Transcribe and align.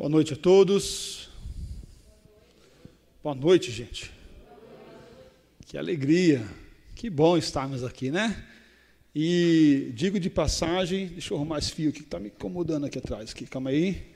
Boa 0.00 0.08
noite 0.08 0.32
a 0.32 0.36
todos. 0.36 1.28
Boa 3.22 3.34
noite, 3.34 3.70
gente. 3.70 4.10
Que 5.66 5.76
alegria. 5.76 6.42
Que 6.94 7.10
bom 7.10 7.36
estarmos 7.36 7.84
aqui, 7.84 8.10
né? 8.10 8.46
E 9.14 9.92
digo 9.94 10.18
de 10.18 10.30
passagem, 10.30 11.08
deixa 11.08 11.34
eu 11.34 11.36
arrumar 11.36 11.58
esse 11.58 11.72
fio 11.72 11.90
aqui 11.90 11.98
que 11.98 12.06
está 12.06 12.18
me 12.18 12.28
incomodando 12.28 12.86
aqui 12.86 12.96
atrás. 12.96 13.32
Aqui, 13.32 13.44
calma 13.44 13.68
aí. 13.68 14.06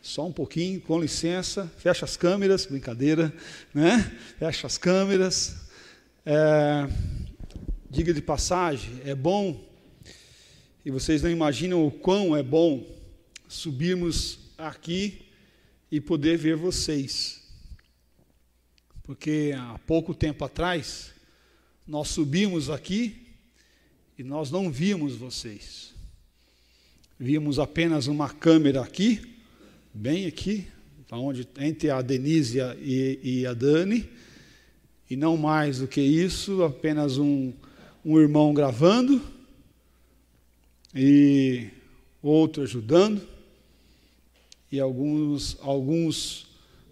Só 0.00 0.24
um 0.24 0.32
pouquinho, 0.32 0.80
com 0.80 1.00
licença. 1.00 1.68
Fecha 1.78 2.04
as 2.04 2.16
câmeras, 2.16 2.64
brincadeira, 2.66 3.34
né? 3.74 4.16
Fecha 4.38 4.68
as 4.68 4.78
câmeras. 4.78 5.66
É, 6.24 6.88
diga 7.90 8.14
de 8.14 8.22
passagem, 8.22 9.00
é 9.04 9.16
bom, 9.16 9.60
e 10.84 10.92
vocês 10.92 11.22
não 11.22 11.30
imaginam 11.30 11.84
o 11.84 11.90
quão 11.90 12.36
é 12.36 12.42
bom 12.44 12.86
subirmos 13.48 14.45
aqui 14.58 15.26
e 15.90 16.00
poder 16.00 16.36
ver 16.36 16.56
vocês. 16.56 17.42
Porque 19.02 19.54
há 19.56 19.78
pouco 19.86 20.14
tempo 20.14 20.44
atrás, 20.44 21.12
nós 21.86 22.08
subimos 22.08 22.68
aqui 22.70 23.26
e 24.18 24.24
nós 24.24 24.50
não 24.50 24.70
vimos 24.70 25.14
vocês. 25.14 25.94
Víamos 27.18 27.58
apenas 27.58 28.06
uma 28.08 28.28
câmera 28.28 28.82
aqui, 28.82 29.36
bem 29.94 30.26
aqui, 30.26 30.66
onde, 31.10 31.48
entre 31.58 31.88
a 31.88 32.02
Denise 32.02 32.58
e, 32.80 33.20
e 33.22 33.46
a 33.46 33.54
Dani, 33.54 34.08
e 35.08 35.16
não 35.16 35.36
mais 35.36 35.78
do 35.78 35.86
que 35.86 36.00
isso, 36.00 36.64
apenas 36.64 37.16
um, 37.16 37.52
um 38.04 38.18
irmão 38.18 38.52
gravando 38.52 39.22
e 40.94 41.68
outro 42.20 42.64
ajudando 42.64 43.35
e 44.76 44.80
alguns, 44.80 45.56
alguns 45.60 46.46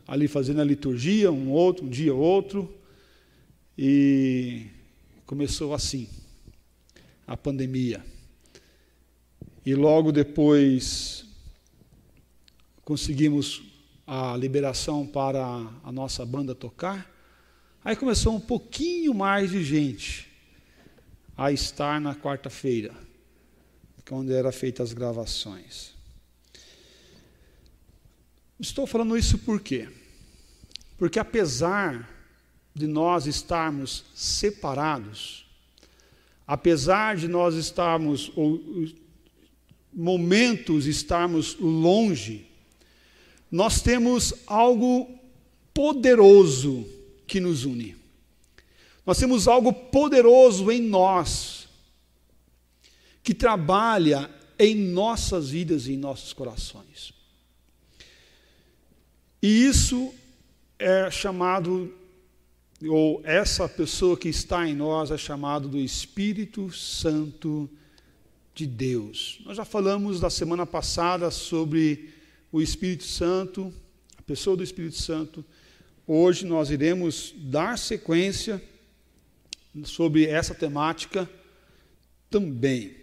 ali 0.06 0.26
fazendo 0.26 0.60
a 0.60 0.64
liturgia, 0.64 1.30
um 1.30 1.50
outro, 1.50 1.84
um 1.84 1.88
dia 1.88 2.14
outro, 2.14 2.74
e 3.76 4.66
começou 5.26 5.74
assim, 5.74 6.08
a 7.26 7.36
pandemia. 7.36 8.04
E 9.66 9.74
logo 9.74 10.12
depois 10.12 11.26
conseguimos 12.82 13.62
a 14.06 14.36
liberação 14.36 15.06
para 15.06 15.42
a 15.82 15.92
nossa 15.92 16.24
banda 16.24 16.54
tocar. 16.54 17.10
Aí 17.84 17.96
começou 17.96 18.34
um 18.34 18.40
pouquinho 18.40 19.12
mais 19.14 19.50
de 19.50 19.62
gente 19.62 20.30
a 21.36 21.52
estar 21.52 22.00
na 22.00 22.14
quarta-feira, 22.14 22.94
quando 24.08 24.32
eram 24.32 24.52
feitas 24.52 24.90
as 24.90 24.94
gravações. 24.94 25.93
Estou 28.58 28.86
falando 28.86 29.16
isso 29.16 29.38
por 29.38 29.60
quê? 29.60 29.88
Porque 30.96 31.18
apesar 31.18 32.08
de 32.74 32.86
nós 32.86 33.26
estarmos 33.26 34.04
separados, 34.14 35.46
apesar 36.46 37.16
de 37.16 37.28
nós 37.28 37.54
estarmos, 37.54 38.32
ou, 38.34 38.60
momentos 39.92 40.86
estarmos 40.86 41.56
longe, 41.58 42.46
nós 43.50 43.80
temos 43.80 44.34
algo 44.46 45.08
poderoso 45.72 46.86
que 47.26 47.38
nos 47.40 47.64
une. 47.64 47.96
Nós 49.06 49.18
temos 49.18 49.46
algo 49.46 49.72
poderoso 49.72 50.70
em 50.70 50.80
nós, 50.80 51.68
que 53.22 53.34
trabalha 53.34 54.30
em 54.58 54.74
nossas 54.74 55.50
vidas 55.50 55.86
e 55.86 55.92
em 55.92 55.96
nossos 55.96 56.32
corações. 56.32 57.13
E 59.44 59.66
isso 59.66 60.10
é 60.78 61.10
chamado, 61.10 61.92
ou 62.82 63.20
essa 63.24 63.68
pessoa 63.68 64.16
que 64.16 64.30
está 64.30 64.66
em 64.66 64.74
nós 64.74 65.10
é 65.10 65.18
chamado 65.18 65.68
do 65.68 65.78
Espírito 65.78 66.72
Santo 66.72 67.68
de 68.54 68.66
Deus. 68.66 69.42
Nós 69.44 69.58
já 69.58 69.64
falamos 69.66 70.18
na 70.18 70.30
semana 70.30 70.64
passada 70.64 71.30
sobre 71.30 72.08
o 72.50 72.62
Espírito 72.62 73.04
Santo, 73.04 73.70
a 74.16 74.22
pessoa 74.22 74.56
do 74.56 74.64
Espírito 74.64 74.96
Santo. 74.96 75.44
Hoje 76.06 76.46
nós 76.46 76.70
iremos 76.70 77.34
dar 77.36 77.76
sequência 77.76 78.62
sobre 79.84 80.24
essa 80.24 80.54
temática 80.54 81.28
também. 82.30 82.96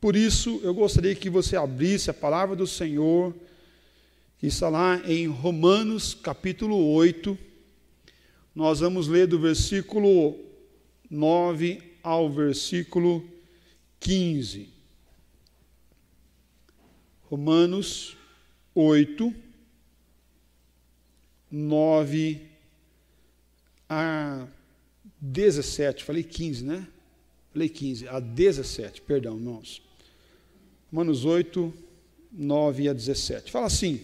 Por 0.00 0.14
isso, 0.14 0.60
eu 0.62 0.72
gostaria 0.72 1.16
que 1.16 1.28
você 1.28 1.56
abrisse 1.56 2.10
a 2.10 2.14
palavra 2.14 2.54
do 2.54 2.64
Senhor 2.64 3.34
que 4.40 4.46
está 4.46 4.70
lá 4.70 4.96
em 5.04 5.26
Romanos 5.26 6.14
capítulo 6.14 6.74
8. 6.94 7.36
Nós 8.54 8.80
vamos 8.80 9.06
ler 9.06 9.26
do 9.26 9.38
versículo 9.38 10.34
9 11.10 11.82
ao 12.02 12.30
versículo 12.30 13.22
15. 14.00 14.70
Romanos 17.24 18.16
8, 18.74 19.34
9 21.50 22.40
a 23.90 24.48
17. 25.20 26.02
Falei 26.02 26.22
15, 26.22 26.64
né? 26.64 26.88
Falei 27.52 27.68
15, 27.68 28.08
a 28.08 28.18
17, 28.18 29.02
perdão, 29.02 29.36
irmãos. 29.36 29.82
Romanos 30.90 31.26
8, 31.26 31.74
9 32.32 32.88
a 32.88 32.94
17. 32.94 33.52
Fala 33.52 33.66
assim: 33.66 34.00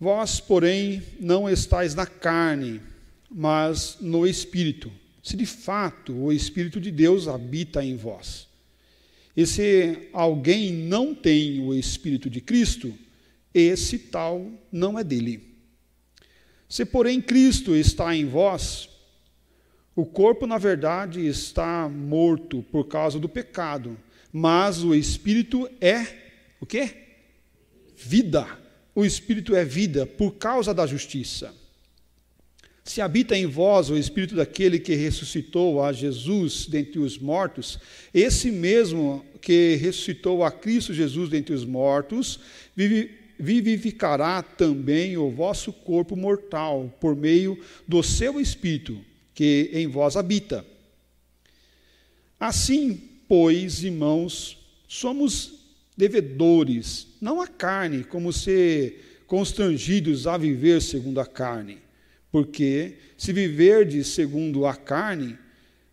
Vós, 0.00 0.38
porém, 0.38 1.02
não 1.18 1.50
estáis 1.50 1.92
na 1.92 2.06
carne, 2.06 2.80
mas 3.28 3.96
no 4.00 4.24
Espírito, 4.24 4.92
se 5.22 5.36
de 5.36 5.44
fato 5.44 6.14
o 6.14 6.32
Espírito 6.32 6.80
de 6.80 6.92
Deus 6.92 7.26
habita 7.26 7.84
em 7.84 7.96
vós. 7.96 8.46
E 9.36 9.44
se 9.44 10.08
alguém 10.12 10.72
não 10.72 11.14
tem 11.14 11.60
o 11.60 11.74
Espírito 11.74 12.30
de 12.30 12.40
Cristo, 12.40 12.96
esse 13.52 13.98
tal 13.98 14.48
não 14.70 14.96
é 14.96 15.02
dele. 15.02 15.56
Se, 16.68 16.84
porém, 16.84 17.20
Cristo 17.20 17.74
está 17.74 18.14
em 18.14 18.24
vós, 18.24 18.88
o 19.96 20.06
corpo, 20.06 20.46
na 20.46 20.58
verdade, 20.58 21.26
está 21.26 21.88
morto 21.88 22.62
por 22.70 22.86
causa 22.86 23.18
do 23.18 23.28
pecado, 23.28 23.98
mas 24.32 24.84
o 24.84 24.94
Espírito 24.94 25.68
é 25.80 26.06
o 26.60 26.66
quê? 26.66 26.94
Vida 27.96 28.67
o 28.98 29.06
Espírito 29.06 29.54
é 29.54 29.64
vida 29.64 30.04
por 30.04 30.32
causa 30.32 30.74
da 30.74 30.84
justiça. 30.84 31.54
Se 32.82 33.00
habita 33.00 33.38
em 33.38 33.46
vós 33.46 33.90
o 33.90 33.96
Espírito 33.96 34.34
daquele 34.34 34.80
que 34.80 34.92
ressuscitou 34.96 35.80
a 35.80 35.92
Jesus 35.92 36.66
dentre 36.66 36.98
os 36.98 37.16
mortos, 37.16 37.78
esse 38.12 38.50
mesmo 38.50 39.24
que 39.40 39.76
ressuscitou 39.76 40.42
a 40.42 40.50
Cristo 40.50 40.92
Jesus 40.92 41.30
dentre 41.30 41.54
os 41.54 41.64
mortos, 41.64 42.40
vivificará 43.38 44.42
também 44.42 45.16
o 45.16 45.30
vosso 45.30 45.72
corpo 45.72 46.16
mortal 46.16 46.92
por 47.00 47.14
meio 47.14 47.56
do 47.86 48.02
seu 48.02 48.40
Espírito 48.40 48.98
que 49.32 49.70
em 49.74 49.86
vós 49.86 50.16
habita. 50.16 50.66
Assim, 52.40 53.00
pois, 53.28 53.84
irmãos, 53.84 54.58
somos 54.88 55.57
devedores, 55.98 57.08
não 57.20 57.40
a 57.40 57.48
carne, 57.48 58.04
como 58.04 58.32
ser 58.32 59.24
constrangidos 59.26 60.28
a 60.28 60.38
viver 60.38 60.80
segundo 60.80 61.20
a 61.20 61.26
carne. 61.26 61.78
Porque 62.30 62.94
se 63.16 63.32
viverdes 63.32 64.06
segundo 64.06 64.64
a 64.64 64.76
carne, 64.76 65.36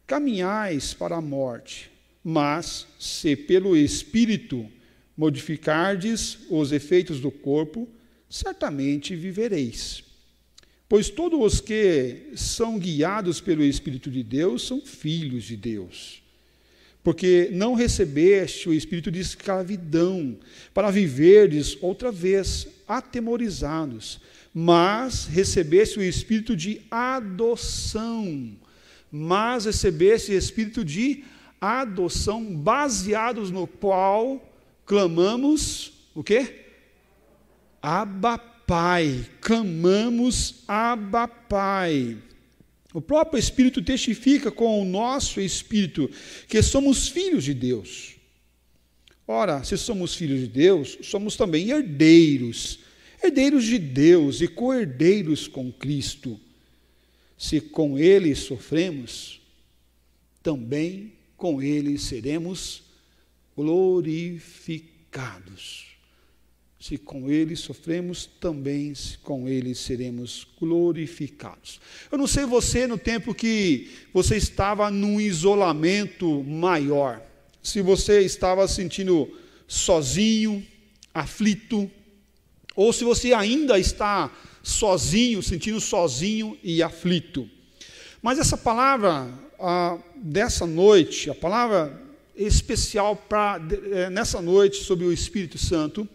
caminhais 0.05 0.93
para 0.93 1.15
a 1.15 1.21
morte. 1.21 1.89
Mas 2.23 2.85
se 2.99 3.35
pelo 3.35 3.75
Espírito 3.75 4.69
modificardes 5.17 6.37
os 6.51 6.71
efeitos 6.71 7.19
do 7.19 7.31
corpo, 7.31 7.89
certamente 8.29 9.15
vivereis. 9.15 10.03
Pois 10.87 11.09
todos 11.09 11.39
os 11.41 11.59
que 11.59 12.27
são 12.35 12.77
guiados 12.77 13.41
pelo 13.41 13.63
Espírito 13.63 14.11
de 14.11 14.21
Deus 14.21 14.67
são 14.67 14.81
filhos 14.81 15.45
de 15.45 15.57
Deus 15.57 16.24
porque 17.05 17.49
não 17.51 17.75
recebeste 17.75 18.67
o 18.67 18.73
espírito 18.73 19.11
de 19.11 19.19
escravidão, 19.19 20.35
para 20.73 20.89
viverdes 20.89 21.77
outra 21.79 22.11
vez 22.11 22.67
atemorizados, 22.87 24.19
mas 24.51 25.27
recebeste 25.27 25.99
o 25.99 26.01
espírito 26.01 26.55
de 26.55 26.81
adoção, 26.89 28.53
mas 29.11 29.65
recebeste 29.65 30.31
o 30.31 30.35
espírito 30.35 30.83
de 30.83 31.23
adoção, 31.61 32.43
baseados 32.55 33.51
no 33.51 33.67
qual 33.67 34.43
clamamos 34.83 35.93
o 36.15 36.23
quê? 36.23 36.65
Abba 37.83 38.39
Pai, 38.39 39.23
clamamos 39.41 40.63
Abba 40.67 41.27
Pai. 41.27 42.17
O 42.95 43.01
próprio 43.01 43.37
Espírito 43.37 43.81
testifica 43.81 44.49
com 44.49 44.81
o 44.81 44.85
nosso 44.85 45.41
espírito 45.41 46.09
que 46.47 46.63
somos 46.63 47.09
filhos 47.09 47.43
de 47.43 47.53
Deus. 47.53 48.15
Ora, 49.27 49.65
se 49.65 49.77
somos 49.77 50.15
filhos 50.15 50.39
de 50.39 50.47
Deus, 50.47 50.97
somos 51.01 51.35
também 51.35 51.71
herdeiros, 51.71 52.79
herdeiros 53.21 53.65
de 53.65 53.77
Deus 53.77 54.39
e 54.39 54.47
co-herdeiros 54.47 55.45
com 55.45 55.73
Cristo. 55.73 56.39
Se 57.37 57.59
com 57.59 57.99
Ele 57.99 58.33
sofremos, 58.33 59.41
também 60.41 61.11
com 61.35 61.61
Ele 61.61 61.97
seremos 61.97 62.81
glorificados. 63.57 65.94
Se 66.87 66.99
com 66.99 67.31
Ele 67.31 67.55
sofremos, 67.55 68.29
também 68.39 68.93
com 69.23 69.49
Ele 69.49 69.73
seremos 69.73 70.45
glorificados. 70.59 71.81
Eu 72.11 72.17
não 72.19 72.27
sei 72.27 72.45
você 72.45 72.85
no 72.85 72.95
tempo 72.95 73.33
que 73.33 73.89
você 74.13 74.37
estava 74.37 74.91
num 74.91 75.19
isolamento 75.19 76.43
maior 76.43 77.23
se 77.63 77.81
você 77.81 78.21
estava 78.21 78.67
sentindo 78.67 79.35
sozinho, 79.67 80.63
aflito, 81.11 81.89
ou 82.75 82.93
se 82.93 83.03
você 83.03 83.33
ainda 83.33 83.79
está 83.79 84.31
sozinho, 84.61 85.41
sentindo 85.41 85.81
sozinho 85.81 86.55
e 86.63 86.83
aflito. 86.83 87.49
Mas 88.21 88.37
essa 88.37 88.55
palavra 88.55 89.27
ah, 89.59 89.97
dessa 90.17 90.67
noite, 90.67 91.31
a 91.31 91.33
palavra 91.33 91.99
especial 92.35 93.15
para 93.15 93.59
é, 93.91 94.11
nessa 94.11 94.39
noite 94.39 94.83
sobre 94.83 95.03
o 95.03 95.11
Espírito 95.11 95.57
Santo, 95.57 96.07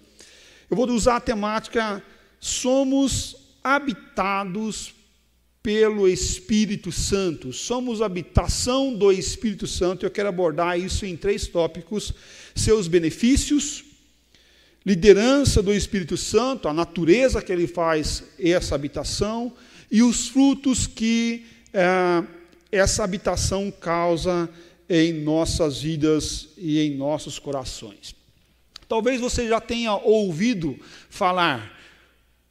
eu 0.70 0.76
vou 0.76 0.88
usar 0.90 1.16
a 1.16 1.20
temática 1.20 2.02
somos 2.40 3.36
habitados 3.62 4.94
pelo 5.62 6.08
Espírito 6.08 6.90
Santo. 6.90 7.52
Somos 7.52 8.00
habitação 8.00 8.94
do 8.94 9.12
Espírito 9.12 9.66
Santo. 9.66 10.06
Eu 10.06 10.10
quero 10.10 10.30
abordar 10.30 10.78
isso 10.78 11.04
em 11.04 11.16
três 11.16 11.46
tópicos: 11.46 12.14
seus 12.54 12.88
benefícios, 12.88 13.84
liderança 14.84 15.62
do 15.62 15.72
Espírito 15.72 16.16
Santo, 16.16 16.66
a 16.66 16.72
natureza 16.72 17.42
que 17.42 17.52
ele 17.52 17.66
faz 17.66 18.24
essa 18.38 18.74
habitação 18.74 19.52
e 19.90 20.02
os 20.02 20.28
frutos 20.28 20.86
que 20.86 21.44
é, 21.74 22.24
essa 22.72 23.04
habitação 23.04 23.70
causa 23.70 24.48
em 24.88 25.12
nossas 25.12 25.82
vidas 25.82 26.48
e 26.56 26.80
em 26.80 26.96
nossos 26.96 27.38
corações. 27.38 28.19
Talvez 28.90 29.20
você 29.20 29.46
já 29.46 29.60
tenha 29.60 29.94
ouvido 29.94 30.76
falar 31.08 31.78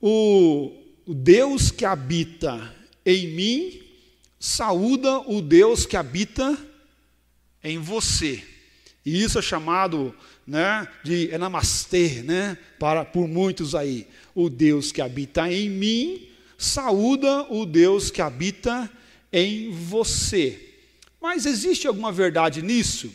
o, 0.02 0.72
Deus 1.06 1.70
que 1.70 1.84
habita 1.84 2.74
em 3.06 3.28
mim, 3.28 3.82
saúda 4.40 5.20
o 5.30 5.42
Deus 5.42 5.86
que 5.86 5.98
habita 5.98 6.58
em 7.62 7.78
você. 7.78 8.42
E 9.06 9.22
isso 9.22 9.38
é 9.38 9.42
chamado 9.42 10.16
né, 10.48 10.88
de 11.04 11.28
namastê, 11.38 12.24
né, 12.24 12.58
para, 12.80 13.04
por 13.04 13.28
muitos 13.28 13.76
aí. 13.76 14.08
O 14.34 14.50
Deus 14.50 14.94
que 14.94 15.02
habita 15.02 15.52
em 15.52 15.70
mim, 15.70 16.26
saúda 16.58 17.52
o 17.52 17.66
Deus 17.66 18.10
que 18.10 18.22
habita 18.22 18.90
em 19.30 19.72
você. 19.72 20.78
Mas 21.22 21.46
existe 21.46 21.86
alguma 21.86 22.14
verdade 22.14 22.62
nisso? 22.62 23.14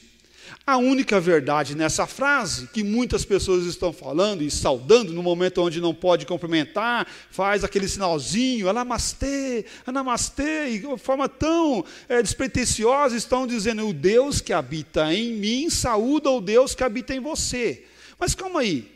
A 0.66 0.76
única 0.76 1.20
verdade 1.20 1.74
nessa 1.74 2.06
frase, 2.06 2.68
que 2.68 2.82
muitas 2.82 3.24
pessoas 3.24 3.66
estão 3.66 3.92
falando 3.92 4.42
e 4.42 4.50
saudando 4.50 5.12
no 5.12 5.22
momento 5.22 5.60
onde 5.62 5.80
não 5.80 5.94
pode 5.94 6.24
cumprimentar, 6.24 7.06
faz 7.30 7.64
aquele 7.64 7.88
sinalzinho, 7.88 8.68
anamastê, 8.68 9.66
anamastê, 9.86 10.70
e 10.70 10.78
de 10.78 10.96
forma 10.98 11.28
tão 11.28 11.84
é, 12.08 12.22
despretensiosa 12.22 13.16
estão 13.16 13.46
dizendo: 13.46 13.86
o 13.86 13.92
Deus 13.92 14.40
que 14.40 14.52
habita 14.52 15.12
em 15.12 15.32
mim 15.34 15.68
saúda 15.68 16.30
o 16.30 16.40
Deus 16.40 16.74
que 16.74 16.84
habita 16.84 17.14
em 17.14 17.20
você. 17.20 17.84
Mas 18.18 18.34
calma 18.34 18.60
aí, 18.60 18.90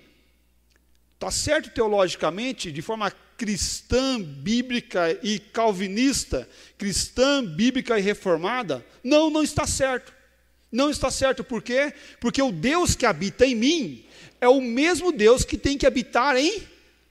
está 1.15 1.31
certo 1.31 1.71
teologicamente, 1.71 2.73
de 2.73 2.81
forma 2.81 3.13
cristã, 3.37 4.21
bíblica 4.21 5.19
e 5.23 5.39
calvinista, 5.39 6.49
cristã, 6.77 7.45
bíblica 7.45 7.99
e 7.99 8.03
reformada? 8.03 8.85
Não, 9.05 9.29
não 9.29 9.43
está 9.43 9.67
certo. 9.67 10.18
Não 10.71 10.91
está 10.91 11.11
certo, 11.11 11.43
por 11.43 11.63
quê? 11.63 11.93
Porque 12.21 12.43
o 12.43 12.53
Deus 12.53 12.95
que 12.95 13.07
habita 13.07 13.47
em 13.47 13.55
mim 13.55 14.05
é 14.41 14.49
o 14.49 14.61
mesmo 14.61 15.11
Deus 15.11 15.45
que 15.45 15.57
tem 15.57 15.79
que 15.79 15.87
habitar 15.87 16.37
em 16.37 16.63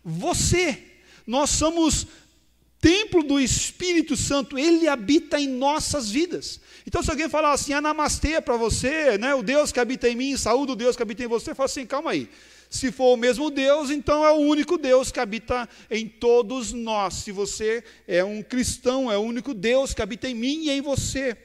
você. 0.03 0.83
Nós 1.25 1.49
somos 1.49 2.07
templo 2.79 3.23
do 3.23 3.39
Espírito 3.39 4.15
Santo, 4.15 4.57
ele 4.57 4.87
habita 4.87 5.39
em 5.39 5.47
nossas 5.47 6.09
vidas. 6.09 6.59
Então, 6.85 7.01
se 7.03 7.09
alguém 7.09 7.27
falar 7.27 7.51
assim, 7.51 7.73
anamastê 7.73 8.39
para 8.39 8.55
você, 8.55 9.17
né, 9.17 9.33
o 9.35 9.43
Deus 9.43 9.71
que 9.71 9.79
habita 9.79 10.07
em 10.07 10.15
mim, 10.15 10.37
saúde 10.37 10.71
o 10.71 10.75
Deus 10.75 10.95
que 10.95 11.01
habita 11.01 11.23
em 11.23 11.27
você, 11.27 11.53
fala 11.53 11.65
assim, 11.65 11.85
calma 11.85 12.11
aí. 12.11 12.29
Se 12.69 12.91
for 12.91 13.13
o 13.13 13.17
mesmo 13.17 13.49
Deus, 13.49 13.89
então 13.89 14.25
é 14.25 14.31
o 14.31 14.35
único 14.35 14.77
Deus 14.77 15.11
que 15.11 15.19
habita 15.19 15.67
em 15.89 16.07
todos 16.07 16.73
nós. 16.73 17.15
Se 17.15 17.31
você 17.31 17.83
é 18.07 18.23
um 18.23 18.43
cristão, 18.43 19.11
é 19.11 19.17
o 19.17 19.21
único 19.21 19.53
Deus 19.53 19.93
que 19.93 20.01
habita 20.01 20.29
em 20.29 20.35
mim 20.35 20.65
e 20.65 20.69
em 20.69 20.81
você. 20.81 21.35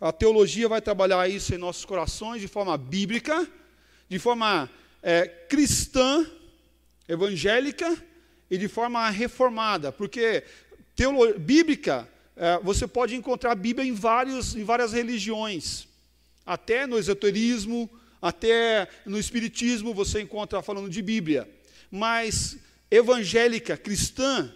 A 0.00 0.12
teologia 0.12 0.68
vai 0.68 0.80
trabalhar 0.80 1.28
isso 1.28 1.52
em 1.52 1.58
nossos 1.58 1.84
corações 1.84 2.40
de 2.40 2.46
forma 2.46 2.78
bíblica, 2.78 3.48
de 4.08 4.18
forma 4.18 4.70
é, 5.02 5.26
cristã, 5.26 6.24
evangélica 7.08 7.96
e 8.48 8.56
de 8.56 8.68
forma 8.68 9.08
reformada, 9.10 9.90
porque 9.90 10.44
bíblica, 11.38 12.08
é, 12.36 12.60
você 12.62 12.86
pode 12.86 13.16
encontrar 13.16 13.52
a 13.52 13.56
Bíblia 13.56 13.86
em, 13.86 13.92
vários, 13.92 14.54
em 14.54 14.62
várias 14.62 14.92
religiões, 14.92 15.88
até 16.46 16.86
no 16.86 16.96
esoterismo, 16.96 17.90
até 18.22 18.88
no 19.04 19.18
espiritismo 19.18 19.92
você 19.92 20.20
encontra 20.20 20.62
falando 20.62 20.88
de 20.88 21.02
Bíblia, 21.02 21.48
mas 21.90 22.56
evangélica, 22.88 23.76
cristã, 23.76 24.52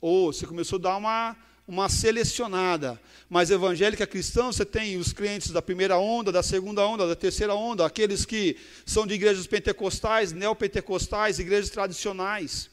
ou 0.00 0.32
você 0.32 0.46
começou 0.46 0.78
a 0.78 0.82
dar 0.82 0.96
uma 0.96 1.36
uma 1.66 1.88
selecionada. 1.88 3.00
Mas 3.28 3.50
evangélica 3.50 4.06
cristã, 4.06 4.46
você 4.46 4.64
tem 4.64 4.96
os 4.96 5.12
clientes 5.12 5.50
da 5.50 5.62
primeira 5.62 5.98
onda, 5.98 6.30
da 6.30 6.42
segunda 6.42 6.86
onda, 6.86 7.06
da 7.06 7.16
terceira 7.16 7.54
onda, 7.54 7.84
aqueles 7.84 8.24
que 8.24 8.56
são 8.84 9.06
de 9.06 9.14
igrejas 9.14 9.46
pentecostais, 9.46 10.32
neopentecostais, 10.32 11.38
igrejas 11.38 11.70
tradicionais. 11.70 12.70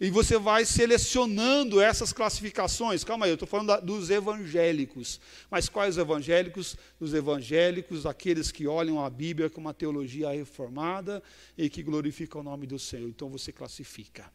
E 0.00 0.10
você 0.10 0.38
vai 0.38 0.64
selecionando 0.64 1.78
essas 1.78 2.10
classificações. 2.10 3.04
Calma 3.04 3.26
aí, 3.26 3.32
eu 3.32 3.34
estou 3.34 3.46
falando 3.46 3.66
da, 3.66 3.80
dos 3.80 4.08
evangélicos. 4.08 5.20
Mas 5.50 5.68
quais 5.68 5.98
evangélicos? 5.98 6.74
Os 6.98 7.12
evangélicos, 7.12 8.06
aqueles 8.06 8.50
que 8.50 8.66
olham 8.66 9.04
a 9.04 9.10
Bíblia 9.10 9.50
com 9.50 9.60
uma 9.60 9.74
teologia 9.74 10.30
reformada 10.30 11.22
e 11.58 11.68
que 11.68 11.82
glorificam 11.82 12.40
o 12.40 12.44
nome 12.44 12.66
do 12.66 12.78
Senhor. 12.78 13.10
Então 13.10 13.28
você 13.28 13.52
classifica. 13.52 14.32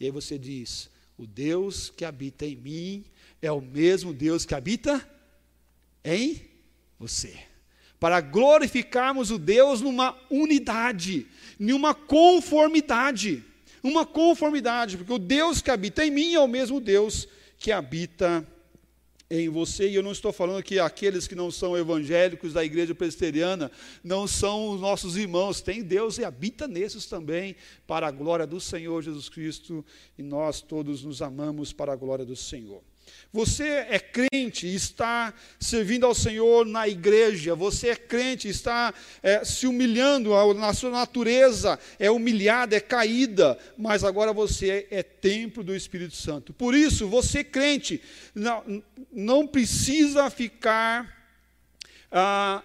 E 0.00 0.06
aí 0.06 0.10
você 0.10 0.38
diz: 0.38 0.88
o 1.18 1.26
Deus 1.26 1.90
que 1.90 2.04
habita 2.04 2.46
em 2.46 2.56
mim 2.56 3.04
é 3.42 3.50
o 3.50 3.60
mesmo 3.60 4.14
Deus 4.14 4.46
que 4.46 4.54
habita 4.54 5.06
em 6.04 6.40
você. 6.98 7.36
Para 7.98 8.20
glorificarmos 8.20 9.32
o 9.32 9.38
Deus 9.38 9.80
numa 9.80 10.16
unidade, 10.30 11.26
numa 11.58 11.92
conformidade. 11.92 13.44
Uma 13.82 14.06
conformidade, 14.06 14.96
porque 14.96 15.12
o 15.12 15.18
Deus 15.18 15.60
que 15.60 15.70
habita 15.70 16.04
em 16.04 16.10
mim 16.10 16.34
é 16.34 16.40
o 16.40 16.48
mesmo 16.48 16.80
Deus 16.80 17.28
que 17.58 17.72
habita 17.72 18.46
em 18.46 18.57
em 19.30 19.48
você, 19.48 19.88
e 19.88 19.94
eu 19.94 20.02
não 20.02 20.12
estou 20.12 20.32
falando 20.32 20.62
que 20.62 20.78
aqueles 20.78 21.28
que 21.28 21.34
não 21.34 21.50
são 21.50 21.76
evangélicos 21.76 22.54
da 22.54 22.64
igreja 22.64 22.94
presbiteriana 22.94 23.70
não 24.02 24.26
são 24.26 24.70
os 24.70 24.80
nossos 24.80 25.16
irmãos, 25.16 25.60
tem 25.60 25.82
Deus 25.82 26.16
e 26.16 26.24
habita 26.24 26.66
nesses 26.66 27.04
também, 27.04 27.54
para 27.86 28.06
a 28.06 28.10
glória 28.10 28.46
do 28.46 28.58
Senhor 28.58 29.02
Jesus 29.02 29.28
Cristo, 29.28 29.84
e 30.16 30.22
nós 30.22 30.62
todos 30.62 31.04
nos 31.04 31.20
amamos 31.20 31.72
para 31.72 31.92
a 31.92 31.96
glória 31.96 32.24
do 32.24 32.36
Senhor. 32.36 32.82
Você 33.32 33.64
é 33.64 33.98
crente, 33.98 34.66
está 34.66 35.34
servindo 35.60 36.06
ao 36.06 36.14
Senhor 36.14 36.64
na 36.64 36.88
igreja, 36.88 37.54
você 37.54 37.88
é 37.88 37.96
crente, 37.96 38.48
está 38.48 38.94
é, 39.22 39.44
se 39.44 39.66
humilhando, 39.66 40.30
na 40.54 40.72
sua 40.72 40.90
natureza 40.90 41.78
é 41.98 42.10
humilhada, 42.10 42.76
é 42.76 42.80
caída, 42.80 43.58
mas 43.76 44.04
agora 44.04 44.32
você 44.32 44.86
é, 44.90 44.98
é 44.98 45.02
templo 45.02 45.62
do 45.62 45.74
Espírito 45.74 46.16
Santo. 46.16 46.52
Por 46.52 46.74
isso, 46.74 47.06
você 47.06 47.44
crente, 47.44 48.00
não, 48.34 48.82
não 49.12 49.46
precisa 49.46 50.30
ficar. 50.30 51.16
Ah, 52.10 52.62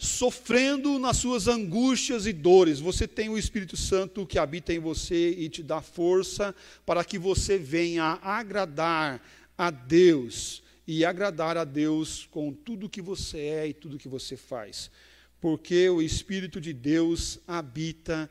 sofrendo 0.00 0.98
nas 0.98 1.18
suas 1.18 1.46
angústias 1.46 2.24
e 2.24 2.32
dores, 2.32 2.80
você 2.80 3.06
tem 3.06 3.28
o 3.28 3.36
Espírito 3.36 3.76
Santo 3.76 4.26
que 4.26 4.38
habita 4.38 4.72
em 4.72 4.78
você 4.78 5.28
e 5.28 5.46
te 5.50 5.62
dá 5.62 5.82
força 5.82 6.54
para 6.86 7.04
que 7.04 7.18
você 7.18 7.58
venha 7.58 8.18
agradar 8.22 9.20
a 9.60 9.70
Deus 9.70 10.62
e 10.86 11.04
agradar 11.04 11.58
a 11.58 11.64
Deus 11.64 12.26
com 12.30 12.50
tudo 12.50 12.88
que 12.88 13.02
você 13.02 13.38
é 13.40 13.68
e 13.68 13.74
tudo 13.74 13.98
que 13.98 14.08
você 14.08 14.34
faz. 14.34 14.90
porque 15.38 15.86
o 15.90 16.00
Espírito 16.00 16.60
de 16.60 16.72
Deus 16.72 17.38
habita 17.46 18.30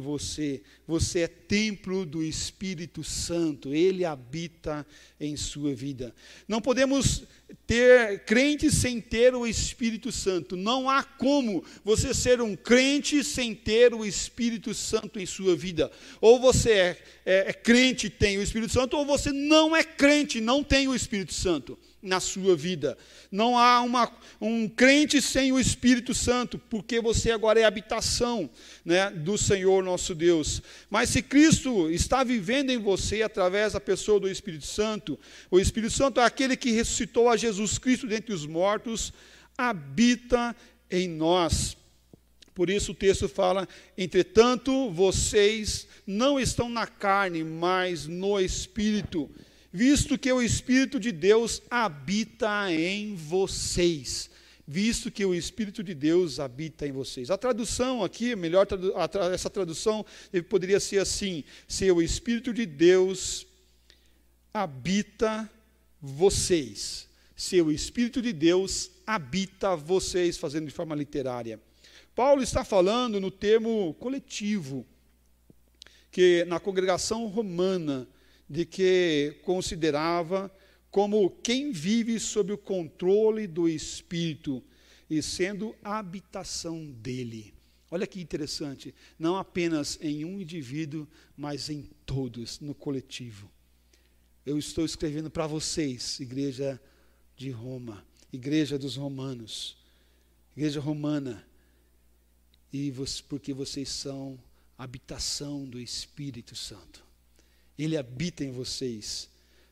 você. 0.00 0.62
Você 0.86 1.20
é 1.20 1.28
templo 1.28 2.06
do 2.06 2.22
Espírito 2.22 3.04
Santo, 3.04 3.74
ele 3.74 4.04
habita 4.04 4.86
em 5.20 5.36
sua 5.36 5.74
vida. 5.74 6.14
Não 6.46 6.60
podemos 6.60 7.24
ter 7.66 8.24
crentes 8.24 8.74
sem 8.74 9.00
ter 9.00 9.34
o 9.34 9.46
Espírito 9.46 10.10
Santo. 10.10 10.56
Não 10.56 10.88
há 10.88 11.02
como 11.02 11.62
você 11.84 12.14
ser 12.14 12.40
um 12.40 12.56
crente 12.56 13.22
sem 13.22 13.54
ter 13.54 13.92
o 13.92 14.04
Espírito 14.04 14.72
Santo 14.72 15.20
em 15.20 15.26
sua 15.26 15.54
vida. 15.54 15.90
Ou 16.20 16.40
você 16.40 16.70
é, 16.70 16.98
é, 17.26 17.50
é 17.50 17.52
crente 17.52 18.06
e 18.06 18.10
tem 18.10 18.38
o 18.38 18.42
Espírito 18.42 18.72
Santo, 18.72 18.96
ou 18.96 19.04
você 19.04 19.32
não 19.32 19.76
é 19.76 19.84
crente, 19.84 20.40
não 20.40 20.64
tem 20.64 20.88
o 20.88 20.94
Espírito 20.94 21.34
Santo 21.34 21.78
na 22.02 22.20
sua 22.20 22.56
vida. 22.56 22.96
Não 23.30 23.58
há 23.58 23.80
uma, 23.80 24.10
um 24.40 24.68
crente 24.68 25.20
sem 25.20 25.52
o 25.52 25.58
Espírito 25.58 26.14
Santo, 26.14 26.58
porque 26.58 27.00
você 27.00 27.30
agora 27.30 27.60
é 27.60 27.64
habitação 27.64 28.48
né, 28.84 29.10
do 29.10 29.36
Senhor 29.36 29.82
nosso 29.82 30.14
Deus. 30.14 30.62
Mas 30.88 31.10
se 31.10 31.22
Cristo 31.22 31.90
está 31.90 32.22
vivendo 32.22 32.70
em 32.70 32.78
você 32.78 33.22
através 33.22 33.72
da 33.72 33.80
pessoa 33.80 34.20
do 34.20 34.28
Espírito 34.28 34.66
Santo, 34.66 35.18
o 35.50 35.58
Espírito 35.58 35.92
Santo 35.92 36.20
é 36.20 36.24
aquele 36.24 36.56
que 36.56 36.70
ressuscitou 36.70 37.28
a 37.28 37.36
Jesus 37.36 37.78
Cristo 37.78 38.06
dentre 38.06 38.32
os 38.32 38.46
mortos, 38.46 39.12
habita 39.56 40.54
em 40.90 41.08
nós. 41.08 41.76
Por 42.54 42.70
isso 42.70 42.92
o 42.92 42.94
texto 42.94 43.28
fala: 43.28 43.68
entretanto, 43.96 44.90
vocês 44.90 45.86
não 46.06 46.40
estão 46.40 46.68
na 46.68 46.86
carne, 46.86 47.44
mas 47.44 48.06
no 48.06 48.40
Espírito 48.40 49.30
visto 49.72 50.18
que 50.18 50.32
o 50.32 50.42
Espírito 50.42 50.98
de 50.98 51.12
Deus 51.12 51.62
habita 51.70 52.72
em 52.72 53.14
vocês. 53.14 54.30
Visto 54.66 55.10
que 55.10 55.24
o 55.24 55.34
Espírito 55.34 55.82
de 55.82 55.94
Deus 55.94 56.38
habita 56.38 56.86
em 56.86 56.92
vocês. 56.92 57.30
A 57.30 57.38
tradução 57.38 58.04
aqui, 58.04 58.36
melhor 58.36 58.66
essa 59.32 59.48
tradução 59.48 60.04
poderia 60.48 60.78
ser 60.78 60.98
assim: 60.98 61.42
se 61.66 61.90
o 61.90 62.02
Espírito 62.02 62.52
de 62.52 62.66
Deus 62.66 63.46
habita 64.52 65.50
vocês. 66.00 67.08
Se 67.34 67.62
o 67.62 67.70
Espírito 67.70 68.20
de 68.20 68.32
Deus 68.32 68.90
habita 69.06 69.74
vocês, 69.74 70.36
fazendo 70.36 70.66
de 70.66 70.72
forma 70.72 70.94
literária. 70.94 71.58
Paulo 72.14 72.42
está 72.42 72.64
falando 72.64 73.20
no 73.20 73.30
termo 73.30 73.94
coletivo, 73.94 74.84
que 76.10 76.44
na 76.46 76.58
congregação 76.58 77.26
romana, 77.26 78.08
de 78.48 78.64
que 78.64 79.36
considerava 79.44 80.50
como 80.90 81.30
quem 81.30 81.70
vive 81.70 82.18
sob 82.18 82.52
o 82.52 82.58
controle 82.58 83.46
do 83.46 83.68
Espírito 83.68 84.62
e 85.08 85.22
sendo 85.22 85.74
a 85.82 85.98
habitação 85.98 86.90
dele. 86.90 87.54
Olha 87.90 88.06
que 88.06 88.20
interessante, 88.20 88.94
não 89.18 89.36
apenas 89.36 89.98
em 90.00 90.24
um 90.24 90.40
indivíduo, 90.40 91.06
mas 91.36 91.70
em 91.70 91.88
todos, 92.04 92.60
no 92.60 92.74
coletivo. 92.74 93.50
Eu 94.44 94.58
estou 94.58 94.84
escrevendo 94.84 95.30
para 95.30 95.46
vocês, 95.46 96.20
igreja 96.20 96.80
de 97.36 97.50
Roma, 97.50 98.04
igreja 98.32 98.78
dos 98.78 98.96
romanos, 98.96 99.76
igreja 100.54 100.80
romana, 100.80 101.46
e 102.70 102.92
porque 103.26 103.54
vocês 103.54 103.88
são 103.88 104.38
habitação 104.76 105.64
do 105.64 105.80
Espírito 105.80 106.54
Santo. 106.54 107.07
Ele 107.78 107.96
habita 107.96 108.44
em 108.44 108.50
vocês. 108.50 109.28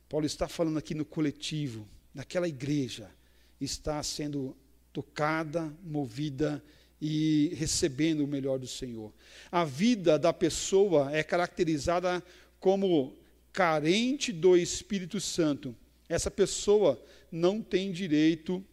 Paulo 0.09 0.27
está 0.27 0.47
falando 0.47 0.79
aqui 0.79 0.95
no 0.95 1.05
coletivo, 1.05 1.87
naquela 2.15 2.47
igreja, 2.47 3.11
está 3.61 4.03
sendo 4.03 4.57
tocada, 4.93 5.75
movida 5.83 6.63
e 7.01 7.53
recebendo 7.57 8.25
o 8.25 8.27
melhor 8.27 8.59
do 8.59 8.67
Senhor. 8.67 9.13
A 9.51 9.65
vida 9.65 10.19
da 10.19 10.33
pessoa 10.33 11.15
é 11.15 11.23
caracterizada 11.23 12.23
como 12.61 13.15
carente 13.53 14.33
do 14.33 14.57
Espírito 14.57 15.21
Santo. 15.21 15.75
Essa 16.09 16.31
pessoa 16.31 17.03
não 17.31 17.61
tem 17.61 17.91
direito 17.91 18.65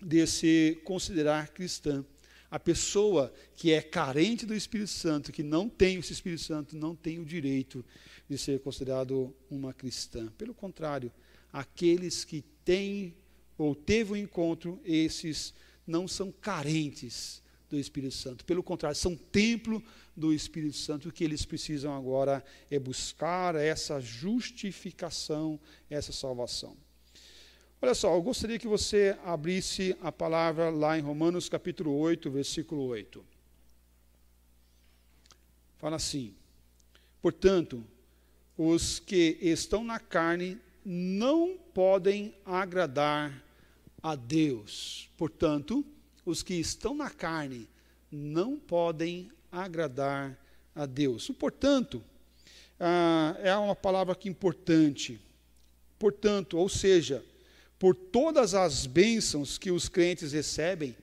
de 0.00 0.26
se 0.26 0.80
considerar 0.84 1.48
cristã. 1.48 2.04
A 2.52 2.60
pessoa 2.60 3.32
que 3.56 3.72
é 3.72 3.80
carente 3.80 4.44
do 4.44 4.54
Espírito 4.54 4.90
Santo, 4.90 5.32
que 5.32 5.42
não 5.42 5.70
tem 5.70 5.96
esse 5.96 6.12
Espírito 6.12 6.42
Santo, 6.42 6.76
não 6.76 6.94
tem 6.94 7.18
o 7.18 7.24
direito 7.24 7.82
de 8.28 8.36
ser 8.36 8.60
considerado 8.60 9.34
uma 9.50 9.72
cristã. 9.72 10.30
Pelo 10.36 10.52
contrário, 10.52 11.10
aqueles 11.50 12.26
que 12.26 12.44
têm 12.62 13.16
ou 13.56 13.74
teve 13.74 14.12
um 14.12 14.16
encontro, 14.16 14.78
esses 14.84 15.54
não 15.86 16.06
são 16.06 16.30
carentes 16.30 17.42
do 17.70 17.78
Espírito 17.78 18.14
Santo. 18.14 18.44
Pelo 18.44 18.62
contrário, 18.62 18.98
são 18.98 19.16
templo 19.16 19.82
do 20.14 20.30
Espírito 20.30 20.76
Santo. 20.76 21.08
O 21.08 21.12
que 21.12 21.24
eles 21.24 21.46
precisam 21.46 21.96
agora 21.96 22.44
é 22.70 22.78
buscar 22.78 23.54
essa 23.54 23.98
justificação, 23.98 25.58
essa 25.88 26.12
salvação. 26.12 26.76
Olha 27.84 27.94
só, 27.96 28.14
eu 28.14 28.22
gostaria 28.22 28.60
que 28.60 28.68
você 28.68 29.18
abrisse 29.24 29.96
a 30.00 30.12
palavra 30.12 30.70
lá 30.70 30.96
em 30.96 31.02
Romanos 31.02 31.48
capítulo 31.48 31.98
8, 31.98 32.30
versículo 32.30 32.84
8. 32.84 33.24
Fala 35.78 35.96
assim: 35.96 36.32
Portanto, 37.20 37.84
os 38.56 39.00
que 39.00 39.36
estão 39.40 39.82
na 39.82 39.98
carne 39.98 40.60
não 40.84 41.58
podem 41.74 42.32
agradar 42.46 43.42
a 44.00 44.14
Deus. 44.14 45.10
Portanto, 45.16 45.84
os 46.24 46.40
que 46.40 46.54
estão 46.54 46.94
na 46.94 47.10
carne 47.10 47.68
não 48.12 48.60
podem 48.60 49.28
agradar 49.50 50.38
a 50.72 50.86
Deus. 50.86 51.28
O 51.30 51.34
portanto 51.34 52.00
ah, 52.78 53.36
é 53.40 53.52
uma 53.56 53.74
palavra 53.74 54.14
que 54.14 54.28
é 54.28 54.30
importante. 54.30 55.20
Portanto, 55.98 56.56
ou 56.56 56.68
seja, 56.68 57.24
por 57.82 57.96
todas 57.96 58.54
as 58.54 58.86
bênçãos 58.86 59.58
que 59.58 59.72
os 59.72 59.88
crentes 59.88 60.30
recebem, 60.30 60.96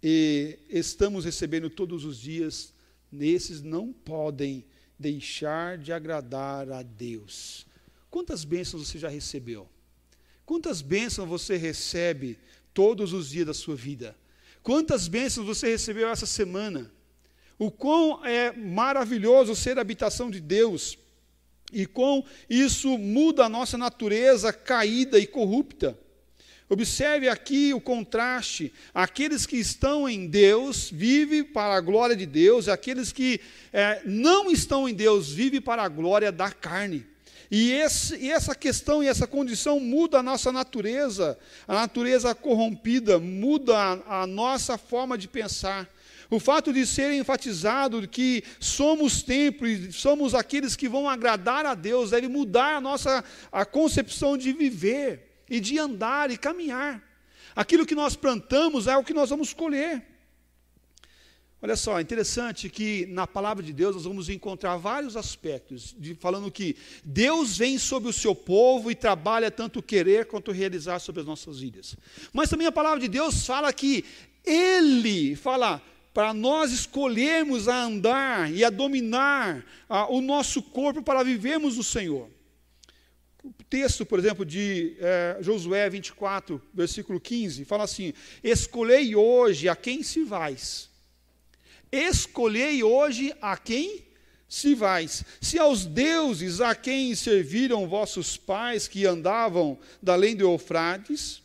e 0.00 0.56
estamos 0.70 1.24
recebendo 1.24 1.68
todos 1.68 2.04
os 2.04 2.16
dias, 2.16 2.72
nesses 3.10 3.60
não 3.60 3.92
podem 3.92 4.64
deixar 4.96 5.76
de 5.76 5.92
agradar 5.92 6.70
a 6.70 6.84
Deus. 6.84 7.66
Quantas 8.08 8.44
bênçãos 8.44 8.86
você 8.86 9.00
já 9.00 9.08
recebeu? 9.08 9.68
Quantas 10.46 10.80
bênçãos 10.80 11.28
você 11.28 11.56
recebe 11.56 12.38
todos 12.72 13.12
os 13.12 13.30
dias 13.30 13.46
da 13.46 13.52
sua 13.52 13.74
vida? 13.74 14.16
Quantas 14.62 15.08
bênçãos 15.08 15.44
você 15.44 15.66
recebeu 15.66 16.08
essa 16.08 16.24
semana? 16.24 16.88
O 17.58 17.68
quão 17.68 18.24
é 18.24 18.52
maravilhoso 18.52 19.56
ser 19.56 19.76
a 19.76 19.80
habitação 19.80 20.30
de 20.30 20.38
Deus 20.38 20.96
e 21.72 21.86
com 21.86 22.24
isso 22.48 22.96
muda 22.96 23.44
a 23.44 23.48
nossa 23.48 23.76
natureza 23.76 24.52
caída 24.52 25.18
e 25.18 25.26
corrupta. 25.26 25.98
Observe 26.70 27.28
aqui 27.28 27.72
o 27.72 27.80
contraste. 27.80 28.72
Aqueles 28.92 29.46
que 29.46 29.56
estão 29.56 30.08
em 30.08 30.26
Deus 30.26 30.90
vivem 30.90 31.42
para 31.42 31.74
a 31.74 31.80
glória 31.80 32.14
de 32.14 32.26
Deus, 32.26 32.68
aqueles 32.68 33.10
que 33.10 33.40
é, 33.72 34.02
não 34.04 34.50
estão 34.50 34.86
em 34.88 34.92
Deus 34.92 35.32
vivem 35.32 35.62
para 35.62 35.82
a 35.82 35.88
glória 35.88 36.30
da 36.30 36.50
carne. 36.50 37.06
E, 37.50 37.72
esse, 37.72 38.16
e, 38.16 38.30
essa 38.30 38.54
questão 38.54 39.02
e 39.02 39.08
essa 39.08 39.26
condição 39.26 39.80
muda 39.80 40.18
a 40.18 40.22
nossa 40.22 40.52
natureza, 40.52 41.38
a 41.66 41.74
natureza 41.74 42.34
corrompida, 42.34 43.18
muda 43.18 43.76
a, 43.76 44.22
a 44.22 44.26
nossa 44.26 44.76
forma 44.76 45.16
de 45.16 45.26
pensar. 45.26 45.88
O 46.30 46.38
fato 46.38 46.74
de 46.74 46.84
ser 46.84 47.10
enfatizado 47.12 48.06
que 48.06 48.44
somos 48.60 49.22
templo 49.22 49.66
e 49.66 49.90
somos 49.90 50.34
aqueles 50.34 50.76
que 50.76 50.86
vão 50.86 51.08
agradar 51.08 51.64
a 51.64 51.74
Deus 51.74 52.10
deve 52.10 52.28
mudar 52.28 52.76
a 52.76 52.80
nossa 52.82 53.24
a 53.50 53.64
concepção 53.64 54.36
de 54.36 54.52
viver 54.52 55.42
e 55.48 55.58
de 55.58 55.78
andar 55.78 56.30
e 56.30 56.36
caminhar. 56.36 57.02
Aquilo 57.56 57.86
que 57.86 57.94
nós 57.94 58.14
plantamos 58.14 58.86
é 58.86 58.94
o 58.94 59.02
que 59.02 59.14
nós 59.14 59.30
vamos 59.30 59.54
colher. 59.54 60.17
Olha 61.60 61.74
só, 61.74 62.00
interessante 62.00 62.68
que 62.68 63.04
na 63.06 63.26
palavra 63.26 63.64
de 63.64 63.72
Deus 63.72 63.96
nós 63.96 64.04
vamos 64.04 64.28
encontrar 64.28 64.76
vários 64.76 65.16
aspectos, 65.16 65.92
de, 65.98 66.14
falando 66.14 66.52
que 66.52 66.76
Deus 67.04 67.58
vem 67.58 67.78
sobre 67.78 68.08
o 68.08 68.12
seu 68.12 68.32
povo 68.32 68.92
e 68.92 68.94
trabalha 68.94 69.50
tanto 69.50 69.82
querer 69.82 70.26
quanto 70.26 70.52
realizar 70.52 71.00
sobre 71.00 71.22
as 71.22 71.26
nossas 71.26 71.58
vidas. 71.58 71.96
Mas 72.32 72.48
também 72.48 72.68
a 72.68 72.72
palavra 72.72 73.00
de 73.00 73.08
Deus 73.08 73.44
fala 73.44 73.72
que 73.72 74.04
Ele, 74.44 75.34
fala, 75.34 75.82
para 76.14 76.32
nós 76.32 76.70
escolhermos 76.70 77.66
a 77.66 77.82
andar 77.82 78.52
e 78.52 78.64
a 78.64 78.70
dominar 78.70 79.66
a, 79.88 80.08
o 80.08 80.20
nosso 80.20 80.62
corpo 80.62 81.02
para 81.02 81.24
vivermos 81.24 81.76
o 81.76 81.82
Senhor. 81.82 82.30
O 83.42 83.64
texto, 83.68 84.06
por 84.06 84.20
exemplo, 84.20 84.44
de 84.44 84.96
é, 85.00 85.38
Josué 85.40 85.90
24, 85.90 86.62
versículo 86.72 87.18
15, 87.18 87.64
fala 87.64 87.82
assim: 87.82 88.12
Escolhei 88.44 89.16
hoje 89.16 89.68
a 89.68 89.74
quem 89.74 90.04
se 90.04 90.22
vais. 90.22 90.87
Escolhei 91.90 92.82
hoje 92.82 93.34
a 93.40 93.56
quem 93.56 94.06
se 94.48 94.74
vais. 94.74 95.24
Se 95.40 95.58
aos 95.58 95.84
deuses 95.84 96.60
a 96.60 96.74
quem 96.74 97.14
serviram 97.14 97.86
vossos 97.86 98.36
pais 98.36 98.88
que 98.88 99.04
andavam 99.04 99.78
da 100.02 100.14
além 100.14 100.34
do 100.34 100.44
Eufrates, 100.44 101.42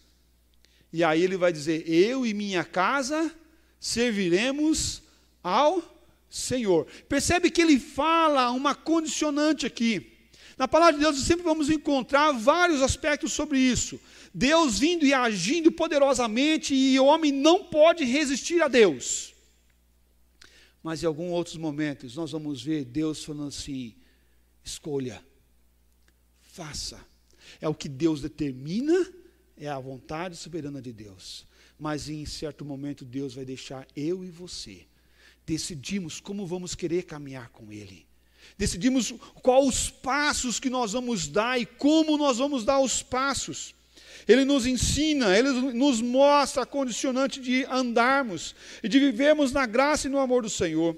e 0.92 1.04
aí 1.04 1.22
ele 1.22 1.38
vai 1.38 1.52
dizer: 1.52 1.90
Eu 1.90 2.26
e 2.26 2.34
minha 2.34 2.64
casa 2.64 3.34
serviremos 3.80 5.02
ao 5.44 5.84
Senhor. 6.30 6.88
Percebe 7.10 7.50
que 7.50 7.62
ele 7.62 7.80
fala 7.80 8.52
uma 8.52 8.74
condicionante 8.74 9.66
aqui. 9.66 10.12
Na 10.58 10.68
palavra 10.68 10.94
de 10.94 11.00
Deus 11.00 11.20
sempre 11.26 11.44
vamos 11.44 11.70
encontrar 11.70 12.32
vários 12.32 12.82
aspectos 12.82 13.34
sobre 13.34 13.58
isso. 13.58 14.00
Deus 14.34 14.80
vindo 14.80 15.06
e 15.06 15.14
agindo 15.14 15.72
poderosamente 15.72 16.74
e 16.74 17.00
o 17.00 17.06
homem 17.06 17.32
não 17.32 17.64
pode 17.64 18.04
resistir 18.04 18.62
a 18.62 18.68
Deus. 18.68 19.33
Mas 20.84 21.02
em 21.02 21.06
alguns 21.08 21.32
outros 21.32 21.56
momentos 21.56 22.16
nós 22.16 22.32
vamos 22.32 22.62
ver 22.62 22.86
Deus 22.86 23.24
falando 23.24 23.48
assim: 23.48 23.96
escolha, 24.64 25.26
faça. 26.42 27.04
É 27.60 27.68
o 27.68 27.74
que 27.74 27.90
Deus 27.90 28.22
determina, 28.22 29.12
é 29.58 29.68
a 29.68 29.80
vontade 29.80 30.36
soberana 30.36 30.82
de 30.82 30.94
Deus. 30.94 31.48
Mas 31.80 32.10
em 32.10 32.26
certo 32.26 32.64
momento 32.64 33.04
Deus 33.04 33.34
vai 33.34 33.46
deixar 33.46 33.88
eu 33.96 34.24
e 34.24 34.30
você 34.30 34.86
decidimos 35.46 36.20
como 36.20 36.46
vamos 36.46 36.76
querer 36.76 37.04
caminhar 37.04 37.50
com 37.50 37.72
Ele. 37.72 38.06
Decidimos 38.58 39.14
quais 39.42 39.68
os 39.68 39.90
passos 39.90 40.60
que 40.60 40.70
nós 40.70 40.92
vamos 40.92 41.28
dar 41.28 41.60
e 41.60 41.66
como 41.66 42.18
nós 42.18 42.38
vamos 42.38 42.66
dar 42.66 42.80
os 42.80 43.02
passos. 43.02 43.74
Ele 44.28 44.46
nos 44.46 44.66
ensina, 44.66 45.38
ele 45.38 45.50
nos 45.74 46.02
mostra 46.02 46.64
a 46.64 46.66
condicionante 46.66 47.40
de 47.40 47.66
andarmos 47.66 48.56
e 48.82 48.88
de 48.88 49.00
vivermos 49.00 49.52
na 49.52 49.66
graça 49.66 50.08
e 50.08 50.10
no 50.10 50.20
amor 50.20 50.44
do 50.44 50.50
Senhor. 50.50 50.96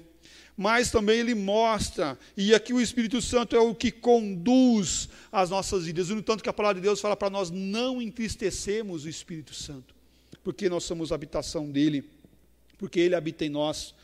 Mas 0.56 0.90
também 0.90 1.18
ele 1.18 1.34
mostra, 1.34 2.18
e 2.34 2.54
aqui 2.54 2.72
o 2.72 2.80
Espírito 2.80 3.20
Santo 3.20 3.54
é 3.54 3.58
o 3.58 3.74
que 3.74 3.90
conduz 3.90 5.08
as 5.30 5.50
nossas 5.50 5.84
vidas. 5.84 6.08
No 6.08 6.22
tanto 6.22 6.42
que 6.42 6.48
a 6.48 6.52
palavra 6.52 6.80
de 6.80 6.86
Deus 6.86 7.00
fala 7.00 7.14
para 7.14 7.28
nós 7.28 7.50
não 7.50 8.00
entristecermos 8.00 9.04
o 9.04 9.08
Espírito 9.08 9.54
Santo, 9.54 9.94
porque 10.42 10.70
nós 10.70 10.84
somos 10.84 11.12
habitação 11.12 11.70
dele, 11.70 12.08
porque 12.78 12.98
ele 12.98 13.14
habita 13.14 13.44
em 13.44 13.50
nós. 13.50 13.94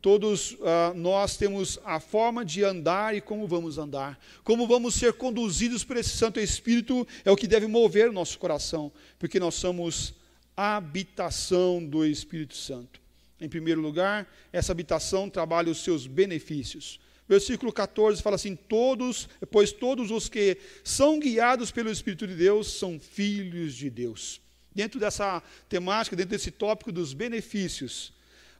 Todos 0.00 0.52
uh, 0.52 0.94
nós 0.94 1.36
temos 1.36 1.78
a 1.84 1.98
forma 1.98 2.44
de 2.44 2.62
andar 2.62 3.16
e 3.16 3.20
como 3.20 3.48
vamos 3.48 3.78
andar. 3.78 4.18
Como 4.44 4.66
vamos 4.66 4.94
ser 4.94 5.12
conduzidos 5.14 5.82
por 5.82 5.96
esse 5.96 6.16
Santo 6.16 6.38
Espírito 6.38 7.06
é 7.24 7.30
o 7.30 7.36
que 7.36 7.48
deve 7.48 7.66
mover 7.66 8.08
o 8.08 8.12
nosso 8.12 8.38
coração, 8.38 8.92
porque 9.18 9.40
nós 9.40 9.54
somos 9.54 10.14
habitação 10.56 11.84
do 11.84 12.04
Espírito 12.04 12.56
Santo. 12.56 13.00
Em 13.40 13.48
primeiro 13.48 13.80
lugar, 13.80 14.26
essa 14.52 14.72
habitação 14.72 15.28
trabalha 15.28 15.70
os 15.70 15.82
seus 15.82 16.06
benefícios. 16.06 17.00
Versículo 17.28 17.72
14 17.72 18.22
fala 18.22 18.36
assim: 18.36 18.56
Todos, 18.56 19.28
pois 19.50 19.70
todos 19.70 20.10
os 20.10 20.28
que 20.28 20.58
são 20.82 21.20
guiados 21.20 21.70
pelo 21.70 21.90
Espírito 21.90 22.26
de 22.26 22.34
Deus 22.34 22.72
são 22.72 22.98
filhos 22.98 23.74
de 23.74 23.90
Deus. 23.90 24.40
Dentro 24.74 24.98
dessa 24.98 25.42
temática, 25.68 26.16
dentro 26.16 26.30
desse 26.30 26.50
tópico 26.50 26.90
dos 26.90 27.12
benefícios, 27.12 28.12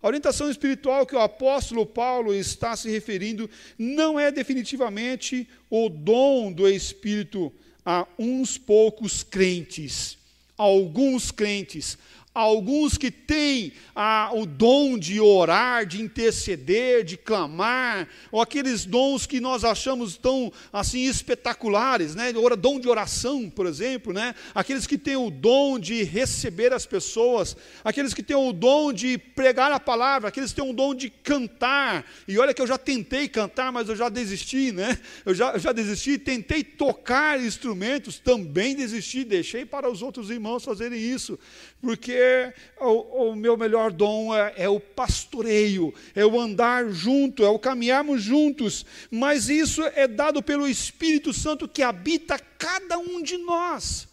a 0.03 0.07
orientação 0.07 0.51
espiritual 0.51 1.05
que 1.05 1.17
o 1.17 1.21
apóstolo 1.21 1.85
Paulo 1.85 2.33
está 2.33 2.77
se 2.77 2.89
referindo 2.89 3.51
não 3.77 4.19
é 4.19 4.31
definitivamente 4.31 5.49
o 5.69 5.89
dom 5.89 6.53
do 6.53 6.69
Espírito 6.69 7.53
a 7.85 8.07
uns 8.19 8.57
poucos 8.57 9.23
crentes, 9.23 10.17
a 10.57 10.63
alguns 10.63 11.31
crentes, 11.31 11.99
alguns 12.43 12.97
que 12.97 13.11
têm 13.11 13.73
ah, 13.95 14.31
o 14.33 14.47
dom 14.47 14.97
de 14.97 15.21
orar, 15.21 15.85
de 15.85 16.01
interceder, 16.01 17.05
de 17.05 17.17
clamar, 17.17 18.09
ou 18.31 18.41
aqueles 18.41 18.85
dons 18.85 19.27
que 19.27 19.41
nós 19.41 19.65
achamos 19.65 20.17
tão 20.17 20.53
assim 20.73 21.01
espetaculares, 21.01 22.15
né? 22.15 22.33
Dom 22.59 22.79
de 22.79 22.89
oração, 22.89 23.51
por 23.51 23.67
exemplo, 23.67 24.13
né? 24.13 24.35
Aqueles 24.55 24.87
que 24.87 24.97
têm 24.97 25.17
o 25.17 25.31
dom 25.31 25.79
de 25.79 26.05
receber 26.05 26.73
as 26.73 26.87
pessoas, 26.87 27.57
aqueles 27.83 28.15
que 28.15 28.23
têm 28.23 28.37
o 28.37 28.53
dom 28.53 28.93
de 28.93 29.19
pregar 29.19 29.73
a 29.73 29.81
palavra, 29.81 30.29
aqueles 30.29 30.51
que 30.51 30.61
têm 30.61 30.71
o 30.71 30.75
dom 30.75 30.95
de 30.95 31.11
cantar. 31.11 32.05
E 32.29 32.39
olha 32.39 32.55
que 32.55 32.63
eu 32.63 32.67
já 32.67 32.79
tentei 32.79 33.29
cantar, 33.29 33.73
mas 33.73 33.89
eu 33.89 33.97
já 33.97 34.09
desisti, 34.09 34.71
né? 34.71 34.97
Eu 35.27 35.35
já, 35.35 35.53
eu 35.53 35.59
já 35.59 35.73
desisti, 35.73 36.19
tentei 36.19 36.63
tocar 36.63 37.43
instrumentos, 37.43 38.19
também 38.19 38.77
desisti, 38.77 39.25
deixei 39.25 39.65
para 39.65 39.91
os 39.91 40.03
outros 40.03 40.31
irmãos 40.31 40.65
fazerem 40.65 41.01
isso, 41.01 41.39
porque 41.81 42.53
o, 42.81 43.31
o 43.31 43.37
meu 43.37 43.57
melhor 43.57 43.93
dom 43.93 44.35
é, 44.35 44.53
é 44.57 44.69
o 44.69 44.81
pastoreio, 44.81 45.95
é 46.15 46.27
o 46.27 46.39
andar 46.39 46.91
junto, 46.91 47.45
é 47.45 47.49
o 47.49 47.59
caminharmos 47.59 48.23
juntos, 48.23 48.85
mas 49.11 49.49
isso 49.49 49.83
é 49.95 50.09
dado 50.09 50.43
pelo 50.43 50.67
Espírito 50.67 51.33
Santo 51.33 51.69
que 51.69 51.83
habita 51.83 52.39
cada 52.39 52.99
um 52.99 53.23
de 53.23 53.39
nós. 53.39 54.09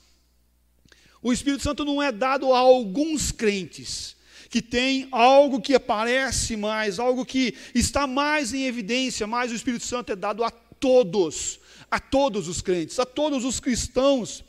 O 1.23 1.33
Espírito 1.33 1.63
Santo 1.63 1.83
não 1.83 2.01
é 2.01 2.11
dado 2.11 2.53
a 2.53 2.59
alguns 2.59 3.31
crentes, 3.31 4.15
que 4.47 4.61
tem 4.61 5.07
algo 5.11 5.59
que 5.59 5.73
aparece 5.73 6.55
mais, 6.55 6.99
algo 6.99 7.25
que 7.25 7.55
está 7.73 8.05
mais 8.05 8.53
em 8.53 8.65
evidência, 8.65 9.25
mas 9.25 9.51
o 9.51 9.55
Espírito 9.55 9.85
Santo 9.85 10.11
é 10.11 10.15
dado 10.15 10.43
a 10.43 10.51
todos, 10.51 11.59
a 11.89 11.99
todos 11.99 12.47
os 12.47 12.61
crentes, 12.61 12.99
a 12.99 13.05
todos 13.07 13.43
os 13.43 13.59
cristãos, 13.59 14.44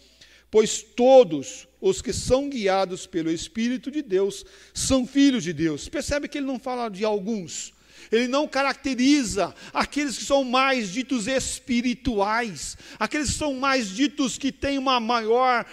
pois 0.57 0.83
todos 0.83 1.69
os 1.83 2.01
que 2.01 2.15
são 2.15 2.49
guiados 2.49 3.07
pelo 3.07 3.31
Espírito 3.31 3.91
de 3.91 4.01
Deus 4.01 4.43
são 4.73 5.07
filhos 5.07 5.45
de 5.45 5.53
Deus. 5.53 5.87
Percebe 5.87 6.29
que 6.29 6.39
ele 6.39 6.47
não 6.47 6.59
fala 6.59 6.89
de 6.89 7.05
alguns, 7.05 7.75
ele 8.11 8.27
não 8.27 8.49
caracteriza 8.49 9.55
aqueles 9.71 10.17
que 10.17 10.25
são 10.25 10.45
mais 10.45 10.89
ditos 10.89 11.27
espirituais, 11.27 12.75
aqueles 12.99 13.33
que 13.33 13.37
são 13.37 13.53
mais 13.53 13.91
ditos 13.91 14.39
que 14.39 14.51
têm 14.51 14.79
uma 14.79 14.99
maior 14.99 15.67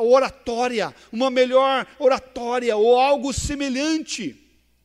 oratória, 0.00 0.94
uma 1.12 1.30
melhor 1.30 1.86
oratória 1.98 2.74
ou 2.74 2.98
algo 2.98 3.34
semelhante. 3.34 4.34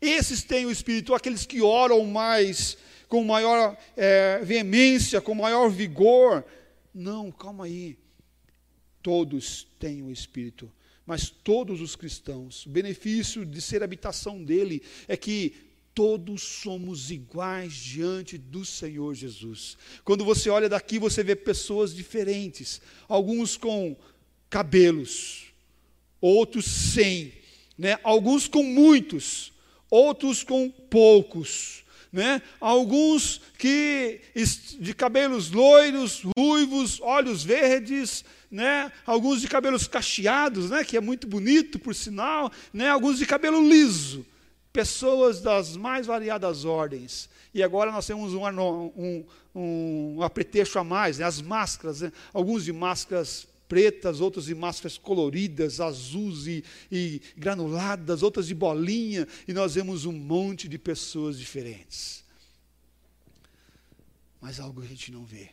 Esses 0.01 0.43
têm 0.43 0.65
o 0.65 0.71
Espírito, 0.71 1.15
aqueles 1.15 1.45
que 1.45 1.61
oram 1.61 2.03
mais, 2.03 2.77
com 3.07 3.23
maior 3.23 3.77
é, 3.95 4.41
veemência, 4.43 5.21
com 5.21 5.33
maior 5.33 5.69
vigor. 5.69 6.43
Não, 6.93 7.31
calma 7.31 7.63
aí 7.63 7.97
todos 9.07 9.65
têm 9.79 10.03
o 10.03 10.11
Espírito, 10.11 10.69
mas 11.05 11.29
todos 11.29 11.79
os 11.79 11.95
cristãos, 11.95 12.65
o 12.65 12.69
benefício 12.69 13.45
de 13.45 13.61
ser 13.61 13.81
habitação 13.81 14.43
dele 14.43 14.83
é 15.07 15.15
que 15.15 15.55
todos 15.95 16.41
somos 16.41 17.09
iguais 17.09 17.71
diante 17.71 18.37
do 18.37 18.65
Senhor 18.65 19.15
Jesus. 19.15 19.77
Quando 20.03 20.25
você 20.25 20.49
olha 20.49 20.67
daqui, 20.67 20.99
você 20.99 21.23
vê 21.23 21.37
pessoas 21.37 21.95
diferentes, 21.95 22.81
alguns 23.07 23.55
com 23.55 23.95
cabelos, 24.49 25.53
outros 26.19 26.65
sem, 26.65 27.31
né? 27.77 27.97
alguns 28.03 28.45
com 28.45 28.61
muitos, 28.61 29.53
outros 29.89 30.43
com 30.43 30.69
poucos. 30.69 31.85
Né? 32.11 32.41
Alguns 32.59 33.39
que 33.57 34.21
de 34.79 34.93
cabelos 34.93 35.51
loiros, 35.51 36.23
ruivos, 36.37 36.99
olhos 37.01 37.43
verdes, 37.43 38.23
né? 38.49 38.91
alguns 39.05 39.41
de 39.41 39.47
cabelos 39.47 39.87
cacheados, 39.87 40.69
né? 40.69 40.83
que 40.83 40.97
é 40.97 41.01
muito 41.01 41.27
bonito, 41.27 41.77
por 41.77 41.93
sinal, 41.93 42.51
né? 42.73 42.89
alguns 42.89 43.17
de 43.17 43.25
cabelo 43.25 43.67
liso, 43.67 44.25
pessoas 44.71 45.41
das 45.41 45.75
mais 45.75 46.07
variadas 46.07 46.65
ordens. 46.65 47.29
E 47.53 47.61
agora 47.61 47.91
nós 47.91 48.05
temos 48.05 48.33
um, 48.33 48.43
um, 48.45 49.25
um, 49.55 50.21
apretexto 50.21 50.79
a 50.79 50.83
mais, 50.83 51.17
né? 51.17 51.25
as 51.25 51.41
máscaras, 51.41 52.01
né? 52.01 52.11
alguns 52.33 52.63
de 52.63 52.71
máscaras 52.71 53.47
pretas, 53.67 54.21
outros 54.21 54.45
de 54.45 54.55
máscaras 54.55 54.97
coloridas, 54.97 55.81
azuis 55.81 56.47
e, 56.47 56.63
e 56.89 57.21
granuladas, 57.35 58.23
outras 58.23 58.47
de 58.47 58.55
bolinha, 58.55 59.27
e 59.45 59.51
nós 59.51 59.75
vemos 59.75 60.05
um 60.05 60.13
monte 60.13 60.69
de 60.69 60.77
pessoas 60.77 61.37
diferentes. 61.37 62.23
Mas 64.39 64.57
algo 64.61 64.81
a 64.81 64.85
gente 64.85 65.11
não 65.11 65.25
vê, 65.25 65.49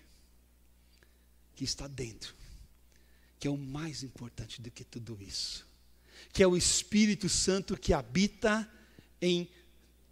que 1.57 1.65
está 1.65 1.89
dentro 1.89 2.44
que 3.45 3.49
é 3.49 3.51
o 3.51 3.59
mais 3.59 4.03
importante 4.03 4.63
do 4.63 4.71
que 4.71 4.83
tudo 4.83 5.19
isso, 5.21 5.67
que 6.33 6.43
é 6.43 6.47
o 6.47 6.57
Espírito 6.57 7.29
Santo 7.29 7.77
que 7.77 7.93
habita 7.93 8.67
em 9.21 9.47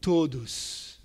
todos 0.03 1.01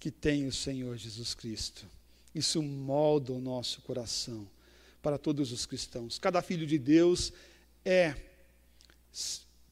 que 0.00 0.10
têm 0.10 0.46
o 0.46 0.52
Senhor 0.52 0.96
Jesus 0.96 1.34
Cristo. 1.34 1.86
Isso 2.34 2.62
molda 2.62 3.34
o 3.34 3.38
nosso 3.38 3.82
coração 3.82 4.48
para 5.02 5.18
todos 5.18 5.52
os 5.52 5.66
cristãos. 5.66 6.18
Cada 6.18 6.40
filho 6.40 6.66
de 6.66 6.78
Deus 6.78 7.34
é 7.84 8.14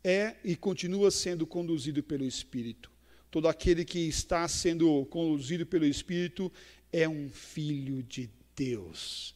é 0.04 0.36
e 0.44 0.54
continua 0.54 1.10
sendo 1.10 1.46
conduzido 1.46 2.02
pelo 2.02 2.26
Espírito. 2.26 2.90
Todo 3.30 3.48
aquele 3.48 3.86
que 3.86 4.00
está 4.00 4.46
sendo 4.48 5.06
conduzido 5.06 5.64
pelo 5.64 5.86
Espírito 5.86 6.52
é 6.92 7.08
um 7.08 7.30
filho 7.30 8.02
de 8.02 8.28
Deus 8.54 9.34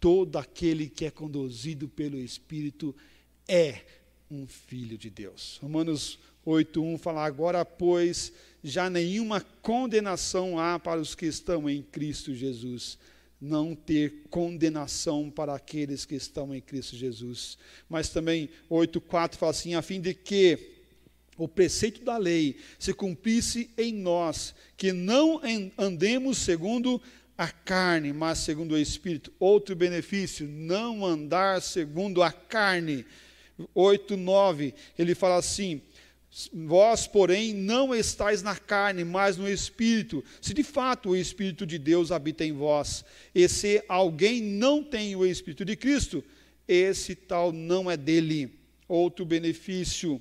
todo 0.00 0.36
aquele 0.36 0.88
que 0.88 1.04
é 1.04 1.10
conduzido 1.10 1.86
pelo 1.88 2.18
Espírito 2.18 2.96
é 3.46 3.82
um 4.30 4.46
filho 4.46 4.96
de 4.96 5.10
Deus. 5.10 5.58
Romanos 5.60 6.18
8:1 6.44 6.98
fala: 6.98 7.24
"Agora, 7.24 7.64
pois, 7.64 8.32
já 8.64 8.88
nenhuma 8.88 9.40
condenação 9.62 10.58
há 10.58 10.78
para 10.78 11.00
os 11.00 11.14
que 11.14 11.26
estão 11.26 11.68
em 11.68 11.82
Cristo 11.82 12.34
Jesus." 12.34 12.98
Não 13.42 13.74
ter 13.74 14.26
condenação 14.28 15.30
para 15.30 15.54
aqueles 15.54 16.04
que 16.04 16.14
estão 16.14 16.54
em 16.54 16.60
Cristo 16.60 16.94
Jesus. 16.94 17.56
Mas 17.88 18.10
também 18.10 18.50
8,4 18.68 19.38
fala 19.38 19.50
assim: 19.50 19.74
a 19.74 19.80
fim 19.80 19.98
de 19.98 20.12
que 20.12 20.80
o 21.38 21.48
preceito 21.48 22.04
da 22.04 22.18
lei 22.18 22.56
se 22.78 22.92
cumprisse 22.92 23.70
em 23.78 23.94
nós, 23.94 24.54
que 24.76 24.92
não 24.92 25.40
andemos 25.78 26.36
segundo 26.36 27.00
a 27.40 27.48
carne, 27.48 28.12
mas 28.12 28.36
segundo 28.40 28.72
o 28.72 28.78
Espírito. 28.78 29.32
Outro 29.40 29.74
benefício, 29.74 30.46
não 30.46 31.06
andar 31.06 31.62
segundo 31.62 32.22
a 32.22 32.30
carne. 32.30 33.06
8, 33.74 34.14
9, 34.14 34.74
ele 34.98 35.14
fala 35.14 35.36
assim: 35.36 35.80
Vós, 36.52 37.06
porém, 37.06 37.54
não 37.54 37.94
estáis 37.94 38.42
na 38.42 38.54
carne, 38.54 39.04
mas 39.04 39.38
no 39.38 39.48
Espírito, 39.48 40.22
se 40.38 40.52
de 40.52 40.62
fato 40.62 41.08
o 41.08 41.16
Espírito 41.16 41.64
de 41.66 41.78
Deus 41.78 42.12
habita 42.12 42.44
em 42.44 42.52
vós. 42.52 43.06
E 43.34 43.48
se 43.48 43.82
alguém 43.88 44.42
não 44.42 44.84
tem 44.84 45.16
o 45.16 45.24
Espírito 45.24 45.64
de 45.64 45.76
Cristo, 45.76 46.22
esse 46.68 47.14
tal 47.14 47.52
não 47.52 47.90
é 47.90 47.96
dele. 47.96 48.52
Outro 48.86 49.24
benefício, 49.24 50.20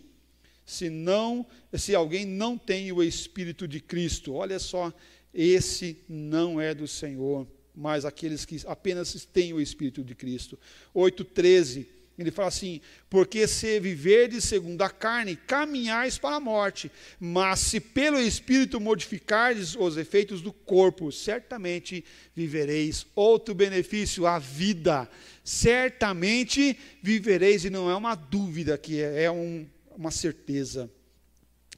se 0.66 0.90
não, 0.90 1.46
se 1.74 1.94
alguém 1.94 2.26
não 2.26 2.58
tem 2.58 2.94
o 2.94 3.04
Espírito 3.04 3.68
de 3.68 3.82
Cristo, 3.82 4.36
olha 4.36 4.58
só, 4.58 4.94
esse 5.34 5.98
não 6.08 6.60
é 6.60 6.74
do 6.74 6.88
Senhor, 6.88 7.48
mas 7.76 8.06
aqueles 8.06 8.46
que 8.46 8.62
apenas 8.66 9.26
têm 9.26 9.54
o 9.54 9.62
Espírito 9.62 10.04
de 10.04 10.16
Cristo. 10.16 10.60
8,13 10.96 11.86
ele 12.20 12.32
fala 12.32 12.50
assim: 12.50 12.82
porque 13.10 13.48
se 13.48 13.80
viverdes 13.80 14.44
segundo 14.44 14.82
a 14.82 14.90
carne, 14.90 15.38
caminhais 15.38 16.18
para 16.18 16.36
a 16.36 16.40
morte, 16.40 16.92
mas 17.18 17.60
se 17.60 17.80
pelo 17.80 18.20
Espírito 18.20 18.80
modificardes 18.80 19.74
os 19.76 19.96
efeitos 19.96 20.42
do 20.42 20.52
corpo, 20.52 21.12
certamente 21.14 22.04
vivereis. 22.36 23.06
Outro 23.16 23.56
benefício, 23.56 24.28
a 24.28 24.38
vida. 24.38 25.10
Certamente 25.46 26.78
vivereis, 27.02 27.64
e 27.64 27.70
não 27.70 27.90
é 27.90 27.96
uma 27.96 28.16
dúvida, 28.16 28.78
que 28.78 29.02
é, 29.02 29.24
é 29.24 29.32
um, 29.32 29.66
uma 29.96 30.12
certeza. 30.12 30.92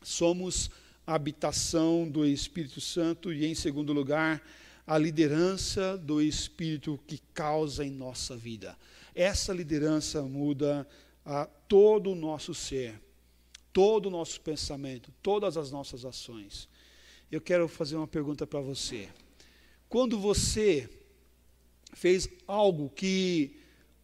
Somos 0.02 0.72
a 1.06 1.16
habitação 1.16 2.08
do 2.08 2.26
Espírito 2.26 2.80
Santo, 2.80 3.34
e 3.34 3.46
em 3.46 3.56
segundo 3.56 3.94
lugar, 3.94 4.42
a 4.86 4.98
liderança 4.98 5.98
do 5.98 6.22
Espírito 6.22 7.00
que 7.08 7.20
causa 7.34 7.86
em 7.86 7.92
nossa 7.92 8.36
vida. 8.36 8.78
Essa 9.14 9.54
liderança 9.54 10.22
muda 10.22 10.88
a 11.26 11.46
todo 11.46 12.12
o 12.12 12.16
nosso 12.16 12.54
ser, 12.54 13.00
todo 13.72 14.08
o 14.08 14.12
nosso 14.12 14.42
pensamento, 14.42 15.14
todas 15.22 15.58
as 15.58 15.72
nossas 15.72 16.06
ações. 16.06 16.68
Eu 17.32 17.42
quero 17.42 17.68
fazer 17.68 17.96
uma 17.96 18.08
pergunta 18.08 18.46
para 18.46 18.60
você. 18.60 19.10
Quando 19.88 20.20
você 20.20 20.90
fez 21.94 22.30
algo 22.48 22.90
que 22.90 23.58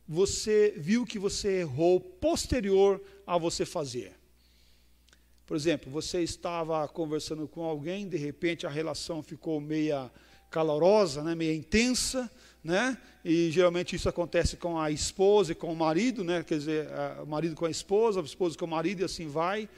você 0.07 0.73
viu 0.77 1.05
que 1.05 1.19
você 1.19 1.60
errou 1.60 1.99
posterior 1.99 3.01
a 3.25 3.38
você 3.38 3.65
fazer. 3.65 4.16
Por 5.47 5.55
exemplo, 5.55 5.89
você 5.89 6.21
estava 6.21 6.86
conversando 6.89 7.47
com 7.47 7.63
alguém, 7.63 8.05
de 8.05 8.17
repente 8.17 8.67
a 8.67 8.69
relação 8.69 9.23
ficou 9.23 9.62
meia 9.62 10.12
calorosa, 10.51 11.23
né, 11.23 11.36
meia 11.36 11.55
intensa, 11.55 12.29
né? 12.62 12.97
E 13.23 13.49
geralmente 13.49 13.95
isso 13.95 14.10
acontece 14.10 14.57
com 14.57 14.77
a 14.77 14.91
esposa 14.91 15.53
e 15.53 15.55
com 15.55 15.71
o 15.71 15.75
marido, 15.75 16.21
né? 16.21 16.43
Quer 16.43 16.57
dizer, 16.57 16.89
o 17.23 17.25
marido 17.25 17.55
com 17.55 17.65
a 17.65 17.71
esposa, 17.71 18.19
a 18.19 18.23
esposa 18.23 18.57
com 18.57 18.65
o 18.65 18.67
marido 18.67 19.01
e 19.01 19.05
assim 19.05 19.29
vai. 19.29 19.69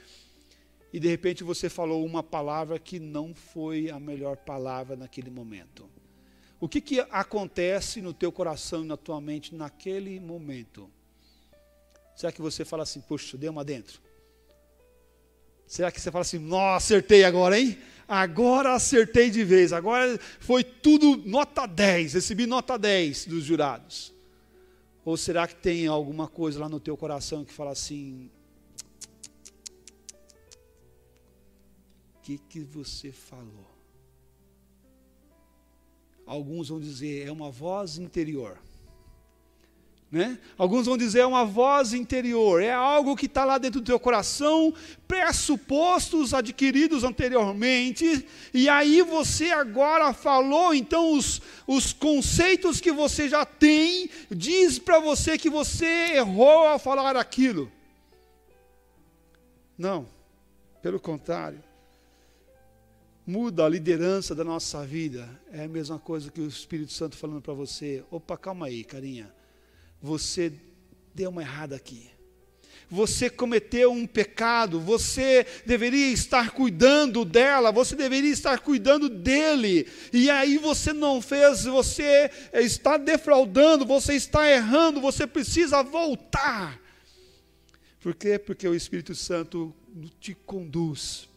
E 0.92 0.98
de 0.98 1.06
repente 1.06 1.44
você 1.44 1.68
falou 1.68 2.04
uma 2.04 2.22
palavra 2.22 2.76
que 2.76 2.98
não 2.98 3.32
foi 3.32 3.90
a 3.90 4.00
melhor 4.00 4.38
palavra 4.38 4.96
naquele 4.96 5.30
momento. 5.30 5.88
O 6.58 6.68
que, 6.68 6.80
que 6.80 6.98
acontece 7.12 8.02
no 8.02 8.12
teu 8.12 8.32
coração 8.32 8.82
e 8.82 8.88
na 8.88 8.96
tua 8.96 9.20
mente 9.20 9.54
naquele 9.54 10.18
momento? 10.18 10.90
Será 12.16 12.32
que 12.32 12.42
você 12.42 12.64
fala 12.64 12.82
assim, 12.82 13.00
puxa, 13.00 13.38
deu 13.38 13.52
uma 13.52 13.64
dentro? 13.64 14.09
Será 15.70 15.92
que 15.92 16.00
você 16.00 16.10
fala 16.10 16.22
assim, 16.22 16.40
nossa, 16.40 16.78
acertei 16.78 17.22
agora, 17.22 17.56
hein? 17.56 17.78
Agora 18.08 18.74
acertei 18.74 19.30
de 19.30 19.44
vez, 19.44 19.72
agora 19.72 20.18
foi 20.40 20.64
tudo 20.64 21.16
nota 21.18 21.64
10, 21.64 22.14
recebi 22.14 22.44
nota 22.44 22.76
10 22.76 23.26
dos 23.26 23.44
jurados. 23.44 24.12
Ou 25.04 25.16
será 25.16 25.46
que 25.46 25.54
tem 25.54 25.86
alguma 25.86 26.26
coisa 26.26 26.58
lá 26.58 26.68
no 26.68 26.80
teu 26.80 26.96
coração 26.96 27.44
que 27.44 27.52
fala 27.52 27.70
assim: 27.70 28.28
O 32.16 32.20
que, 32.20 32.36
que 32.36 32.58
você 32.64 33.12
falou? 33.12 33.70
Alguns 36.26 36.68
vão 36.68 36.80
dizer, 36.80 37.28
é 37.28 37.30
uma 37.30 37.48
voz 37.48 37.96
interior. 37.96 38.58
Né? 40.10 40.40
Alguns 40.58 40.86
vão 40.86 40.96
dizer 40.96 41.20
é 41.20 41.26
uma 41.26 41.44
voz 41.44 41.92
interior, 41.92 42.60
é 42.60 42.72
algo 42.72 43.14
que 43.14 43.26
está 43.26 43.44
lá 43.44 43.58
dentro 43.58 43.80
do 43.80 43.86
teu 43.86 44.00
coração, 44.00 44.74
pressupostos 45.06 46.34
adquiridos 46.34 47.04
anteriormente, 47.04 48.26
e 48.52 48.68
aí 48.68 49.02
você 49.02 49.50
agora 49.52 50.12
falou, 50.12 50.74
então 50.74 51.12
os, 51.12 51.40
os 51.64 51.92
conceitos 51.92 52.80
que 52.80 52.90
você 52.90 53.28
já 53.28 53.44
tem, 53.44 54.10
diz 54.28 54.80
para 54.80 54.98
você 54.98 55.38
que 55.38 55.48
você 55.48 56.16
errou 56.16 56.66
ao 56.66 56.78
falar 56.80 57.16
aquilo. 57.16 57.70
Não, 59.78 60.08
pelo 60.82 60.98
contrário, 60.98 61.62
muda 63.24 63.64
a 63.64 63.68
liderança 63.68 64.34
da 64.34 64.42
nossa 64.42 64.84
vida, 64.84 65.30
é 65.52 65.66
a 65.66 65.68
mesma 65.68 66.00
coisa 66.00 66.32
que 66.32 66.40
o 66.40 66.48
Espírito 66.48 66.92
Santo 66.92 67.16
falando 67.16 67.40
para 67.40 67.54
você: 67.54 68.04
opa, 68.10 68.36
calma 68.36 68.66
aí, 68.66 68.82
carinha 68.82 69.32
você 70.02 70.52
deu 71.14 71.30
uma 71.30 71.42
errada 71.42 71.76
aqui. 71.76 72.08
Você 72.88 73.30
cometeu 73.30 73.92
um 73.92 74.04
pecado, 74.04 74.80
você 74.80 75.46
deveria 75.64 76.12
estar 76.12 76.50
cuidando 76.50 77.24
dela, 77.24 77.70
você 77.70 77.94
deveria 77.94 78.32
estar 78.32 78.58
cuidando 78.58 79.08
dele, 79.08 79.86
e 80.12 80.28
aí 80.28 80.58
você 80.58 80.92
não 80.92 81.22
fez, 81.22 81.66
você 81.66 82.28
está 82.52 82.96
defraudando, 82.96 83.86
você 83.86 84.14
está 84.14 84.50
errando, 84.50 85.00
você 85.00 85.24
precisa 85.24 85.84
voltar. 85.84 86.80
Por 88.00 88.12
quê? 88.12 88.40
Porque 88.40 88.66
o 88.66 88.74
Espírito 88.74 89.14
Santo 89.14 89.72
te 90.18 90.34
conduz, 90.34 91.28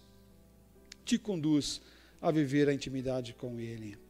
te 1.05 1.19
conduz 1.19 1.81
a 2.19 2.31
viver 2.31 2.67
a 2.67 2.73
intimidade 2.73 3.33
com 3.33 3.59
Ele 3.59 4.02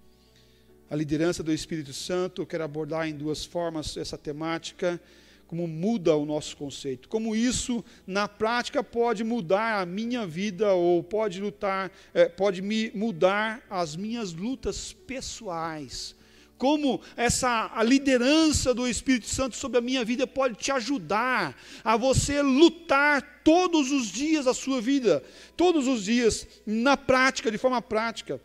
a 0.93 0.95
liderança 0.95 1.41
do 1.41 1.51
Espírito 1.51 1.91
Santo. 1.91 2.43
Eu 2.43 2.45
quero 2.45 2.63
abordar 2.63 3.08
em 3.08 3.15
duas 3.15 3.43
formas 3.43 3.97
essa 3.97 4.15
temática, 4.15 5.01
como 5.47 5.67
muda 5.67 6.15
o 6.15 6.23
nosso 6.23 6.56
conceito, 6.56 7.10
como 7.10 7.36
isso 7.36 7.84
na 8.06 8.27
prática 8.27 8.84
pode 8.84 9.23
mudar 9.23 9.82
a 9.82 9.88
minha 9.88 10.27
vida 10.27 10.71
ou 10.73 11.01
pode 11.01 11.41
lutar, 11.41 11.91
é, 12.13 12.25
pode 12.25 12.62
me 12.62 12.91
mudar 12.93 13.65
as 13.71 13.95
minhas 13.95 14.34
lutas 14.34 14.93
pessoais. 14.93 16.15
Como 16.60 17.01
essa 17.17 17.71
a 17.73 17.82
liderança 17.82 18.71
do 18.71 18.88
Espírito 18.88 19.25
Santo 19.25 19.56
sobre 19.56 19.79
a 19.79 19.82
minha 19.82 20.06
vida 20.06 20.27
pode 20.27 20.53
te 20.53 20.71
ajudar 20.71 21.60
a 21.84 21.97
você 21.97 22.39
lutar 22.43 23.41
todos 23.43 23.91
os 23.91 24.12
dias 24.12 24.45
da 24.45 24.53
sua 24.53 24.79
vida, 24.79 25.23
todos 25.58 25.88
os 25.88 26.03
dias, 26.03 26.47
na 26.67 26.95
prática, 26.95 27.51
de 27.51 27.58
forma 27.58 27.82
prática. 27.82 28.39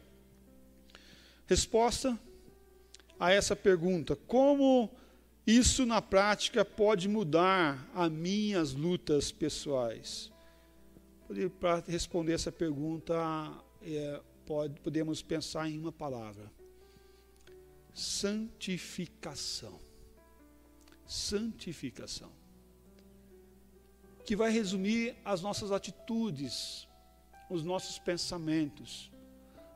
Resposta: 1.47 2.19
a 3.19 3.33
essa 3.33 3.57
pergunta: 3.57 4.15
como 4.15 4.91
isso 5.47 5.85
na 5.87 6.01
prática 6.01 6.65
pode 6.65 7.09
mudar 7.09 7.91
as 7.95 8.11
minhas 8.11 8.73
lutas 8.73 9.33
pessoais? 9.33 10.31
Para 11.61 11.83
responder 11.87 12.33
essa 12.33 12.53
pergunta, 12.53 13.15
é, 13.83 14.21
pode, 14.47 14.81
podemos 14.81 15.21
pensar 15.23 15.69
em 15.69 15.79
uma 15.79 15.93
palavra: 15.93 16.51
santificação. 17.93 19.81
Santificação. 21.07 22.31
Que 24.25 24.37
vai 24.37 24.51
resumir 24.51 25.17
as 25.25 25.41
nossas 25.41 25.73
atitudes, 25.73 26.87
os 27.49 27.65
nossos 27.65 27.99
pensamentos, 27.99 29.11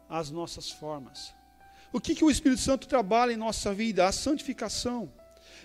as 0.08 0.30
nossas 0.30 0.70
formas. 0.70 1.34
O 1.92 2.00
que, 2.00 2.14
que 2.14 2.24
o 2.24 2.30
Espírito 2.30 2.60
Santo 2.62 2.88
trabalha 2.88 3.32
em 3.32 3.36
nossa 3.36 3.74
vida? 3.74 4.06
A 4.06 4.12
santificação. 4.12 5.12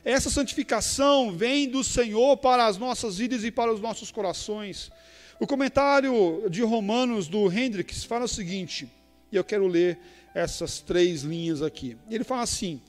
Essa 0.04 0.30
santificação 0.30 1.32
vem 1.32 1.70
do 1.70 1.84
Senhor 1.84 2.36
para 2.38 2.66
as 2.66 2.78
nossas 2.78 3.18
vidas 3.18 3.46
e 3.46 3.52
para 3.52 3.72
os 3.72 3.80
nossos 3.80 4.12
corações. 4.12 4.92
O 5.40 5.48
comentário 5.48 6.50
de 6.50 6.62
Romanos 6.64 7.28
do 7.28 7.52
Hendricks 7.52 8.04
fala 8.04 8.26
o 8.26 8.28
seguinte, 8.28 8.90
e 9.32 9.36
eu 9.38 9.44
quero 9.44 9.68
ler 9.68 9.98
essas 10.34 10.80
três 10.82 11.22
linhas 11.22 11.62
aqui. 11.62 11.96
Ele 12.10 12.24
fala 12.26 12.42
assim: 12.42 12.82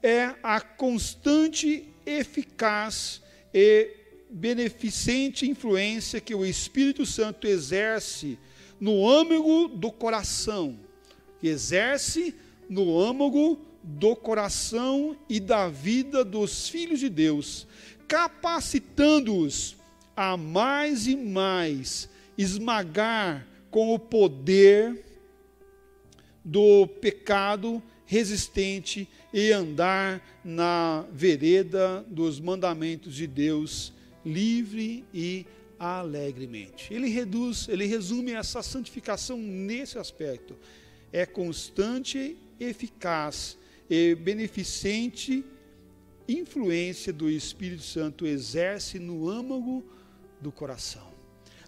é 0.00 0.34
a 0.42 0.60
constante, 0.60 1.88
eficaz 2.06 3.20
e 3.52 3.90
beneficente 4.30 5.48
influência 5.48 6.20
que 6.20 6.34
o 6.34 6.44
Espírito 6.44 7.04
Santo 7.04 7.46
exerce 7.46 8.38
no 8.78 9.08
âmago 9.08 9.68
do 9.68 9.90
coração, 9.90 10.78
exerce 11.42 12.34
no 12.68 13.00
âmago 13.00 13.58
do 13.82 14.16
coração 14.16 15.16
e 15.28 15.38
da 15.38 15.68
vida 15.68 16.24
dos 16.24 16.68
filhos 16.68 17.00
de 17.00 17.08
Deus, 17.08 17.66
capacitando-os 18.08 19.76
a 20.16 20.36
mais 20.36 21.06
e 21.06 21.16
mais 21.16 22.08
esmagar 22.38 23.46
com 23.70 23.92
o 23.92 23.98
poder 23.98 25.04
do 26.44 26.86
pecado 26.86 27.82
resistente 28.06 29.08
e 29.32 29.50
andar 29.50 30.22
na 30.44 31.04
vereda 31.12 32.04
dos 32.08 32.38
mandamentos 32.38 33.14
de 33.14 33.26
Deus 33.26 33.92
livre 34.24 35.04
e 35.12 35.46
alegremente. 35.78 36.92
Ele 36.92 37.08
reduz, 37.08 37.68
ele 37.68 37.86
resume 37.86 38.32
essa 38.32 38.62
santificação 38.62 39.36
nesse 39.36 39.98
aspecto. 39.98 40.56
É 41.12 41.26
constante, 41.26 42.36
eficaz 42.64 43.56
e 43.88 44.14
beneficente 44.14 45.44
influência 46.28 47.12
do 47.12 47.30
Espírito 47.30 47.82
Santo 47.82 48.26
exerce 48.26 48.98
no 48.98 49.28
âmago 49.28 49.84
do 50.40 50.50
coração 50.50 51.13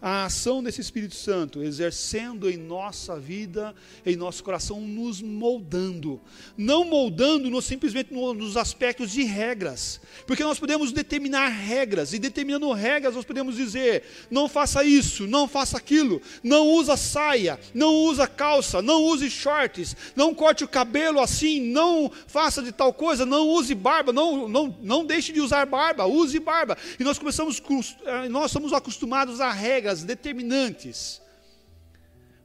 a 0.01 0.25
ação 0.25 0.63
desse 0.63 0.81
Espírito 0.81 1.15
Santo 1.15 1.63
exercendo 1.63 2.51
em 2.51 2.57
nossa 2.57 3.19
vida, 3.19 3.75
em 4.05 4.17
nosso 4.17 4.43
coração, 4.45 4.81
nos 4.81 5.23
moldando. 5.23 6.21
Não 6.57 6.85
moldando-nos 6.85 7.65
simplesmente 7.65 8.13
nos 8.13 8.57
aspectos 8.57 9.11
de 9.11 9.23
regras, 9.23 10.01
porque 10.27 10.43
nós 10.43 10.59
podemos 10.59 10.93
determinar 10.93 11.49
regras, 11.49 12.13
e 12.13 12.19
determinando 12.19 12.71
regras, 12.73 13.15
nós 13.15 13.25
podemos 13.25 13.57
dizer: 13.57 14.05
não 14.31 14.49
faça 14.49 14.85
isso, 14.85 15.27
não 15.27 15.49
faça 15.49 15.77
aquilo, 15.77 16.21
não 16.43 16.67
usa 16.69 16.97
saia, 16.97 17.59
não 17.75 17.95
usa 17.95 18.27
calça, 18.27 18.83
não 18.83 19.03
use 19.03 19.31
shorts, 19.31 19.97
não 20.15 20.35
corte 20.35 20.65
o 20.65 20.69
cabelo 20.69 21.21
assim, 21.21 21.61
não 21.61 22.11
faça 22.27 22.63
de 22.63 22.73
tal 22.73 22.93
coisa, 22.93 23.25
não 23.25 23.49
use 23.49 23.75
barba, 23.75 24.13
não, 24.13 24.49
não, 24.49 24.77
não 24.83 25.05
deixe 25.05 25.33
de 25.33 25.41
usar 25.41 25.67
barba, 25.67 26.05
use 26.07 26.39
barba. 26.39 26.77
E 26.99 27.05
nós 27.05 27.19
começamos, 27.19 27.63
eh, 28.05 28.29
nós 28.29 28.51
somos 28.51 28.73
acostumados 28.73 29.41
a 29.41 29.53
regras 29.53 29.86
regras 29.87 30.03
determinantes. 30.03 31.22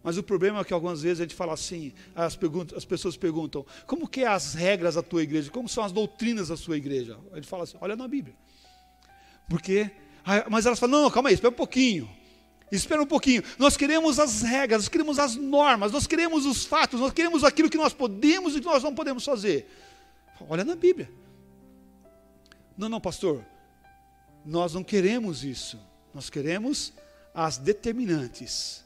Mas 0.03 0.17
o 0.17 0.23
problema 0.23 0.59
é 0.59 0.63
que 0.63 0.73
algumas 0.73 1.01
vezes 1.01 1.19
a 1.19 1.23
gente 1.23 1.35
fala 1.35 1.53
assim, 1.53 1.93
as, 2.15 2.37
as 2.75 2.85
pessoas 2.85 3.17
perguntam, 3.17 3.65
como 3.85 4.07
que 4.07 4.21
é 4.21 4.27
as 4.27 4.53
regras 4.53 4.95
da 4.95 5.03
tua 5.03 5.21
igreja? 5.21 5.51
Como 5.51 5.69
são 5.69 5.83
as 5.83 5.91
doutrinas 5.91 6.47
da 6.47 6.57
sua 6.57 6.77
igreja? 6.77 7.19
A 7.31 7.35
gente 7.35 7.47
fala 7.47 7.63
assim, 7.63 7.77
olha 7.79 7.95
na 7.95 8.07
Bíblia. 8.07 8.35
Porque, 9.47 9.91
mas 10.49 10.65
elas 10.65 10.79
falam, 10.79 11.03
não 11.03 11.11
calma 11.11 11.29
aí, 11.29 11.35
espera 11.35 11.51
um 11.51 11.55
pouquinho. 11.57 12.09
Espera 12.71 13.01
um 13.01 13.05
pouquinho. 13.05 13.43
Nós 13.59 13.75
queremos 13.75 14.17
as 14.17 14.41
regras, 14.41 14.83
nós 14.83 14.89
queremos 14.89 15.19
as 15.19 15.35
normas, 15.35 15.91
nós 15.91 16.07
queremos 16.07 16.45
os 16.45 16.65
fatos, 16.65 16.99
nós 16.99 17.11
queremos 17.11 17.43
aquilo 17.43 17.69
que 17.69 17.77
nós 17.77 17.93
podemos 17.93 18.55
e 18.55 18.59
que 18.59 18.65
nós 18.65 18.81
não 18.81 18.95
podemos 18.95 19.25
fazer. 19.25 19.69
Olha 20.49 20.63
na 20.63 20.75
Bíblia. 20.75 21.11
Não, 22.77 22.89
não, 22.89 23.01
pastor. 23.01 23.45
Nós 24.43 24.73
não 24.73 24.83
queremos 24.83 25.43
isso. 25.43 25.77
Nós 26.13 26.29
queremos 26.29 26.93
as 27.33 27.57
determinantes, 27.57 28.83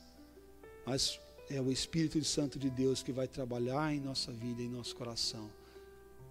mas 0.85 1.19
é 1.49 1.59
o 1.61 1.71
Espírito 1.71 2.23
Santo 2.23 2.57
de 2.57 2.69
Deus 2.69 3.01
que 3.03 3.11
vai 3.11 3.27
trabalhar 3.27 3.93
em 3.93 3.99
nossa 3.99 4.31
vida, 4.31 4.61
em 4.61 4.69
nosso 4.69 4.95
coração, 4.95 5.49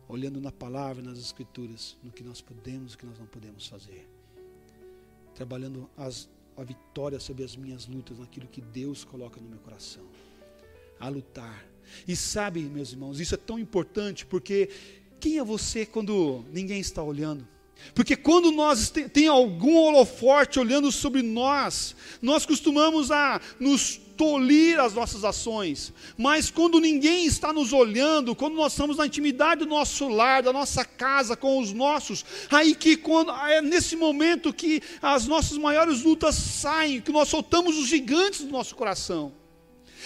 olhando 0.08 0.40
na 0.40 0.52
palavra, 0.52 1.02
nas 1.02 1.18
Escrituras, 1.18 1.96
no 2.02 2.10
que 2.10 2.22
nós 2.22 2.40
podemos 2.40 2.92
e 2.92 2.94
o 2.96 2.98
que 2.98 3.06
nós 3.06 3.18
não 3.18 3.26
podemos 3.26 3.66
fazer, 3.66 4.08
trabalhando 5.34 5.88
as, 5.96 6.28
a 6.56 6.62
vitória 6.62 7.18
sobre 7.18 7.44
as 7.44 7.56
minhas 7.56 7.86
lutas, 7.86 8.18
naquilo 8.18 8.46
que 8.46 8.60
Deus 8.60 9.04
coloca 9.04 9.40
no 9.40 9.48
meu 9.48 9.58
coração, 9.58 10.04
a 11.00 11.08
lutar. 11.08 11.66
E 12.06 12.16
sabe, 12.16 12.62
meus 12.62 12.92
irmãos, 12.92 13.20
isso 13.20 13.34
é 13.34 13.38
tão 13.38 13.58
importante 13.58 14.24
porque 14.24 14.70
quem 15.20 15.38
é 15.38 15.44
você 15.44 15.84
quando 15.84 16.44
ninguém 16.52 16.80
está 16.80 17.02
olhando? 17.02 17.46
Porque 17.94 18.16
quando 18.16 18.50
nós 18.50 18.90
tem, 18.90 19.08
tem 19.08 19.28
algum 19.28 19.76
holoforte 19.76 20.58
olhando 20.58 20.90
sobre 20.90 21.22
nós, 21.22 21.94
nós 22.20 22.44
costumamos 22.44 23.10
a 23.10 23.40
nos 23.60 24.00
tolir 24.16 24.80
as 24.80 24.94
nossas 24.94 25.24
ações. 25.24 25.92
Mas 26.16 26.50
quando 26.50 26.80
ninguém 26.80 27.26
está 27.26 27.52
nos 27.52 27.72
olhando, 27.72 28.34
quando 28.34 28.54
nós 28.54 28.72
estamos 28.72 28.96
na 28.96 29.06
intimidade 29.06 29.60
do 29.60 29.66
nosso 29.66 30.08
lar, 30.08 30.42
da 30.42 30.52
nossa 30.52 30.84
casa, 30.84 31.36
com 31.36 31.58
os 31.58 31.72
nossos, 31.72 32.24
aí 32.50 32.74
que 32.74 32.96
quando 32.96 33.30
é 33.32 33.60
nesse 33.60 33.96
momento 33.96 34.52
que 34.52 34.82
as 35.02 35.26
nossas 35.26 35.58
maiores 35.58 36.02
lutas 36.02 36.34
saem, 36.34 37.00
que 37.00 37.12
nós 37.12 37.28
soltamos 37.28 37.76
os 37.76 37.86
gigantes 37.86 38.40
do 38.42 38.52
nosso 38.52 38.74
coração. 38.74 39.32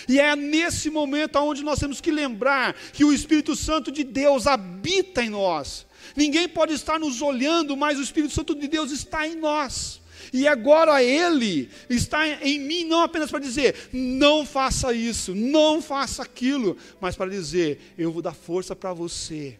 E 0.08 0.20
é 0.20 0.36
nesse 0.36 0.90
momento 0.90 1.36
onde 1.38 1.64
nós 1.64 1.80
temos 1.80 2.00
que 2.00 2.10
lembrar 2.10 2.74
que 2.92 3.04
o 3.04 3.12
Espírito 3.12 3.56
Santo 3.56 3.90
de 3.90 4.04
Deus 4.04 4.46
habita 4.46 5.24
em 5.24 5.30
nós. 5.30 5.87
Ninguém 6.16 6.48
pode 6.48 6.72
estar 6.72 6.98
nos 6.98 7.22
olhando, 7.22 7.76
mas 7.76 7.98
o 7.98 8.02
Espírito 8.02 8.34
Santo 8.34 8.54
de 8.54 8.68
Deus 8.68 8.90
está 8.90 9.26
em 9.26 9.36
nós. 9.36 10.00
E 10.32 10.46
agora 10.46 11.02
Ele 11.02 11.70
está 11.88 12.26
em 12.42 12.58
mim, 12.58 12.84
não 12.84 13.00
apenas 13.00 13.30
para 13.30 13.38
dizer, 13.38 13.88
não 13.92 14.44
faça 14.44 14.92
isso, 14.92 15.34
não 15.34 15.80
faça 15.80 16.22
aquilo, 16.22 16.76
mas 17.00 17.16
para 17.16 17.30
dizer, 17.30 17.94
eu 17.96 18.12
vou 18.12 18.22
dar 18.22 18.34
força 18.34 18.76
para 18.76 18.92
você. 18.92 19.58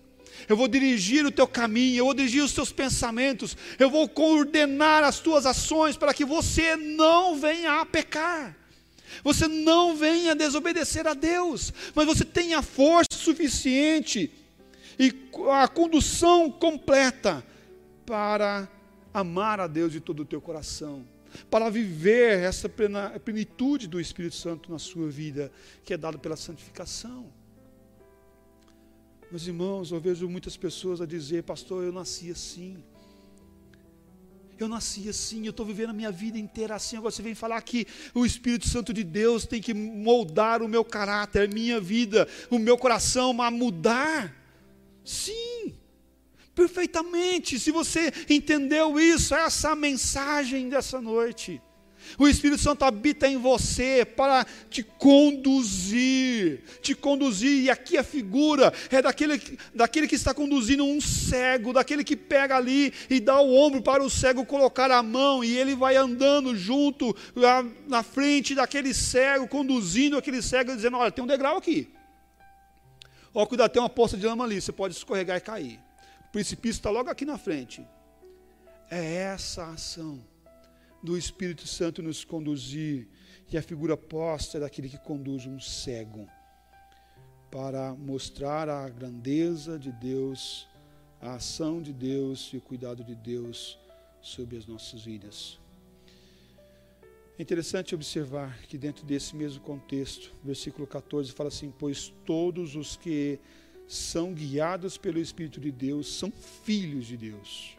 Eu 0.48 0.56
vou 0.56 0.68
dirigir 0.68 1.24
o 1.26 1.32
teu 1.32 1.48
caminho, 1.48 1.98
eu 1.98 2.04
vou 2.04 2.14
dirigir 2.14 2.44
os 2.44 2.52
teus 2.52 2.70
pensamentos, 2.70 3.56
eu 3.78 3.90
vou 3.90 4.08
coordenar 4.08 5.02
as 5.02 5.18
tuas 5.18 5.46
ações 5.46 5.96
para 5.96 6.14
que 6.14 6.24
você 6.24 6.76
não 6.76 7.36
venha 7.36 7.80
a 7.80 7.86
pecar. 7.86 8.56
Você 9.24 9.48
não 9.48 9.96
venha 9.96 10.34
desobedecer 10.34 11.06
a 11.06 11.14
Deus, 11.14 11.72
mas 11.94 12.06
você 12.06 12.24
tenha 12.24 12.62
força 12.62 13.08
suficiente 13.12 14.30
e 14.98 15.30
a 15.52 15.68
condução 15.68 16.50
completa 16.50 17.44
para 18.04 18.68
amar 19.12 19.60
a 19.60 19.66
Deus 19.66 19.92
de 19.92 20.00
todo 20.00 20.20
o 20.20 20.24
teu 20.24 20.40
coração, 20.40 21.06
para 21.50 21.70
viver 21.70 22.38
essa 22.40 22.68
plenitude 22.68 23.86
do 23.86 24.00
Espírito 24.00 24.34
Santo 24.34 24.72
na 24.72 24.78
sua 24.78 25.08
vida, 25.08 25.52
que 25.84 25.94
é 25.94 25.96
dado 25.96 26.18
pela 26.18 26.36
santificação. 26.36 27.26
Meus 29.30 29.46
irmãos, 29.46 29.92
eu 29.92 30.00
vejo 30.00 30.28
muitas 30.28 30.56
pessoas 30.56 31.02
a 31.02 31.06
dizer, 31.06 31.42
pastor, 31.42 31.84
eu 31.84 31.92
nasci 31.92 32.30
assim. 32.30 32.82
Eu 34.58 34.66
nasci 34.66 35.08
assim, 35.08 35.44
eu 35.44 35.50
estou 35.50 35.64
vivendo 35.64 35.90
a 35.90 35.92
minha 35.92 36.10
vida 36.10 36.38
inteira 36.38 36.74
assim. 36.74 36.96
Agora 36.96 37.12
você 37.12 37.22
vem 37.22 37.34
falar 37.34 37.60
que 37.62 37.86
o 38.14 38.24
Espírito 38.24 38.66
Santo 38.66 38.92
de 38.92 39.04
Deus 39.04 39.46
tem 39.46 39.60
que 39.60 39.74
moldar 39.74 40.62
o 40.62 40.68
meu 40.68 40.84
caráter, 40.84 41.48
a 41.48 41.52
minha 41.52 41.78
vida, 41.78 42.26
o 42.50 42.58
meu 42.58 42.76
coração 42.76 43.40
a 43.40 43.50
mudar. 43.50 44.37
Sim, 45.08 45.74
perfeitamente. 46.54 47.58
Se 47.58 47.70
você 47.70 48.12
entendeu 48.28 49.00
isso, 49.00 49.34
essa 49.34 49.70
é 49.70 49.74
mensagem 49.74 50.68
dessa 50.68 51.00
noite. 51.00 51.62
O 52.18 52.28
Espírito 52.28 52.60
Santo 52.60 52.84
habita 52.84 53.26
em 53.26 53.38
você 53.38 54.04
para 54.04 54.46
te 54.68 54.82
conduzir, 54.82 56.62
te 56.82 56.94
conduzir, 56.94 57.64
e 57.64 57.70
aqui 57.70 57.96
a 57.96 58.04
figura 58.04 58.70
é 58.90 59.00
daquele, 59.00 59.40
daquele 59.74 60.06
que 60.06 60.14
está 60.14 60.34
conduzindo 60.34 60.84
um 60.84 61.00
cego, 61.00 61.72
daquele 61.72 62.04
que 62.04 62.14
pega 62.14 62.58
ali 62.58 62.92
e 63.08 63.18
dá 63.18 63.40
o 63.40 63.54
ombro 63.54 63.80
para 63.80 64.02
o 64.02 64.10
cego 64.10 64.44
colocar 64.44 64.90
a 64.90 65.02
mão, 65.02 65.42
e 65.42 65.56
ele 65.56 65.74
vai 65.74 65.96
andando 65.96 66.54
junto 66.54 67.16
na 67.86 68.02
frente 68.02 68.54
daquele 68.54 68.92
cego, 68.92 69.48
conduzindo 69.48 70.18
aquele 70.18 70.42
cego, 70.42 70.76
dizendo: 70.76 70.98
Olha, 70.98 71.10
tem 71.10 71.24
um 71.24 71.26
degrau 71.26 71.56
aqui. 71.56 71.88
Ó, 73.34 73.44
cuidado, 73.46 73.70
tem 73.70 73.82
uma 73.82 73.88
poça 73.88 74.16
de 74.16 74.26
lama 74.26 74.44
ali, 74.44 74.60
você 74.60 74.72
pode 74.72 74.94
escorregar 74.94 75.36
e 75.36 75.40
cair. 75.40 75.80
O 76.28 76.32
precipício 76.32 76.78
está 76.78 76.90
logo 76.90 77.10
aqui 77.10 77.24
na 77.24 77.38
frente. 77.38 77.86
É 78.90 79.14
essa 79.16 79.66
ação 79.70 80.24
do 81.02 81.16
Espírito 81.16 81.66
Santo 81.66 82.02
nos 82.02 82.24
conduzir, 82.24 83.08
e 83.50 83.56
a 83.56 83.62
figura 83.62 83.96
posta 83.96 84.58
é 84.58 84.60
daquele 84.60 84.88
que 84.88 84.98
conduz 84.98 85.46
um 85.46 85.60
cego, 85.60 86.26
para 87.50 87.94
mostrar 87.94 88.68
a 88.68 88.88
grandeza 88.88 89.78
de 89.78 89.92
Deus, 89.92 90.68
a 91.20 91.34
ação 91.34 91.80
de 91.80 91.92
Deus 91.92 92.50
e 92.52 92.58
o 92.58 92.60
cuidado 92.60 93.02
de 93.02 93.14
Deus 93.14 93.78
sobre 94.20 94.56
as 94.56 94.66
nossas 94.66 95.02
vidas. 95.02 95.58
É 97.38 97.42
interessante 97.42 97.94
observar 97.94 98.58
que, 98.62 98.76
dentro 98.76 99.06
desse 99.06 99.36
mesmo 99.36 99.62
contexto, 99.62 100.34
versículo 100.42 100.86
14 100.86 101.32
fala 101.32 101.48
assim: 101.48 101.72
Pois 101.78 102.12
todos 102.26 102.74
os 102.74 102.96
que 102.96 103.38
são 103.86 104.34
guiados 104.34 104.98
pelo 104.98 105.18
Espírito 105.18 105.60
de 105.60 105.70
Deus 105.70 106.12
são 106.12 106.30
filhos 106.30 107.06
de 107.06 107.16
Deus 107.16 107.78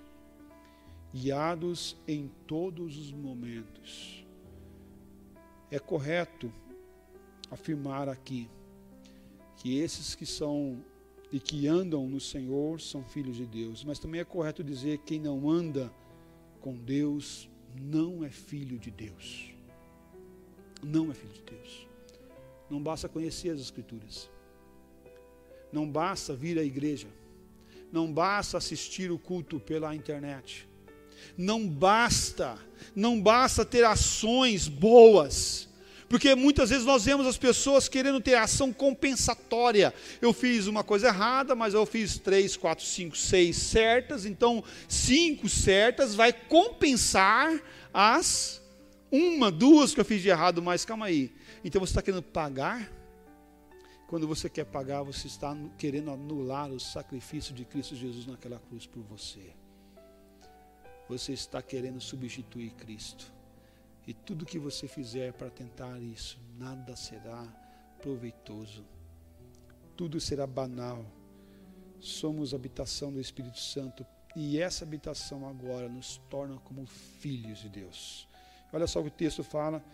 guiados 1.14 1.98
em 2.08 2.30
todos 2.46 2.98
os 2.98 3.12
momentos. 3.12 4.26
É 5.72 5.80
correto 5.80 6.52
afirmar 7.50 8.08
aqui 8.08 8.50
que 9.58 9.78
esses 9.80 10.16
que 10.16 10.26
são 10.26 10.84
e 11.32 11.40
que 11.40 11.68
andam 11.68 12.08
no 12.08 12.20
Senhor 12.20 12.82
são 12.82 13.04
filhos 13.04 13.36
de 13.36 13.46
Deus, 13.46 13.84
mas 13.84 14.00
também 14.00 14.22
é 14.22 14.26
correto 14.26 14.64
dizer 14.64 14.98
que 15.00 15.06
quem 15.06 15.20
não 15.20 15.50
anda 15.50 15.92
com 16.60 16.76
Deus 16.76 17.49
não 17.76 18.24
é 18.24 18.30
filho 18.30 18.78
de 18.80 18.92
Deus. 18.92 19.52
Não 20.84 21.12
é 21.12 21.14
filho 21.14 21.34
de 21.34 21.42
Deus. 21.42 21.88
Não 22.70 22.82
basta 22.82 23.08
conhecer 23.08 23.50
as 23.50 23.60
Escrituras. 23.60 24.30
Não 25.72 25.90
basta 25.90 26.36
vir 26.36 26.58
à 26.58 26.64
igreja. 26.64 27.08
Não 27.92 28.12
basta 28.12 28.58
assistir 28.58 29.12
o 29.12 29.18
culto 29.18 29.60
pela 29.60 29.96
internet 29.96 30.68
Não 31.36 31.68
basta, 31.68 32.58
não 32.96 33.22
basta 33.22 33.66
ter 33.66 33.84
ações 33.84 34.68
boas. 34.68 35.69
Porque 36.10 36.34
muitas 36.34 36.72
vezes 36.72 36.86
nós 36.86 37.06
vemos 37.06 37.28
as 37.28 37.38
pessoas 37.38 37.88
querendo 37.88 38.20
ter 38.20 38.34
ação 38.34 38.74
compensatória. 38.74 39.94
Eu 40.20 40.34
fiz 40.34 40.66
uma 40.66 40.84
coisa 40.84 41.08
errada, 41.08 41.54
mas 41.54 41.76
eu 41.76 41.86
fiz 41.86 42.18
três, 42.18 42.58
quatro, 42.58 42.84
cinco, 42.84 43.16
seis 43.16 43.56
certas, 43.56 44.26
então 44.26 44.64
cinco 44.88 45.48
certas 45.48 46.16
vai 46.16 46.34
compensar 46.34 47.62
as 47.94 48.60
uma, 49.12 49.52
duas 49.52 49.94
que 49.94 50.00
eu 50.00 50.06
fiz 50.06 50.22
de 50.22 50.30
errado, 50.30 50.62
mas 50.62 50.84
calma 50.84 51.06
aí. 51.06 51.32
Então 51.64 51.80
você 51.80 51.92
está 51.92 52.02
querendo 52.02 52.24
pagar? 52.24 52.92
Quando 54.08 54.28
você 54.28 54.50
quer 54.50 54.66
pagar, 54.66 55.04
você 55.04 55.28
está 55.28 55.56
querendo 55.78 56.10
anular 56.10 56.72
o 56.72 56.80
sacrifício 56.80 57.54
de 57.54 57.64
Cristo 57.66 57.96
Jesus 57.96 58.26
naquela 58.26 58.58
cruz 58.58 58.88
por 58.88 59.04
você. 59.04 59.54
Você 61.08 61.34
está 61.34 61.62
querendo 61.62 62.02
substituir 62.02 62.72
Cristo. 62.72 63.32
E 64.10 64.14
tudo 64.16 64.44
que 64.44 64.58
você 64.58 64.88
fizer 64.88 65.34
para 65.34 65.52
tentar 65.52 66.00
isso, 66.02 66.40
nada 66.58 66.96
será 66.96 67.44
proveitoso. 68.02 68.84
Tudo 69.96 70.20
será 70.20 70.48
banal. 70.48 71.06
Somos 72.00 72.56
habitação 72.56 73.14
do 73.14 73.22
Espírito 73.22 73.60
Santo 73.60 74.04
e 74.36 74.60
essa 74.60 74.84
habitação 74.84 75.48
agora 75.48 75.88
nos 75.88 76.18
torna 76.28 76.58
como 76.62 76.88
filhos 76.88 77.60
de 77.60 77.70
Deus. 77.70 78.28
Olha 78.74 78.88
só 78.88 79.00
o 79.00 79.04
que 79.04 79.10
o 79.10 79.12
texto 79.12 79.44
fala: 79.44 79.86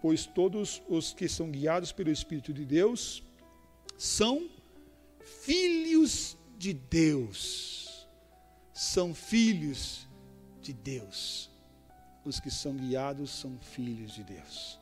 pois 0.00 0.26
todos 0.26 0.80
os 0.88 1.12
que 1.12 1.28
são 1.28 1.50
guiados 1.50 1.90
pelo 1.90 2.12
Espírito 2.12 2.52
de 2.52 2.64
Deus 2.64 3.20
são 3.98 4.48
filhos 5.42 6.38
de 6.56 6.72
Deus. 6.72 8.06
São 8.72 9.12
filhos 9.12 10.06
de 10.62 10.72
Deus 10.72 11.52
os 12.24 12.40
que 12.40 12.50
são 12.50 12.74
guiados 12.74 13.30
são 13.30 13.58
filhos 13.58 14.12
de 14.12 14.24
Deus. 14.24 14.78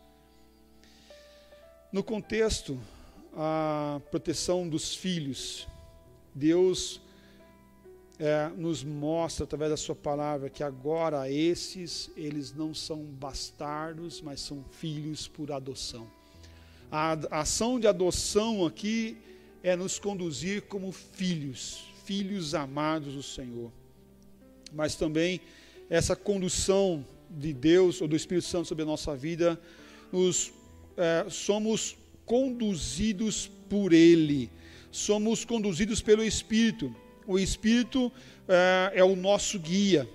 No 1.92 2.02
contexto, 2.02 2.80
a 3.34 4.00
proteção 4.10 4.68
dos 4.68 4.94
filhos, 4.94 5.66
Deus 6.34 7.00
é, 8.18 8.48
nos 8.56 8.84
mostra 8.84 9.44
através 9.44 9.70
da 9.70 9.76
sua 9.76 9.96
palavra 9.96 10.48
que 10.48 10.62
agora 10.62 11.30
esses, 11.30 12.10
eles 12.16 12.52
não 12.54 12.72
são 12.72 13.02
bastardos, 13.04 14.20
mas 14.20 14.40
são 14.40 14.64
filhos 14.70 15.26
por 15.26 15.50
adoção. 15.50 16.08
A, 16.90 17.40
ação 17.40 17.80
de 17.80 17.86
adoção 17.86 18.64
aqui 18.64 19.16
é 19.62 19.74
nos 19.74 19.98
conduzir 19.98 20.62
como 20.62 20.92
filhos, 20.92 21.84
filhos 22.04 22.54
amados 22.54 23.14
do 23.14 23.22
Senhor. 23.22 23.72
Mas 24.72 24.94
também 24.94 25.40
essa 25.90 26.14
condução 26.14 27.04
de 27.36 27.52
Deus 27.52 28.00
ou 28.00 28.08
do 28.08 28.16
Espírito 28.16 28.46
Santo 28.46 28.68
sobre 28.68 28.82
a 28.82 28.86
nossa 28.86 29.16
vida, 29.16 29.60
nos, 30.12 30.52
é, 30.96 31.26
somos 31.28 31.96
conduzidos 32.24 33.50
por 33.68 33.92
Ele, 33.92 34.50
somos 34.90 35.44
conduzidos 35.44 36.00
pelo 36.00 36.22
Espírito. 36.22 36.94
O 37.26 37.38
Espírito 37.38 38.12
é, 38.48 38.92
é 38.96 39.04
o 39.04 39.16
nosso 39.16 39.58
guia. 39.58 40.08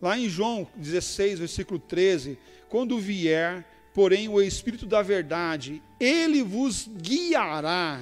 Lá 0.00 0.18
em 0.18 0.28
João 0.28 0.66
16, 0.76 1.40
versículo 1.40 1.78
13, 1.78 2.38
quando 2.68 2.98
vier, 2.98 3.64
porém, 3.94 4.28
o 4.28 4.40
Espírito 4.40 4.86
da 4.86 5.02
verdade, 5.02 5.82
ele 5.98 6.42
vos 6.42 6.88
guiará 7.00 8.00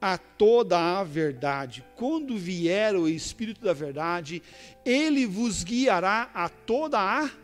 a 0.00 0.18
toda 0.18 0.98
a 0.98 1.04
verdade. 1.04 1.84
Quando 1.96 2.36
vier 2.36 2.96
o 2.96 3.08
Espírito 3.08 3.60
da 3.60 3.72
verdade, 3.72 4.42
ele 4.84 5.24
vos 5.24 5.62
guiará 5.62 6.28
a 6.34 6.48
toda 6.48 6.98
a 6.98 7.20
verdade. 7.20 7.41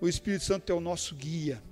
O 0.00 0.08
Espírito 0.08 0.44
Santo 0.44 0.70
é 0.70 0.74
o 0.74 0.80
nosso 0.80 1.14
guia, 1.14 1.62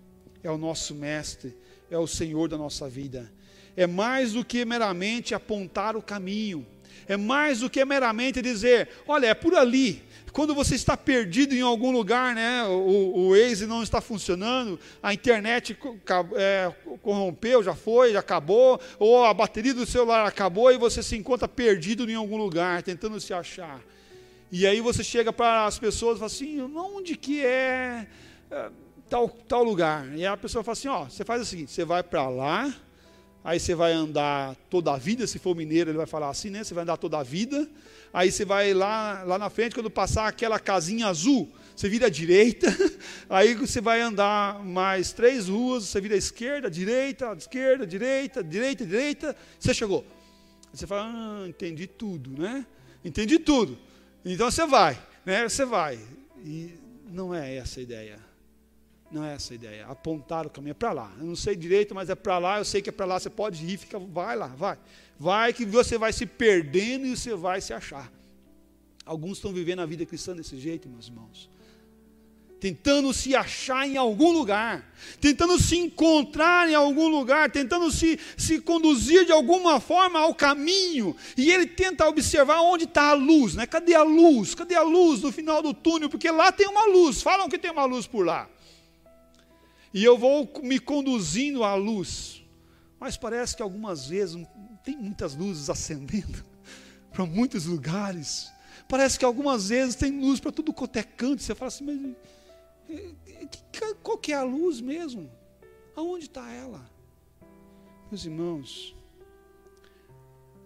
é 0.43 0.51
o 0.51 0.59
nosso 0.59 0.95
mestre, 0.95 1.57
é 1.91 1.99
o 1.99 2.07
Senhor 2.07 2.49
da 2.49 2.57
nossa 2.57 2.89
vida. 2.89 3.33
É 3.77 3.87
mais 3.87 4.33
do 4.33 4.45
que 4.45 4.65
meramente 4.65 5.35
apontar 5.35 5.97
o 5.97 6.03
caminho, 6.03 6.67
é 7.09 7.17
mais 7.17 7.61
do 7.61 7.71
que 7.71 7.85
meramente 7.85 8.41
dizer: 8.41 8.89
olha, 9.07 9.27
é 9.27 9.35
por 9.35 9.55
ali. 9.55 10.03
Quando 10.33 10.53
você 10.53 10.75
está 10.75 10.97
perdido 10.97 11.55
em 11.55 11.61
algum 11.61 11.93
lugar, 11.93 12.35
né, 12.35 12.65
o, 12.65 13.17
o 13.17 13.31
Waze 13.31 13.67
não 13.67 13.85
está 13.85 14.01
funcionando, 14.01 14.81
a 15.01 15.15
internet 15.15 15.79
é, 16.35 16.73
corrompeu, 17.03 17.63
já 17.63 17.77
foi, 17.77 18.13
já 18.13 18.19
acabou, 18.19 18.81
ou 18.99 19.25
a 19.25 19.33
bateria 19.33 19.73
do 19.73 19.87
celular 19.87 20.27
acabou 20.27 20.73
e 20.73 20.77
você 20.77 21.05
se 21.05 21.17
encontra 21.17 21.47
perdido 21.47 22.11
em 22.11 22.17
algum 22.17 22.37
lugar, 22.37 22.83
tentando 22.83 23.21
se 23.21 23.33
achar. 23.33 23.81
E 24.57 24.69
aí 24.69 24.81
você 24.81 25.03
chega 25.03 25.33
para 25.33 25.67
as 25.67 25.81
pessoas 25.81 26.15
e 26.15 26.21
fala 26.21 26.27
assim, 26.31 26.61
onde 26.61 27.17
que 27.17 27.45
é, 27.45 28.07
é 28.49 28.71
tal, 29.11 29.29
tal 29.29 29.65
lugar? 29.65 30.17
E 30.17 30.25
a 30.25 30.37
pessoa 30.37 30.63
fala 30.63 30.75
assim, 30.75 30.87
ó, 30.87 31.07
você 31.07 31.25
faz 31.25 31.43
o 31.43 31.45
seguinte, 31.45 31.73
você 31.73 31.85
vai 31.85 32.05
para 32.05 32.29
lá, 32.29 32.73
aí 33.43 33.59
você 33.59 33.75
vai 33.75 33.91
andar 33.91 34.55
toda 34.71 34.93
a 34.93 34.97
vida, 34.97 35.27
se 35.27 35.41
for 35.41 35.57
mineiro 35.57 35.91
ele 35.91 35.97
vai 35.97 36.07
falar 36.07 36.29
assim, 36.29 36.51
né? 36.51 36.63
Você 36.63 36.73
vai 36.73 36.85
andar 36.85 36.99
toda 36.99 37.19
a 37.19 37.23
vida, 37.25 37.69
aí 38.13 38.31
você 38.31 38.45
vai 38.45 38.73
lá, 38.73 39.25
lá 39.25 39.41
na 39.41 39.51
frente, 39.51 39.75
quando 39.75 39.91
passar 39.91 40.29
aquela 40.29 40.61
casinha 40.61 41.09
azul, 41.09 41.53
você 41.75 41.89
vira 41.89 42.07
à 42.07 42.09
direita, 42.09 42.69
aí 43.29 43.57
você 43.57 43.81
vai 43.81 44.03
andar 44.03 44.65
mais 44.65 45.13
três 45.13 45.49
ruas, 45.49 45.83
você 45.83 46.01
vira 46.01 46.15
à 46.15 46.19
esquerda, 46.19 46.69
à 46.69 46.71
direita, 46.71 47.29
à 47.29 47.35
esquerda, 47.35 47.83
à 47.83 47.87
direita, 47.89 48.39
à 48.39 48.43
direita, 48.45 48.85
à 48.85 48.87
direita, 48.87 49.37
você 49.59 49.75
chegou. 49.75 50.07
Aí 50.73 50.79
você 50.79 50.87
fala, 50.87 51.11
ah, 51.13 51.49
entendi 51.49 51.89
tudo, 51.89 52.41
né? 52.41 52.65
Entendi 53.05 53.41
tudo. 53.41 53.77
Então 54.25 54.51
você 54.51 54.67
vai, 54.67 54.99
né? 55.25 55.49
Você 55.49 55.65
vai. 55.65 55.99
E 56.45 56.75
não 57.09 57.35
é 57.35 57.57
essa 57.57 57.81
a 57.81 57.83
ideia. 57.83 58.19
Não 59.11 59.25
é 59.25 59.35
essa 59.35 59.53
a 59.53 59.57
ideia. 59.57 59.87
Apontar 59.87 60.47
o 60.47 60.51
caminho 60.51 60.73
é 60.73 60.75
para 60.75 60.93
lá. 60.93 61.13
Eu 61.19 61.25
não 61.25 61.37
sei 61.37 61.55
direito, 61.55 61.95
mas 61.95 62.09
é 62.11 62.15
para 62.15 62.39
lá. 62.39 62.59
Eu 62.59 62.65
sei 62.65 62.81
que 62.81 62.89
é 62.89 62.93
para 62.93 63.07
lá. 63.07 63.21
Você 63.21 63.31
pode 63.31 63.65
ir, 63.65 63.77
fica, 63.77 63.99
vai 63.99 64.37
lá, 64.37 64.49
vai. 64.49 64.79
Vai 65.19 65.53
que 65.53 65.65
você 65.65 65.99
vai 65.99 66.13
se 66.13 66.27
perdendo 66.27 67.07
e 67.07 67.17
você 67.17 67.35
vai 67.35 67.61
se 67.61 67.73
achar. 67.73 68.11
Alguns 69.05 69.39
estão 69.39 69.53
vivendo 69.53 69.81
a 69.81 69.87
vida 69.87 70.05
cristã 70.07 70.35
desse 70.35 70.59
jeito, 70.59 70.89
meus 70.89 71.07
irmãos 71.09 71.55
tentando 72.65 73.13
se 73.13 73.37
achar 73.37 73.87
em 73.87 73.99
algum 73.99 74.33
lugar, 74.33 74.91
tentando 75.21 75.61
se 75.61 75.77
encontrar 75.77 76.67
em 76.67 76.75
algum 76.75 77.09
lugar, 77.09 77.51
tentando 77.51 77.93
se, 77.93 78.19
se 78.39 78.59
conduzir 78.59 79.27
de 79.27 79.33
alguma 79.33 79.79
forma 79.79 80.19
ao 80.19 80.35
caminho, 80.35 81.15
e 81.37 81.53
ele 81.53 81.67
tenta 81.67 82.09
observar 82.09 82.63
onde 82.63 82.85
está 82.85 83.11
a 83.11 83.13
luz, 83.13 83.55
né? 83.55 83.67
cadê 83.67 83.95
a 83.95 84.03
luz? 84.03 84.55
Cadê 84.55 84.75
a 84.77 84.83
luz 84.83 85.21
no 85.21 85.31
final 85.31 85.61
do 85.61 85.75
túnel? 85.75 86.09
Porque 86.09 86.31
lá 86.31 86.51
tem 86.51 86.67
uma 86.67 86.87
luz, 86.87 87.21
falam 87.21 87.51
que 87.51 87.59
tem 87.59 87.71
uma 87.71 87.85
luz 87.85 88.07
por 88.07 88.25
lá. 88.25 88.49
E 89.93 90.03
eu 90.03 90.17
vou 90.17 90.51
me 90.63 90.79
conduzindo 90.79 91.65
à 91.65 91.75
luz, 91.75 92.43
mas 92.99 93.15
parece 93.15 93.55
que 93.55 93.63
algumas 93.63 94.07
vezes 94.07 94.43
tem 94.83 94.97
muitas 94.97 95.37
luzes 95.37 95.69
acendendo 95.69 96.43
para 97.13 97.27
muitos 97.27 97.67
lugares. 97.67 98.51
Parece 98.89 99.19
que 99.19 99.25
algumas 99.27 99.69
vezes 99.69 99.95
tem 99.95 100.19
luz 100.19 100.41
para 100.41 100.51
tudo 100.51 100.73
quanto 100.73 100.97
é 100.97 101.03
canto. 101.03 101.43
Você 101.43 101.55
fala 101.55 101.69
assim, 101.69 101.85
mas 101.85 102.17
qual 104.03 104.19
que 104.19 104.33
é 104.33 104.37
a 104.37 104.43
luz 104.43 104.81
mesmo? 104.81 105.31
Aonde 105.97 106.27
está 106.27 106.51
ela? 106.51 106.85
Meus 108.11 108.25
irmãos, 108.25 108.97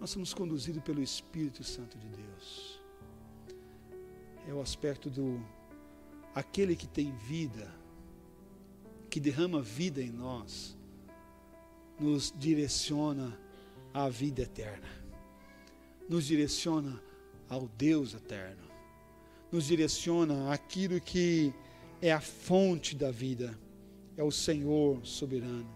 nós 0.01 0.11
somos 0.11 0.33
conduzidos 0.33 0.83
pelo 0.83 1.03
Espírito 1.03 1.65
Santo 1.65 1.99
de 1.99 2.09
Deus. 2.09 2.81
É 4.47 4.53
o 4.53 4.61
aspecto 4.61 5.11
do 5.11 5.45
aquele 6.35 6.77
que 6.77 6.87
tem 6.87 7.13
vida, 7.17 7.73
que 9.11 9.19
derrama 9.19 9.61
vida 9.61 10.01
em 10.01 10.11
nós, 10.11 10.77
nos 11.99 12.33
direciona 12.37 13.39
à 13.93 14.09
vida 14.09 14.43
eterna, 14.43 14.89
nos 16.09 16.27
direciona 16.27 17.03
ao 17.49 17.67
Deus 17.67 18.15
eterno, 18.15 18.69
nos 19.51 19.67
direciona 19.67 20.53
àquilo 20.53 21.01
que 21.01 21.53
é 22.01 22.13
a 22.13 22.21
fonte 22.21 22.95
da 22.95 23.11
vida, 23.11 23.59
é 24.17 24.23
o 24.23 24.31
Senhor 24.31 25.05
soberano. 25.05 25.69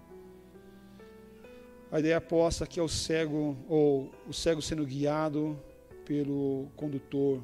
A 1.90 2.00
ideia 2.00 2.20
posta 2.20 2.64
aqui 2.64 2.80
é 2.80 2.82
o 2.82 2.88
cego, 2.88 3.56
ou 3.68 4.11
o 4.26 4.32
cego 4.32 4.62
sendo 4.62 4.87
guiado 4.87 5.58
pelo 6.06 6.68
condutor. 6.74 7.42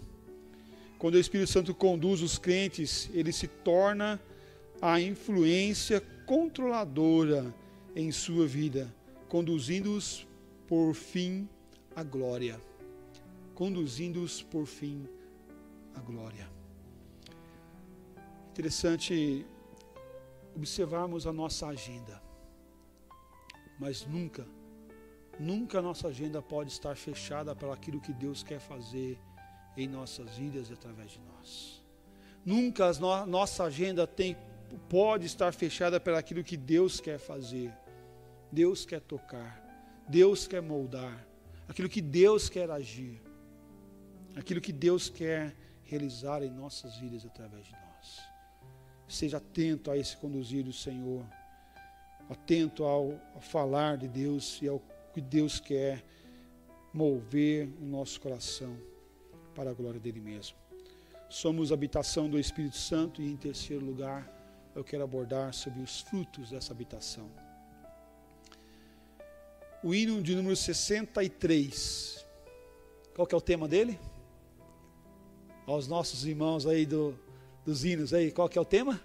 Quando 0.98 1.14
o 1.14 1.20
Espírito 1.20 1.50
Santo 1.50 1.74
conduz 1.74 2.22
os 2.22 2.38
crentes, 2.38 3.11
ele 3.12 3.32
se 3.32 3.46
torna 3.46 4.20
a 4.80 5.00
influência 5.00 6.00
controladora 6.24 7.55
em 7.94 8.11
sua 8.11 8.46
vida, 8.46 8.92
conduzindo-os 9.28 10.26
por 10.66 10.94
fim 10.94 11.48
à 11.94 12.03
glória. 12.03 12.61
Conduzindo-os 13.55 14.42
por 14.42 14.66
fim 14.66 15.07
à 15.94 16.00
glória. 16.00 16.57
Interessante 18.59 19.46
observarmos 20.56 21.28
a 21.28 21.32
nossa 21.32 21.68
agenda. 21.68 22.20
Mas 23.78 24.04
nunca, 24.04 24.44
nunca 25.38 25.78
a 25.78 25.82
nossa 25.82 26.09
agenda 26.09 26.42
pode 26.42 26.72
estar 26.72 26.96
fechada 26.96 27.54
para 27.54 27.72
aquilo 27.72 28.00
que 28.00 28.12
Deus 28.12 28.42
quer 28.42 28.59
fazer 28.59 29.16
em 29.76 29.86
nossas 29.86 30.36
vidas 30.36 30.70
e 30.70 30.72
através 30.72 31.12
de 31.12 31.20
nós. 31.20 31.84
Nunca 32.44 32.86
a 32.86 32.92
no, 32.94 33.26
nossa 33.26 33.62
agenda 33.62 34.09
tem, 34.09 34.36
pode 34.88 35.24
estar 35.24 35.52
fechada 35.52 36.00
para 36.00 36.18
aquilo 36.18 36.42
que 36.42 36.56
Deus 36.56 37.00
quer 37.00 37.20
fazer. 37.20 37.72
Deus 38.50 38.84
quer 38.84 39.00
tocar, 39.02 39.62
Deus 40.09 40.48
quer 40.48 40.62
moldar, 40.62 41.24
aquilo 41.68 41.88
que 41.88 42.00
Deus 42.00 42.48
quer 42.48 42.68
agir, 42.72 43.22
aquilo 44.34 44.61
que 44.61 44.72
Deus 44.72 45.09
quer 45.09 45.54
realizar 45.84 46.42
em 46.42 46.50
nossas 46.50 46.96
vidas 46.96 47.24
através 47.24 47.64
de 47.64 47.72
nós. 47.72 47.88
Seja 49.09 49.38
atento 49.38 49.90
a 49.90 49.96
esse 49.96 50.16
conduzir 50.16 50.62
do 50.62 50.72
Senhor, 50.72 51.24
atento 52.28 52.84
ao, 52.84 53.12
ao 53.34 53.40
falar 53.40 53.96
de 53.96 54.06
Deus 54.06 54.61
e 54.61 54.68
ao 54.68 54.82
que 55.14 55.20
Deus 55.20 55.59
quer 55.59 56.04
mover 56.92 57.68
o 57.80 57.84
nosso 57.84 58.20
coração 58.20 58.76
para 59.54 59.70
a 59.70 59.74
glória 59.74 59.98
dele 59.98 60.20
mesmo. 60.20 60.56
Somos 61.28 61.72
habitação 61.72 62.28
do 62.28 62.38
Espírito 62.38 62.76
Santo 62.76 63.20
e 63.20 63.30
em 63.30 63.36
terceiro 63.36 63.84
lugar, 63.84 64.26
eu 64.74 64.84
quero 64.84 65.02
abordar 65.02 65.52
sobre 65.52 65.82
os 65.82 66.00
frutos 66.02 66.50
dessa 66.50 66.72
habitação. 66.72 67.30
O 69.82 69.94
hino 69.94 70.22
de 70.22 70.34
número 70.34 70.56
63. 70.56 72.26
Qual 73.14 73.26
que 73.26 73.34
é 73.34 73.38
o 73.38 73.40
tema 73.40 73.68
dele? 73.68 73.98
Aos 75.66 75.86
nossos 75.86 76.24
irmãos 76.24 76.66
aí 76.66 76.86
do, 76.86 77.18
dos 77.68 77.84
hinos 77.84 78.14
aí, 78.14 78.30
qual 78.30 78.48
que 78.48 78.56
é 78.56 78.60
o 78.62 78.64
tema? 78.64 78.98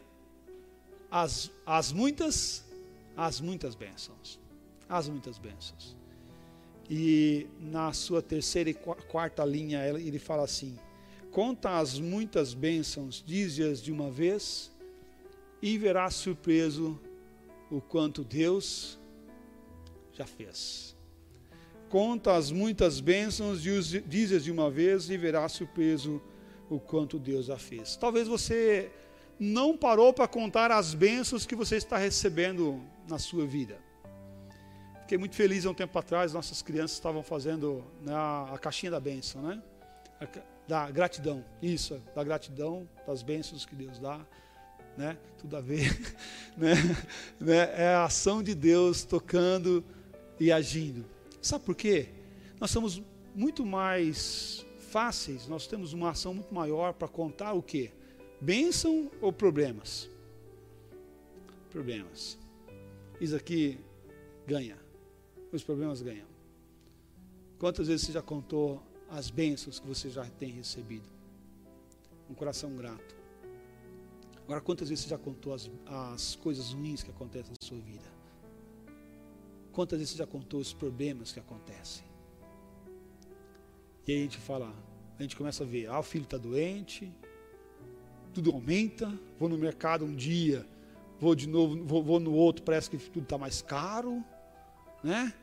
As, 1.12 1.52
as 1.66 1.92
muitas, 1.92 2.64
as 3.16 3.42
muitas 3.42 3.76
bênçãos. 3.76 4.40
As 4.88 5.10
muitas 5.10 5.38
bênçãos. 5.38 5.98
E 6.90 7.46
na 7.60 7.92
sua 7.92 8.22
terceira 8.22 8.70
e 8.70 8.74
quarta 8.74 9.44
linha 9.44 9.86
ele 9.86 10.18
fala 10.18 10.44
assim: 10.44 10.80
Conta 11.30 11.78
as 11.78 12.00
muitas 12.00 12.54
bênçãos, 12.54 13.22
dize-as 13.26 13.82
de 13.82 13.92
uma 13.92 14.10
vez, 14.10 14.72
e 15.62 15.78
verás 15.78 16.16
surpreso 16.16 16.98
o 17.70 17.82
quanto 17.82 18.24
Deus 18.24 18.98
já 20.14 20.26
fez. 20.26 20.96
Conta 21.90 22.38
as 22.38 22.50
muitas 22.50 23.02
bênçãos, 23.02 23.62
dize-as 23.62 24.46
de 24.46 24.52
uma 24.52 24.72
vez, 24.72 25.10
e 25.10 25.18
verás 25.18 25.52
surpreso 25.52 26.16
o 26.16 26.33
quanto 26.80 27.20
Deus 27.20 27.46
já 27.46 27.58
fez. 27.58 27.96
Talvez 27.96 28.28
você 28.28 28.92
não 29.40 29.76
parou 29.76 30.14
para 30.14 30.28
contar 30.28 30.72
as 30.72 30.94
bênçãos 30.94 31.46
que 31.46 31.56
você 31.56 31.78
está 31.78 31.98
recebendo 31.98 32.82
na 33.08 33.20
sua 33.20 33.46
vida. 33.46 33.78
Fiquei 35.02 35.18
muito 35.18 35.36
feliz 35.36 35.66
há 35.66 35.70
um 35.70 35.74
tempo 35.74 35.98
atrás, 36.00 36.34
nossas 36.34 36.62
crianças 36.62 36.94
estavam 36.94 37.22
fazendo 37.22 37.84
né, 38.02 38.14
a 38.16 38.58
caixinha 38.58 38.92
da 38.92 39.00
bênção, 39.00 39.42
né? 39.42 39.62
Da 40.68 40.90
gratidão, 40.90 41.44
isso, 41.62 42.02
da 42.16 42.24
gratidão, 42.24 42.88
das 43.06 43.22
bênçãos 43.22 43.66
que 43.66 43.76
Deus 43.76 44.00
dá, 44.00 44.26
né? 44.98 45.18
Tudo 45.38 45.58
a 45.58 45.62
ver, 45.62 45.92
né? 46.56 46.74
né? 47.40 47.74
É 47.76 47.96
a 47.96 48.06
ação 48.06 48.42
de 48.42 48.56
Deus 48.56 49.04
tocando 49.04 49.84
e 50.40 50.52
agindo. 50.52 51.06
Sabe 51.42 51.66
por 51.66 51.76
quê? 51.76 52.10
Nós 52.60 52.72
somos 52.72 53.02
muito 53.36 53.66
mais 53.66 54.66
fáceis, 54.94 55.48
nós 55.48 55.68
temos 55.68 55.92
uma 55.92 56.12
ação 56.12 56.34
muito 56.34 56.54
maior 56.54 56.94
para 56.94 57.08
contar 57.08 57.54
o 57.54 57.62
quê? 57.62 57.92
Bênção 58.40 59.12
ou 59.20 59.34
problemas? 59.34 60.10
Problemas. 61.72 62.38
Isso 63.20 63.36
aqui 63.36 63.80
ganha 64.46 64.84
os 65.56 65.64
problemas 65.64 66.02
ganham. 66.02 66.28
Quantas 67.60 67.88
vezes 67.88 68.06
você 68.06 68.12
já 68.12 68.22
contou 68.22 68.82
as 69.10 69.30
bênçãos 69.30 69.80
que 69.80 69.88
você 69.88 70.10
já 70.10 70.26
tem 70.26 70.52
recebido? 70.52 71.08
Um 72.30 72.34
coração 72.34 72.76
grato. 72.76 73.16
Agora, 74.44 74.60
quantas 74.60 74.90
vezes 74.90 75.06
você 75.06 75.10
já 75.12 75.18
contou 75.18 75.54
as, 75.54 75.70
as 75.86 76.36
coisas 76.36 76.74
ruins 76.74 77.04
que 77.04 77.12
acontecem 77.12 77.52
na 77.52 77.68
sua 77.68 77.78
vida? 77.80 78.12
Quantas 79.72 80.00
vezes 80.00 80.14
você 80.14 80.18
já 80.18 80.28
contou 80.28 80.60
os 80.60 80.74
problemas 80.74 81.32
que 81.32 81.40
acontecem? 81.40 82.04
E 84.08 84.12
aí 84.12 84.20
a 84.20 84.22
gente 84.22 84.38
fala, 84.38 84.74
a 85.18 85.22
gente 85.22 85.36
começa 85.36 85.64
a 85.64 85.68
ver, 85.68 85.88
ah, 85.88 86.00
o 86.00 86.04
filho 86.04 86.24
está 86.24 86.38
doente, 86.38 87.12
tudo 88.34 88.52
aumenta, 88.52 89.12
vou 89.40 89.48
no 89.48 89.58
mercado 89.58 90.04
um 90.04 90.14
dia, 90.14 90.66
vou 91.20 91.36
de 91.36 91.48
novo, 91.48 91.84
vou, 91.86 92.04
vou 92.04 92.20
no 92.20 92.34
outro, 92.34 92.64
parece 92.64 92.90
que 92.90 92.98
tudo 92.98 93.24
está 93.24 93.38
mais 93.38 93.62
caro, 93.62 94.24
né? 95.04 95.34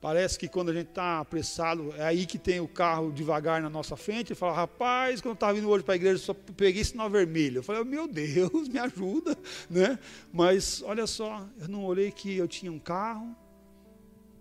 Parece 0.00 0.38
que 0.38 0.46
quando 0.46 0.68
a 0.68 0.74
gente 0.74 0.90
está 0.90 1.20
apressado, 1.20 1.92
é 1.96 2.04
aí 2.04 2.26
que 2.26 2.38
tem 2.38 2.60
o 2.60 2.68
carro 2.68 3.10
devagar 3.10 3.62
na 3.62 3.70
nossa 3.70 3.96
frente. 3.96 4.32
E 4.32 4.36
fala, 4.36 4.52
rapaz, 4.52 5.20
quando 5.20 5.30
eu 5.30 5.34
estava 5.34 5.54
vindo 5.54 5.68
hoje 5.68 5.82
para 5.82 5.94
a 5.94 5.96
igreja, 5.96 6.18
só 6.18 6.34
peguei 6.34 6.84
sinal 6.84 7.08
vermelho. 7.08 7.58
Eu 7.58 7.62
falei, 7.62 7.82
meu 7.82 8.06
Deus, 8.06 8.68
me 8.68 8.78
ajuda. 8.78 9.36
Né? 9.70 9.98
Mas 10.32 10.82
olha 10.82 11.06
só, 11.06 11.48
eu 11.58 11.66
não 11.66 11.82
olhei 11.82 12.12
que 12.12 12.36
eu 12.36 12.46
tinha 12.46 12.70
um 12.70 12.78
carro, 12.78 13.34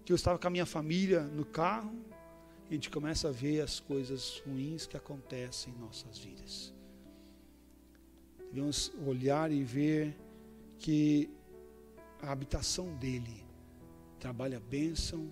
que 0.03 0.11
eu 0.11 0.15
estava 0.15 0.38
com 0.38 0.45
a 0.45 0.51
minha 0.51 0.65
família 0.65 1.21
no 1.21 1.45
carro. 1.45 1.95
A 2.70 2.74
gente 2.74 2.89
começa 2.89 3.30
a 3.30 3.32
ver 3.32 3.61
as 3.61 3.80
coisas 3.80 4.41
ruins 4.45 4.88
que 4.88 4.97
acontecem 4.97 5.74
em 5.74 5.78
nossas 5.78 6.18
vidas. 6.18 6.74
Devemos 8.51 8.91
olhar 9.05 9.51
e 9.51 9.63
ver 9.63 10.18
que 10.80 11.30
a 12.22 12.32
habitação 12.32 12.95
dele 12.95 13.45
trabalha 14.20 14.59
bênção 14.59 15.32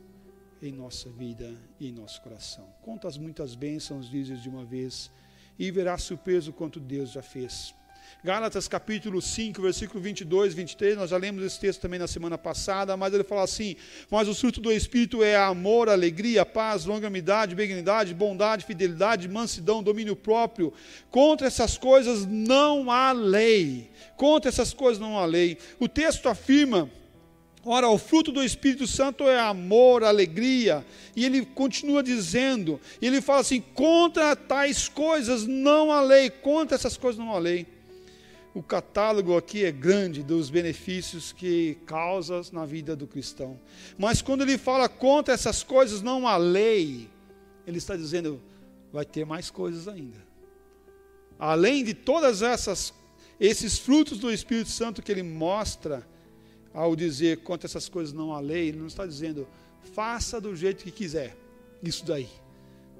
em 0.61 0.71
nossa 0.71 1.09
vida 1.09 1.59
e 1.79 1.87
em 1.87 1.91
nosso 1.91 2.21
coração. 2.21 2.67
Conta 2.81 3.07
as 3.07 3.17
muitas 3.17 3.55
bênçãos, 3.55 4.09
dizes 4.09 4.43
de 4.43 4.49
uma 4.49 4.63
vez, 4.63 5.11
e 5.57 5.71
verás 5.71 6.03
surpreso 6.03 6.53
quanto 6.53 6.79
Deus 6.79 7.11
já 7.11 7.21
fez. 7.21 7.73
Gálatas 8.21 8.67
capítulo 8.67 9.21
5, 9.21 9.61
versículo 9.61 10.01
22, 10.01 10.53
23, 10.53 10.97
nós 10.97 11.09
já 11.09 11.17
lemos 11.17 11.43
esse 11.43 11.59
texto 11.59 11.81
também 11.81 11.99
na 11.99 12.07
semana 12.07 12.37
passada, 12.37 12.97
mas 12.97 13.13
ele 13.13 13.23
fala 13.23 13.43
assim: 13.43 13.75
Mas 14.11 14.27
o 14.27 14.35
fruto 14.35 14.59
do 14.59 14.71
Espírito 14.71 15.23
é 15.23 15.35
amor, 15.35 15.87
alegria, 15.87 16.45
paz, 16.45 16.85
longanimidade, 16.85 17.55
benignidade, 17.55 18.13
bondade, 18.13 18.65
fidelidade, 18.65 19.27
mansidão, 19.27 19.83
domínio 19.83 20.15
próprio. 20.15 20.73
Contra 21.09 21.47
essas 21.47 21.77
coisas 21.77 22.25
não 22.25 22.91
há 22.91 23.11
lei. 23.11 23.89
Contra 24.17 24.49
essas 24.49 24.73
coisas 24.73 24.99
não 24.99 25.17
há 25.17 25.25
lei. 25.25 25.57
O 25.79 25.87
texto 25.87 26.27
afirma 26.27 26.89
Ora, 27.65 27.87
o 27.87 27.97
fruto 27.97 28.29
do 28.29 28.43
Espírito 28.43 28.85
Santo 28.85 29.23
é 29.27 29.39
amor, 29.39 30.03
alegria. 30.03 30.85
E 31.15 31.23
ele 31.23 31.45
continua 31.45 32.03
dizendo, 32.03 32.79
ele 33.01 33.21
fala 33.21 33.39
assim: 33.39 33.61
contra 33.61 34.35
tais 34.35 34.89
coisas 34.89 35.47
não 35.47 35.89
há 35.89 36.01
lei, 36.01 36.29
contra 36.29 36.75
essas 36.75 36.97
coisas 36.97 37.17
não 37.17 37.33
há 37.33 37.39
lei. 37.39 37.65
O 38.53 38.61
catálogo 38.61 39.35
aqui 39.35 39.65
é 39.65 39.71
grande 39.71 40.21
dos 40.21 40.49
benefícios 40.49 41.31
que 41.31 41.75
causa 41.85 42.41
na 42.51 42.65
vida 42.65 42.95
do 42.95 43.07
cristão. 43.07 43.59
Mas 43.97 44.21
quando 44.21 44.43
ele 44.43 44.57
fala 44.57 44.87
contra 44.87 45.33
essas 45.33 45.63
coisas 45.63 46.01
não 46.01 46.27
há 46.27 46.37
lei, 46.37 47.09
ele 47.65 47.77
está 47.77 47.95
dizendo 47.95 48.41
vai 48.91 49.05
ter 49.05 49.25
mais 49.25 49.49
coisas 49.49 49.87
ainda. 49.87 50.23
Além 51.39 51.83
de 51.83 51.93
todas 51.93 52.41
essas 52.41 52.93
esses 53.39 53.77
frutos 53.77 54.19
do 54.19 54.31
Espírito 54.31 54.69
Santo 54.69 55.01
que 55.01 55.11
ele 55.11 55.23
mostra, 55.23 56.07
ao 56.73 56.95
dizer 56.95 57.37
quanto 57.37 57.65
essas 57.65 57.89
coisas 57.89 58.13
não 58.13 58.33
há 58.33 58.39
lei, 58.39 58.69
ele 58.69 58.79
não 58.79 58.87
está 58.87 59.05
dizendo 59.05 59.47
faça 59.93 60.39
do 60.39 60.55
jeito 60.55 60.83
que 60.83 60.91
quiser, 60.91 61.35
isso 61.81 62.05
daí. 62.05 62.29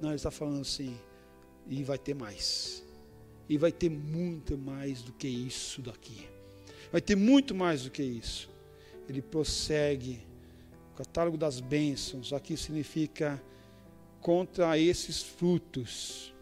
Não, 0.00 0.10
ele 0.10 0.16
está 0.16 0.30
falando 0.30 0.60
assim, 0.60 0.98
e 1.66 1.82
vai 1.82 1.96
ter 1.96 2.14
mais. 2.14 2.83
E 3.48 3.58
vai 3.58 3.70
ter 3.70 3.90
muito 3.90 4.56
mais 4.56 5.02
do 5.02 5.12
que 5.12 5.28
isso 5.28 5.82
daqui. 5.82 6.28
Vai 6.90 7.00
ter 7.00 7.16
muito 7.16 7.54
mais 7.54 7.84
do 7.84 7.90
que 7.90 8.02
isso. 8.02 8.50
Ele 9.08 9.20
prossegue. 9.20 10.20
O 10.92 10.96
catálogo 10.96 11.36
das 11.36 11.60
bênçãos 11.60 12.32
aqui 12.32 12.56
significa 12.56 13.42
contra 14.20 14.78
esses 14.78 15.22
frutos 15.22 16.32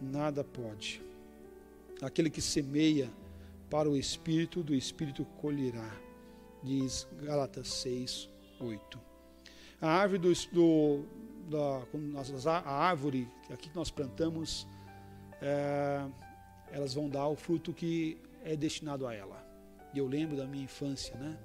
nada 0.00 0.42
pode. 0.42 1.02
Aquele 2.00 2.30
que 2.30 2.40
semeia 2.40 3.10
para 3.68 3.88
o 3.88 3.96
espírito, 3.96 4.62
do 4.62 4.74
espírito 4.74 5.24
colherá 5.40 6.10
diz 6.62 7.06
Gálatas 7.22 7.68
6, 7.68 8.28
8. 8.60 9.00
A 9.80 9.88
árvore 9.88 10.18
do, 10.18 10.32
do 10.52 11.04
da, 11.48 11.82
a 12.64 12.72
árvore 12.72 13.28
que 13.46 13.52
aqui 13.52 13.70
nós 13.74 13.90
plantamos, 13.90 14.66
é, 15.40 16.06
elas 16.70 16.94
vão 16.94 17.08
dar 17.08 17.26
o 17.26 17.36
fruto 17.36 17.72
que 17.72 18.20
é 18.44 18.56
destinado 18.56 19.06
a 19.06 19.14
ela. 19.14 19.44
E 19.92 19.98
eu 19.98 20.06
lembro 20.06 20.36
da 20.36 20.46
minha 20.46 20.64
infância, 20.64 21.16
né? 21.16 21.36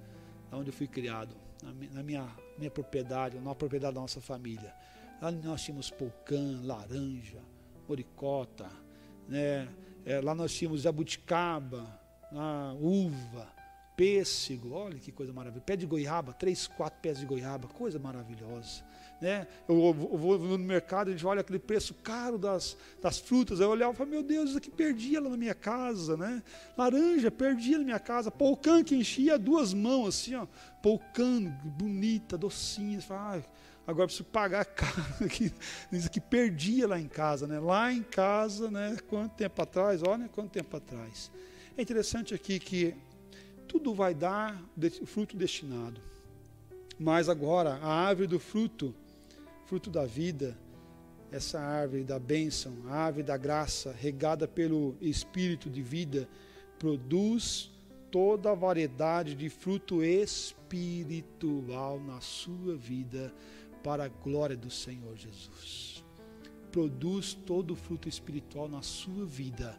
Da 0.51 0.57
onde 0.57 0.69
eu 0.69 0.73
fui 0.73 0.87
criado, 0.87 1.35
na, 1.63 1.73
na 1.91 2.03
minha, 2.03 2.27
minha 2.57 2.69
propriedade, 2.69 3.39
na 3.39 3.55
propriedade 3.55 3.95
da 3.95 4.01
nossa 4.01 4.21
família. 4.21 4.73
Lá 5.21 5.31
nós 5.31 5.63
tínhamos 5.63 5.89
polcã, 5.89 6.61
laranja, 6.63 7.39
moricota, 7.87 8.69
né? 9.27 9.67
É, 10.05 10.21
lá 10.21 10.35
nós 10.35 10.53
tínhamos 10.53 10.81
jabuticaba, 10.81 11.99
uva, 12.79 13.54
pêssego, 13.95 14.73
olha 14.73 14.99
que 14.99 15.11
coisa 15.11 15.31
maravilhosa. 15.31 15.65
Pé 15.65 15.75
de 15.75 15.85
goiaba, 15.85 16.33
três, 16.33 16.67
quatro 16.67 16.99
pés 17.01 17.17
de 17.17 17.25
goiaba, 17.25 17.67
coisa 17.67 17.97
maravilhosa. 17.97 18.83
Né? 19.21 19.47
Eu, 19.67 19.77
eu, 19.77 20.17
vou 20.17 20.37
no 20.37 20.57
mercado, 20.57 21.07
a 21.07 21.11
gente 21.11 21.25
olha 21.25 21.39
aquele 21.39 21.59
preço 21.59 21.93
caro 21.93 22.37
das, 22.37 22.77
das 23.01 23.17
frutas, 23.17 23.61
eu 23.61 23.69
olhava 23.69 23.93
e 23.93 23.95
falava, 23.95 24.13
meu 24.13 24.23
Deus, 24.23 24.49
isso 24.49 24.57
aqui 24.57 24.69
perdia 24.69 25.21
lá 25.21 25.29
na 25.29 25.37
minha 25.37 25.55
casa, 25.55 26.17
né? 26.17 26.43
Laranja, 26.77 27.31
perdia 27.31 27.77
na 27.77 27.85
minha 27.85 27.99
casa, 27.99 28.29
polcã 28.29 28.83
que 28.83 28.93
enchia 28.93 29.39
duas 29.39 29.73
mãos, 29.73 30.09
assim, 30.09 30.35
ó, 30.35 30.45
polcã, 30.81 31.41
bonita, 31.63 32.37
docinha, 32.37 32.99
fala, 33.01 33.37
ah, 33.37 33.49
agora 33.87 34.07
preciso 34.07 34.25
pagar 34.25 34.65
caro, 34.75 35.03
isso 35.91 36.07
aqui 36.07 36.19
perdia 36.19 36.85
lá 36.85 36.99
em 36.99 37.07
casa, 37.07 37.47
né? 37.47 37.57
Lá 37.57 37.93
em 37.93 38.03
casa, 38.03 38.69
né? 38.69 38.97
Quanto 39.07 39.33
tempo 39.35 39.61
atrás, 39.61 40.03
olha 40.03 40.27
quanto 40.27 40.51
tempo 40.51 40.75
atrás. 40.75 41.31
É 41.77 41.81
interessante 41.81 42.33
aqui 42.33 42.59
que 42.59 42.93
tudo 43.67 43.93
vai 43.93 44.13
dar 44.13 44.61
o 45.01 45.05
fruto 45.05 45.35
destinado. 45.35 46.01
Mas 46.99 47.27
agora, 47.27 47.75
a 47.75 47.93
árvore 47.93 48.27
do 48.27 48.39
fruto, 48.39 48.93
fruto 49.65 49.89
da 49.89 50.05
vida, 50.05 50.57
essa 51.31 51.59
árvore 51.59 52.03
da 52.03 52.17
bênção, 52.17 52.73
a 52.87 52.95
árvore 52.95 53.23
da 53.23 53.35
graça, 53.35 53.91
regada 53.91 54.47
pelo 54.47 54.95
Espírito 55.01 55.69
de 55.69 55.81
vida, 55.81 56.29
produz 56.79 57.71
toda 58.09 58.51
a 58.51 58.55
variedade 58.55 59.35
de 59.35 59.49
fruto 59.49 60.01
espiritual 60.03 61.99
na 61.99 62.21
sua 62.21 62.75
vida, 62.75 63.33
para 63.83 64.05
a 64.05 64.07
glória 64.07 64.55
do 64.57 64.69
Senhor 64.71 65.15
Jesus. 65.15 66.03
Produz 66.71 67.33
todo 67.33 67.71
o 67.71 67.75
fruto 67.75 68.09
espiritual 68.09 68.67
na 68.67 68.81
sua 68.81 69.25
vida, 69.25 69.77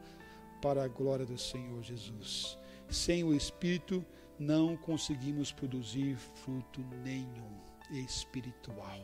para 0.62 0.84
a 0.84 0.88
glória 0.88 1.26
do 1.26 1.38
Senhor 1.38 1.82
Jesus. 1.82 2.56
Sem 2.88 3.24
o 3.24 3.34
Espírito, 3.34 4.04
não 4.38 4.76
conseguimos 4.76 5.52
produzir 5.52 6.16
fruto 6.16 6.84
nenhum 7.02 7.50
espiritual. 7.90 9.00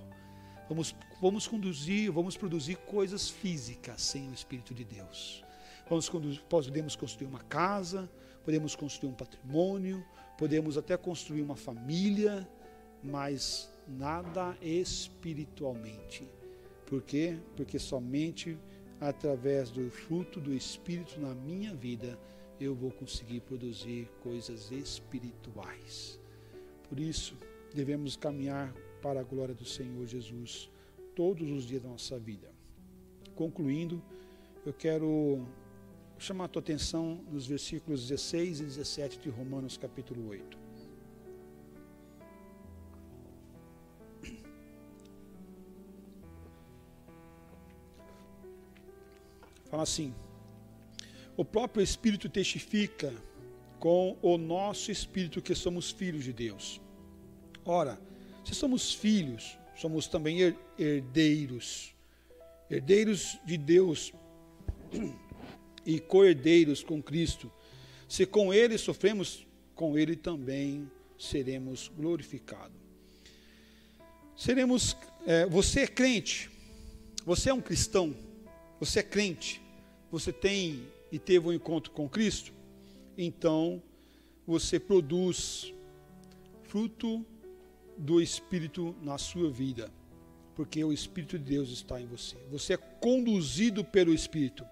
Vamos, 0.68 0.94
vamos 1.20 1.46
conduzir, 1.46 2.10
vamos 2.10 2.36
produzir 2.36 2.76
coisas 2.76 3.28
físicas 3.28 4.00
sem 4.00 4.28
o 4.28 4.34
Espírito 4.34 4.74
de 4.74 4.84
Deus. 4.84 5.44
Vamos 5.88 6.08
podemos 6.48 6.96
construir 6.96 7.26
uma 7.26 7.40
casa, 7.40 8.10
podemos 8.44 8.74
construir 8.74 9.10
um 9.10 9.14
patrimônio, 9.14 10.04
podemos 10.38 10.78
até 10.78 10.96
construir 10.96 11.42
uma 11.42 11.56
família, 11.56 12.48
mas 13.02 13.70
nada 13.86 14.56
espiritualmente. 14.62 16.28
Por 16.86 17.02
quê? 17.02 17.38
Porque 17.56 17.78
somente 17.78 18.58
através 19.00 19.70
do 19.70 19.90
fruto 19.90 20.40
do 20.40 20.54
Espírito 20.54 21.20
na 21.20 21.34
minha 21.34 21.74
vida 21.74 22.18
eu 22.60 22.74
vou 22.74 22.90
conseguir 22.90 23.40
produzir 23.40 24.08
coisas 24.22 24.70
espirituais. 24.70 26.20
Por 26.88 27.00
isso, 27.00 27.36
devemos 27.74 28.16
caminhar 28.16 28.72
para 29.00 29.20
a 29.20 29.24
glória 29.24 29.54
do 29.54 29.64
Senhor 29.64 30.06
Jesus 30.06 30.70
todos 31.14 31.50
os 31.50 31.64
dias 31.64 31.82
da 31.82 31.88
nossa 31.88 32.18
vida. 32.18 32.50
Concluindo, 33.34 34.02
eu 34.64 34.72
quero 34.72 35.46
chamar 36.18 36.44
a 36.44 36.48
tua 36.48 36.60
atenção 36.60 37.20
nos 37.30 37.46
versículos 37.46 38.06
16 38.08 38.60
e 38.60 38.64
17 38.64 39.18
de 39.18 39.28
Romanos 39.28 39.76
capítulo 39.76 40.28
8. 40.28 40.62
Fala 49.72 49.84
assim: 49.84 50.14
o 51.36 51.44
próprio 51.44 51.82
Espírito 51.82 52.28
testifica 52.28 53.12
com 53.78 54.16
o 54.22 54.38
nosso 54.38 54.92
espírito 54.92 55.42
que 55.42 55.54
somos 55.56 55.90
filhos 55.90 56.22
de 56.22 56.32
Deus. 56.32 56.80
Ora, 57.64 58.00
se 58.44 58.54
somos 58.54 58.94
filhos, 58.94 59.58
somos 59.74 60.06
também 60.06 60.54
herdeiros, 60.78 61.92
herdeiros 62.70 63.38
de 63.44 63.56
Deus 63.56 64.12
e 65.84 65.98
co-herdeiros 65.98 66.84
com 66.84 67.02
Cristo. 67.02 67.50
Se 68.08 68.24
com 68.24 68.54
Ele 68.54 68.78
sofremos, 68.78 69.44
com 69.74 69.98
Ele 69.98 70.14
também 70.14 70.88
seremos 71.18 71.88
glorificados. 71.88 72.76
Seremos, 74.36 74.96
é, 75.26 75.46
você 75.46 75.80
é 75.80 75.86
crente, 75.88 76.50
você 77.24 77.50
é 77.50 77.54
um 77.54 77.60
cristão, 77.60 78.14
você 78.78 79.00
é 79.00 79.02
crente, 79.02 79.60
você 80.10 80.32
tem 80.32 80.86
e 81.12 81.18
teve 81.18 81.46
um 81.46 81.52
encontro 81.52 81.92
com 81.92 82.08
Cristo, 82.08 82.54
então 83.16 83.82
você 84.46 84.80
produz 84.80 85.72
fruto 86.62 87.24
do 87.98 88.20
Espírito 88.20 88.96
na 89.02 89.18
sua 89.18 89.50
vida, 89.50 89.92
porque 90.56 90.82
o 90.82 90.90
Espírito 90.90 91.38
de 91.38 91.44
Deus 91.44 91.68
está 91.68 92.00
em 92.00 92.06
você. 92.06 92.36
Você 92.50 92.72
é 92.72 92.76
conduzido 92.78 93.84
pelo 93.84 94.14
Espírito. 94.14 94.64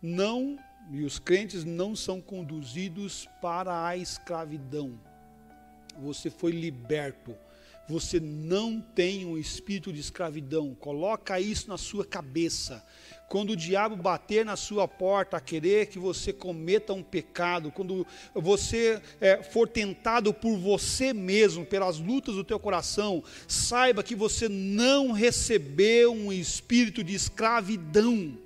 Não, 0.00 0.58
e 0.90 1.04
os 1.04 1.18
crentes 1.18 1.62
não 1.62 1.94
são 1.94 2.22
conduzidos 2.22 3.28
para 3.42 3.86
a 3.86 3.96
escravidão. 3.96 4.98
Você 5.98 6.30
foi 6.30 6.52
liberto. 6.52 7.36
Você 7.88 8.18
não 8.18 8.80
tem 8.80 9.24
um 9.24 9.38
espírito 9.38 9.92
de 9.92 10.00
escravidão. 10.00 10.74
Coloca 10.74 11.38
isso 11.38 11.68
na 11.68 11.78
sua 11.78 12.04
cabeça. 12.04 12.84
Quando 13.28 13.50
o 13.50 13.56
diabo 13.56 13.96
bater 13.96 14.44
na 14.44 14.54
sua 14.54 14.86
porta 14.86 15.36
a 15.36 15.40
querer 15.40 15.86
que 15.86 15.98
você 15.98 16.32
cometa 16.32 16.92
um 16.92 17.02
pecado, 17.02 17.72
quando 17.72 18.06
você 18.32 19.02
é, 19.20 19.42
for 19.42 19.66
tentado 19.68 20.32
por 20.32 20.56
você 20.56 21.12
mesmo, 21.12 21.66
pelas 21.66 21.98
lutas 21.98 22.36
do 22.36 22.44
teu 22.44 22.58
coração, 22.60 23.24
saiba 23.48 24.04
que 24.04 24.14
você 24.14 24.48
não 24.48 25.10
recebeu 25.10 26.12
um 26.12 26.32
espírito 26.32 27.02
de 27.02 27.14
escravidão. 27.16 28.38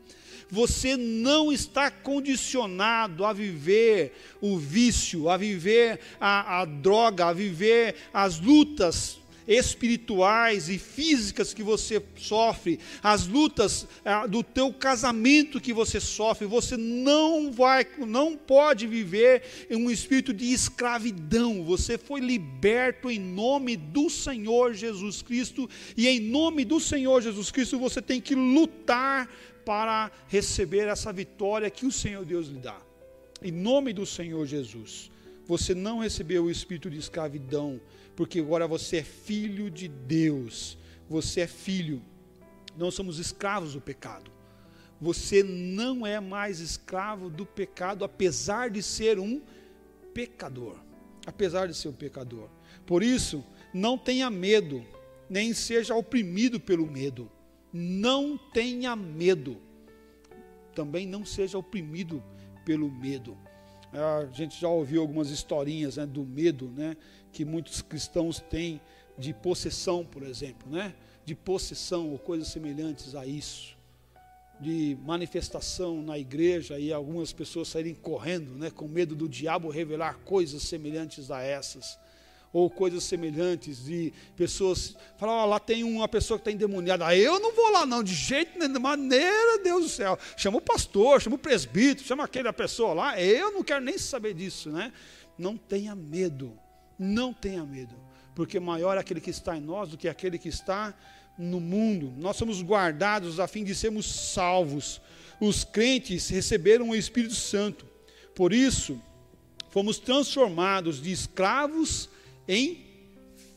Você 0.48 0.96
não 0.96 1.52
está 1.52 1.90
condicionado 1.90 3.24
a 3.24 3.32
viver 3.32 4.12
o 4.40 4.58
vício, 4.58 5.28
a 5.28 5.36
viver 5.36 6.00
a, 6.18 6.62
a 6.62 6.64
droga, 6.64 7.26
a 7.26 7.32
viver 7.32 7.94
as 8.12 8.40
lutas 8.40 9.19
espirituais 9.50 10.68
e 10.68 10.78
físicas 10.78 11.52
que 11.52 11.62
você 11.62 12.00
sofre, 12.16 12.78
as 13.02 13.26
lutas 13.26 13.84
ah, 14.04 14.24
do 14.24 14.44
teu 14.44 14.72
casamento 14.72 15.60
que 15.60 15.72
você 15.72 15.98
sofre, 15.98 16.46
você 16.46 16.76
não 16.76 17.50
vai, 17.50 17.84
não 17.98 18.36
pode 18.36 18.86
viver 18.86 19.42
em 19.68 19.74
um 19.74 19.90
espírito 19.90 20.32
de 20.32 20.52
escravidão. 20.52 21.64
Você 21.64 21.98
foi 21.98 22.20
liberto 22.20 23.10
em 23.10 23.18
nome 23.18 23.76
do 23.76 24.08
Senhor 24.08 24.72
Jesus 24.72 25.20
Cristo 25.20 25.68
e 25.96 26.06
em 26.06 26.20
nome 26.20 26.64
do 26.64 26.78
Senhor 26.78 27.20
Jesus 27.20 27.50
Cristo 27.50 27.76
você 27.76 28.00
tem 28.00 28.20
que 28.20 28.36
lutar 28.36 29.28
para 29.64 30.12
receber 30.28 30.86
essa 30.86 31.12
vitória 31.12 31.68
que 31.68 31.84
o 31.84 31.92
Senhor 31.92 32.24
Deus 32.24 32.46
lhe 32.46 32.60
dá. 32.60 32.80
Em 33.42 33.50
nome 33.50 33.92
do 33.92 34.06
Senhor 34.06 34.46
Jesus. 34.46 35.10
Você 35.50 35.74
não 35.74 35.98
recebeu 35.98 36.44
o 36.44 36.50
espírito 36.50 36.88
de 36.88 36.96
escravidão, 36.96 37.80
porque 38.14 38.38
agora 38.38 38.68
você 38.68 38.98
é 38.98 39.02
filho 39.02 39.68
de 39.68 39.88
Deus. 39.88 40.78
Você 41.08 41.40
é 41.40 41.46
filho. 41.48 42.00
Não 42.78 42.88
somos 42.88 43.18
escravos 43.18 43.72
do 43.72 43.80
pecado. 43.80 44.30
Você 45.00 45.42
não 45.42 46.06
é 46.06 46.20
mais 46.20 46.60
escravo 46.60 47.28
do 47.28 47.44
pecado, 47.44 48.04
apesar 48.04 48.70
de 48.70 48.80
ser 48.80 49.18
um 49.18 49.42
pecador. 50.14 50.76
Apesar 51.26 51.66
de 51.66 51.74
ser 51.74 51.88
um 51.88 51.94
pecador. 51.94 52.48
Por 52.86 53.02
isso, 53.02 53.44
não 53.74 53.98
tenha 53.98 54.30
medo, 54.30 54.84
nem 55.28 55.52
seja 55.52 55.96
oprimido 55.96 56.60
pelo 56.60 56.86
medo. 56.86 57.28
Não 57.72 58.38
tenha 58.38 58.94
medo. 58.94 59.60
Também 60.76 61.08
não 61.08 61.24
seja 61.24 61.58
oprimido 61.58 62.22
pelo 62.64 62.88
medo. 62.88 63.36
A 63.92 64.26
gente 64.32 64.60
já 64.60 64.68
ouviu 64.68 65.00
algumas 65.02 65.30
historinhas 65.30 65.96
né, 65.96 66.06
do 66.06 66.24
medo, 66.24 66.68
né? 66.76 66.96
que 67.32 67.44
muitos 67.44 67.82
cristãos 67.82 68.38
têm 68.38 68.80
de 69.18 69.34
possessão, 69.34 70.04
por 70.04 70.22
exemplo, 70.22 70.70
né? 70.70 70.94
de 71.24 71.34
possessão 71.34 72.10
ou 72.10 72.18
coisas 72.18 72.48
semelhantes 72.48 73.14
a 73.14 73.26
isso, 73.26 73.76
de 74.60 74.96
manifestação 75.04 76.02
na 76.02 76.18
igreja 76.18 76.78
e 76.78 76.92
algumas 76.92 77.32
pessoas 77.32 77.68
saírem 77.68 77.94
correndo, 77.94 78.52
né, 78.52 78.70
com 78.70 78.88
medo 78.88 79.14
do 79.14 79.28
diabo 79.28 79.68
revelar 79.68 80.18
coisas 80.24 80.62
semelhantes 80.62 81.30
a 81.30 81.42
essas, 81.42 81.98
ou 82.52 82.68
coisas 82.68 83.04
semelhantes 83.04 83.84
de 83.84 84.12
pessoas 84.36 84.96
falar, 85.16 85.44
oh, 85.44 85.46
lá 85.46 85.60
tem 85.60 85.84
uma 85.84 86.08
pessoa 86.08 86.38
que 86.38 86.42
está 86.42 86.52
endemoniada, 86.52 87.16
eu 87.16 87.38
não 87.38 87.54
vou 87.54 87.70
lá 87.70 87.86
não, 87.86 88.02
de 88.02 88.14
jeito 88.14 88.58
nenhum, 88.58 88.72
de 88.72 88.78
maneira, 88.78 89.62
Deus 89.62 89.84
do 89.84 89.88
céu, 89.88 90.18
chama 90.36 90.58
o 90.58 90.60
pastor, 90.60 91.20
chama 91.20 91.36
o 91.36 91.38
presbítero, 91.38 92.06
chama 92.06 92.24
aquela 92.24 92.52
pessoa 92.52 92.92
lá, 92.92 93.20
eu 93.20 93.52
não 93.52 93.62
quero 93.62 93.84
nem 93.84 93.96
saber 93.96 94.34
disso, 94.34 94.70
né? 94.70 94.92
Não 95.38 95.56
tenha 95.56 95.94
medo, 95.94 96.58
não 96.98 97.32
tenha 97.32 97.64
medo, 97.64 97.94
porque 98.34 98.58
maior 98.58 98.96
é 98.96 99.00
aquele 99.00 99.20
que 99.20 99.30
está 99.30 99.56
em 99.56 99.60
nós 99.60 99.90
do 99.90 99.96
que 99.96 100.08
aquele 100.08 100.38
que 100.38 100.48
está 100.48 100.94
no 101.38 101.60
mundo. 101.60 102.12
Nós 102.18 102.36
somos 102.36 102.60
guardados 102.62 103.40
a 103.40 103.46
fim 103.46 103.64
de 103.64 103.74
sermos 103.74 104.32
salvos. 104.32 105.00
Os 105.40 105.64
crentes 105.64 106.28
receberam 106.28 106.90
o 106.90 106.96
Espírito 106.96 107.34
Santo. 107.34 107.86
Por 108.34 108.52
isso, 108.52 109.00
Fomos 109.70 110.00
transformados 110.00 111.00
de 111.00 111.12
escravos 111.12 112.09
em 112.50 112.84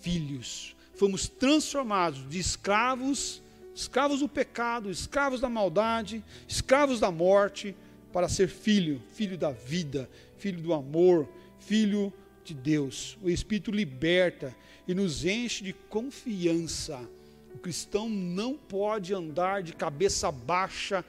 filhos. 0.02 0.76
Fomos 0.94 1.28
transformados 1.28 2.30
de 2.30 2.38
escravos, 2.38 3.42
escravos 3.74 4.20
do 4.20 4.30
pecado, 4.30 4.92
escravos 4.92 5.42
da 5.42 5.50
maldade, 5.50 6.24
escravos 6.48 7.00
da 7.00 7.12
morte, 7.12 7.76
para 8.14 8.30
ser 8.30 8.48
filho, 8.48 9.02
filho 9.14 9.36
da 9.36 9.50
vida, 9.50 10.08
filho 10.38 10.62
do 10.62 10.72
amor, 10.72 11.28
filho 11.60 12.14
de 12.46 12.54
Deus. 12.54 13.18
O 13.24 13.30
Espírito 13.32 13.72
liberta 13.72 14.56
e 14.88 14.94
nos 14.94 15.26
enche 15.26 15.64
de 15.64 15.74
confiança. 15.74 17.02
O 17.56 17.58
cristão 17.58 18.08
não 18.08 18.56
pode 18.56 19.12
andar 19.12 19.64
de 19.64 19.74
cabeça 19.74 20.32
baixa 20.32 21.04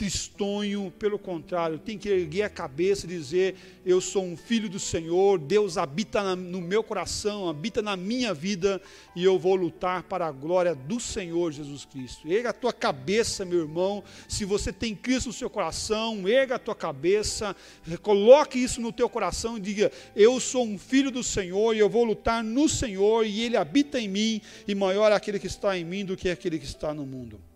tristonho, 0.00 0.90
pelo 0.98 1.18
contrário, 1.18 1.78
tem 1.78 1.98
que 1.98 2.08
erguer 2.08 2.44
a 2.44 2.48
cabeça 2.48 3.04
e 3.04 3.08
dizer: 3.10 3.54
Eu 3.84 4.00
sou 4.00 4.24
um 4.24 4.34
filho 4.34 4.66
do 4.66 4.78
Senhor, 4.78 5.38
Deus 5.38 5.76
habita 5.76 6.34
no 6.34 6.58
meu 6.58 6.82
coração, 6.82 7.50
habita 7.50 7.82
na 7.82 7.98
minha 7.98 8.32
vida 8.32 8.80
e 9.14 9.22
eu 9.22 9.38
vou 9.38 9.54
lutar 9.54 10.04
para 10.04 10.26
a 10.26 10.32
glória 10.32 10.74
do 10.74 10.98
Senhor 10.98 11.52
Jesus 11.52 11.84
Cristo. 11.84 12.26
Erga 12.26 12.48
a 12.48 12.54
tua 12.54 12.72
cabeça, 12.72 13.44
meu 13.44 13.58
irmão, 13.58 14.02
se 14.26 14.46
você 14.46 14.72
tem 14.72 14.94
Cristo 14.94 15.26
no 15.26 15.34
seu 15.34 15.50
coração, 15.50 16.26
erga 16.26 16.54
a 16.54 16.58
tua 16.58 16.74
cabeça, 16.74 17.54
coloque 18.00 18.58
isso 18.58 18.80
no 18.80 18.92
teu 18.92 19.08
coração 19.10 19.58
e 19.58 19.60
diga: 19.60 19.92
Eu 20.16 20.40
sou 20.40 20.64
um 20.64 20.78
filho 20.78 21.10
do 21.10 21.22
Senhor 21.22 21.76
e 21.76 21.78
eu 21.78 21.90
vou 21.90 22.04
lutar 22.04 22.42
no 22.42 22.70
Senhor 22.70 23.26
e 23.26 23.42
Ele 23.42 23.58
habita 23.58 24.00
em 24.00 24.08
mim, 24.08 24.40
e 24.66 24.74
maior 24.74 25.12
é 25.12 25.14
aquele 25.14 25.38
que 25.38 25.46
está 25.46 25.76
em 25.76 25.84
mim 25.84 26.06
do 26.06 26.16
que 26.16 26.30
aquele 26.30 26.58
que 26.58 26.64
está 26.64 26.94
no 26.94 27.04
mundo. 27.04 27.49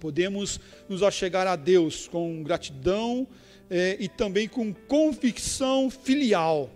Podemos 0.00 0.60
nos 0.88 1.02
achegar 1.02 1.46
a 1.46 1.56
Deus 1.56 2.08
com 2.08 2.42
gratidão 2.42 3.26
é, 3.68 3.96
e 3.98 4.08
também 4.08 4.48
com 4.48 4.72
convicção 4.72 5.90
filial, 5.90 6.70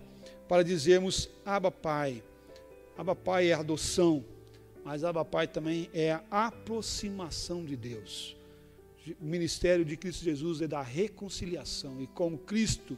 para 0.47 0.63
dizermos: 0.63 1.29
Abba 1.45 1.71
Pai. 1.71 2.23
Abba 2.97 3.15
Pai 3.15 3.49
é 3.49 3.53
adoção, 3.53 4.23
mas 4.83 5.03
Abba 5.03 5.23
Pai 5.23 5.47
também 5.47 5.89
é 5.93 6.11
a 6.11 6.47
aproximação 6.47 7.65
de 7.65 7.75
Deus. 7.75 8.35
O 9.19 9.25
ministério 9.25 9.83
de 9.83 9.97
Cristo 9.97 10.23
Jesus 10.23 10.61
é 10.61 10.67
da 10.67 10.81
reconciliação, 10.81 12.01
e 12.01 12.07
com 12.07 12.37
Cristo 12.37 12.97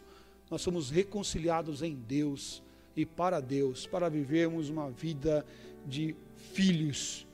nós 0.49 0.61
somos 0.61 0.89
reconciliados 0.89 1.82
em 1.82 1.95
Deus 1.95 2.61
e 2.95 3.05
para 3.05 3.39
Deus, 3.39 3.88
para 3.88 4.09
vivermos 4.09 4.69
uma 4.69 4.89
vida 4.89 5.45
de 5.86 6.15
filhos, 6.53 7.26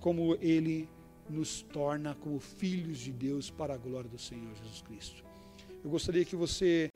como 0.00 0.36
Ele 0.40 0.88
nos 1.28 1.62
torna 1.62 2.14
como 2.14 2.38
filhos 2.38 2.98
de 2.98 3.12
Deus 3.12 3.50
para 3.50 3.74
a 3.74 3.76
glória 3.76 4.08
do 4.08 4.18
Senhor 4.18 4.54
Jesus 4.56 4.82
Cristo. 4.82 5.24
Eu 5.82 5.90
gostaria 5.90 6.24
que 6.24 6.36
você 6.36 6.90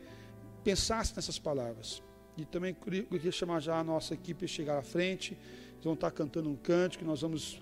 pensasse 0.65 1.15
nessas 1.15 1.39
palavras. 1.39 2.03
E 2.37 2.45
também 2.45 2.75
queria 2.75 3.33
chamar 3.33 3.61
já 3.61 3.79
a 3.79 3.85
nossa 3.85 4.15
equipe 4.15 4.45
a 4.45 4.49
chegar 4.49 4.79
à 4.79 4.83
frente. 4.83 5.37
Eles 5.73 5.85
vão 5.85 5.95
estar 5.95 6.11
cantando 6.11 6.49
um 6.49 6.57
cântico, 6.57 7.05
nós 7.05 7.23
vamos 7.23 7.61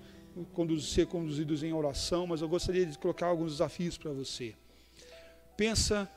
ser 0.82 1.06
conduzidos 1.06 1.62
em 1.62 1.72
oração, 1.72 2.26
mas 2.26 2.42
eu 2.42 2.48
gostaria 2.48 2.84
de 2.84 2.98
colocar 2.98 3.26
alguns 3.26 3.52
desafios 3.52 3.96
para 3.96 4.12
você. 4.12 4.54
Pensa 5.56 6.10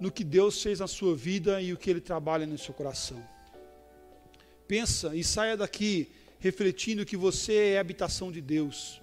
no 0.00 0.10
que 0.10 0.24
Deus 0.24 0.60
fez 0.62 0.80
na 0.80 0.86
sua 0.86 1.14
vida 1.14 1.60
e 1.62 1.72
o 1.72 1.76
que 1.76 1.88
Ele 1.88 2.00
trabalha 2.00 2.46
no 2.46 2.58
seu 2.58 2.74
coração. 2.74 3.22
Pensa 4.66 5.14
e 5.14 5.22
saia 5.22 5.56
daqui 5.56 6.10
refletindo 6.40 7.04
que 7.06 7.16
você 7.16 7.74
é 7.74 7.78
habitação 7.78 8.30
de 8.30 8.40
Deus 8.40 9.00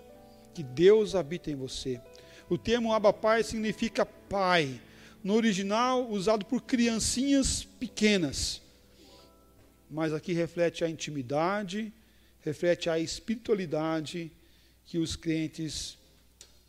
que 0.56 0.64
Deus 0.64 1.14
habita 1.16 1.52
em 1.52 1.56
você. 1.56 2.00
O 2.50 2.58
termo 2.58 2.94
Abba 2.94 3.12
Pai 3.12 3.44
significa 3.44 4.06
pai, 4.06 4.80
no 5.22 5.34
original 5.34 6.10
usado 6.10 6.46
por 6.46 6.62
criancinhas 6.62 7.64
pequenas. 7.64 8.62
Mas 9.92 10.14
aqui 10.14 10.32
reflete 10.32 10.86
a 10.86 10.90
intimidade, 10.90 11.92
reflete 12.40 12.90
a 12.90 12.98
espiritualidade 12.98 14.32
que 14.86 14.98
os 14.98 15.16
crentes 15.16 15.98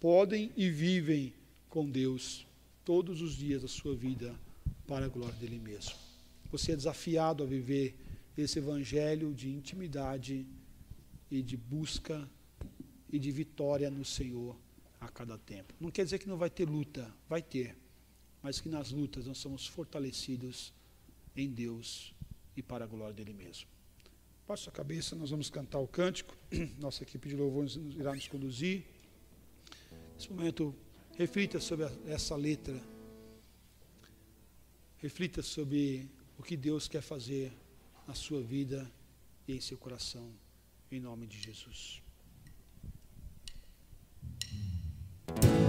podem 0.00 0.50
e 0.56 0.68
vivem 0.68 1.32
com 1.68 1.88
Deus 1.88 2.44
todos 2.84 3.22
os 3.22 3.36
dias 3.36 3.62
da 3.62 3.68
sua 3.68 3.94
vida 3.94 4.34
para 4.86 5.06
a 5.06 5.08
glória 5.08 5.34
dele 5.34 5.58
mesmo. 5.58 5.94
Você 6.50 6.72
é 6.72 6.76
desafiado 6.76 7.44
a 7.44 7.46
viver 7.46 7.94
esse 8.36 8.58
evangelho 8.58 9.32
de 9.32 9.48
intimidade 9.50 10.46
e 11.30 11.42
de 11.42 11.56
busca 11.56 12.28
e 13.10 13.18
de 13.18 13.30
vitória 13.30 13.90
no 13.90 14.04
Senhor 14.04 14.56
a 15.00 15.08
cada 15.08 15.38
tempo. 15.38 15.74
Não 15.80 15.90
quer 15.90 16.04
dizer 16.04 16.18
que 16.18 16.28
não 16.28 16.36
vai 16.36 16.50
ter 16.50 16.68
luta, 16.68 17.12
vai 17.28 17.42
ter, 17.42 17.76
mas 18.42 18.60
que 18.60 18.68
nas 18.68 18.90
lutas 18.90 19.26
nós 19.26 19.38
somos 19.38 19.66
fortalecidos 19.66 20.72
em 21.36 21.48
Deus 21.48 22.14
e 22.56 22.62
para 22.62 22.84
a 22.84 22.88
glória 22.88 23.14
dele 23.14 23.32
mesmo. 23.32 23.68
Baixe 24.46 24.68
a 24.68 24.72
cabeça, 24.72 25.16
nós 25.16 25.30
vamos 25.30 25.50
cantar 25.50 25.80
o 25.80 25.88
cântico. 25.88 26.36
Nossa 26.78 27.02
equipe 27.02 27.28
de 27.28 27.34
louvor 27.34 27.66
irá 27.96 28.14
nos 28.14 28.28
conduzir. 28.28 28.84
Nesse 30.14 30.32
momento, 30.32 30.74
reflita 31.16 31.60
sobre 31.60 31.86
essa 32.06 32.36
letra. 32.36 32.80
Reflita 34.98 35.42
sobre 35.42 36.08
o 36.38 36.42
que 36.42 36.56
Deus 36.56 36.86
quer 36.86 37.02
fazer 37.02 37.52
na 38.06 38.14
sua 38.14 38.40
vida 38.40 38.90
e 39.48 39.54
em 39.54 39.60
seu 39.60 39.76
coração, 39.76 40.32
em 40.90 41.00
nome 41.00 41.26
de 41.26 41.38
Jesus. 41.40 42.05
Adoramos, 45.28 45.40
te 45.40 45.65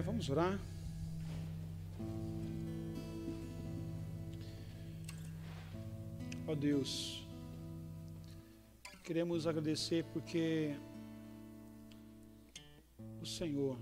pé, 0.00 0.02
vamos 0.02 0.30
orar. 0.30 0.58
Ó 6.46 6.52
oh 6.52 6.56
Deus, 6.56 7.24
queremos 9.04 9.46
agradecer 9.46 10.04
porque 10.12 10.74
o 13.20 13.26
Senhor, 13.26 13.78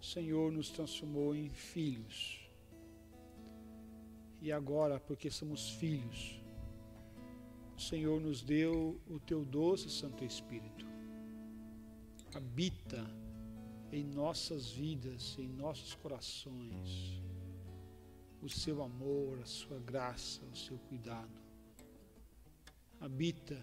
o 0.00 0.04
Senhor 0.04 0.52
nos 0.52 0.70
transformou 0.70 1.34
em 1.34 1.48
filhos. 1.48 2.40
E 4.42 4.52
agora, 4.52 5.00
porque 5.00 5.30
somos 5.30 5.70
filhos, 5.70 6.40
o 7.76 7.80
Senhor 7.80 8.20
nos 8.20 8.42
deu 8.42 9.00
o 9.08 9.18
teu 9.18 9.44
doce 9.44 9.90
Santo 9.90 10.24
Espírito. 10.24 10.86
Habita 12.34 13.04
em 13.92 14.04
nossas 14.04 14.70
vidas, 14.70 15.36
em 15.38 15.48
nossos 15.48 15.94
corações, 15.94 17.22
o 18.42 18.48
seu 18.48 18.82
amor, 18.82 19.40
a 19.40 19.46
sua 19.46 19.78
graça, 19.78 20.44
o 20.52 20.56
seu 20.56 20.78
cuidado. 20.78 21.40
Habita 23.00 23.60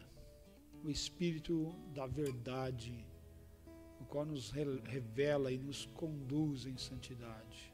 o 0.84 0.90
Espírito 0.90 1.74
da 1.94 2.06
verdade, 2.06 3.06
o 4.00 4.06
qual 4.06 4.26
nos 4.26 4.52
revela 4.52 5.52
e 5.52 5.58
nos 5.58 5.86
conduz 5.88 6.66
em 6.66 6.78
santidade. 6.78 7.74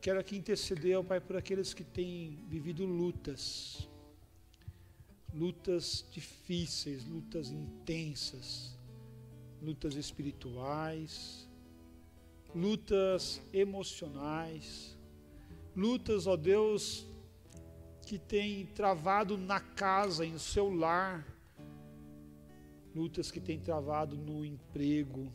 Quero 0.00 0.18
aqui 0.18 0.36
interceder, 0.36 0.98
ó 0.98 1.02
Pai, 1.02 1.20
por 1.20 1.36
aqueles 1.36 1.72
que 1.72 1.84
têm 1.84 2.44
vivido 2.48 2.84
lutas, 2.84 3.88
lutas 5.32 6.04
difíceis, 6.10 7.06
lutas 7.06 7.50
intensas, 7.50 8.76
lutas 9.62 9.94
espirituais, 9.94 11.48
lutas 12.52 13.40
emocionais, 13.52 14.98
lutas, 15.74 16.26
ó 16.26 16.36
Deus, 16.36 17.06
que 18.04 18.18
têm 18.18 18.66
travado 18.66 19.38
na 19.38 19.60
casa, 19.60 20.26
em 20.26 20.36
seu 20.36 20.68
lar, 20.68 21.24
lutas 22.92 23.30
que 23.30 23.40
têm 23.40 23.60
travado 23.60 24.16
no 24.16 24.44
emprego, 24.44 25.32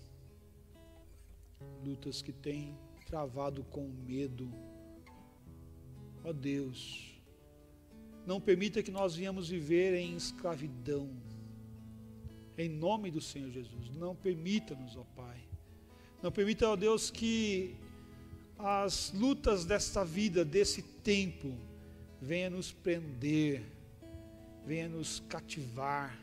lutas 1.84 2.21
que 2.21 2.34
têm 2.34 2.78
travado 3.05 3.63
com 3.63 3.88
medo. 3.88 4.51
Ó 6.25 6.34
Deus, 6.34 7.17
não 8.25 8.41
permita 8.41 8.84
que 8.84 8.91
nós 8.91 9.15
venhamos 9.15 9.47
viver 9.47 9.95
em 9.95 10.17
escravidão. 10.17 11.09
Em 12.58 12.68
nome 12.68 13.12
do 13.12 13.22
Senhor 13.22 13.51
Jesus. 13.51 13.89
Não 13.95 14.16
permita-nos, 14.16 14.95
ó 14.97 15.03
Pai. 15.16 15.38
Não 16.22 16.32
permita, 16.32 16.68
ó 16.68 16.76
Deus, 16.76 17.12
que 17.12 17.76
as 18.58 19.14
lutas 19.14 19.66
desta 19.66 20.03
vida, 20.03 20.43
desse 20.43 20.82
tempo, 20.82 21.53
venham 22.20 22.51
nos 22.51 22.72
prender, 22.72 23.64
venham 24.66 24.89
nos 24.89 25.22
cativar. 25.30 26.18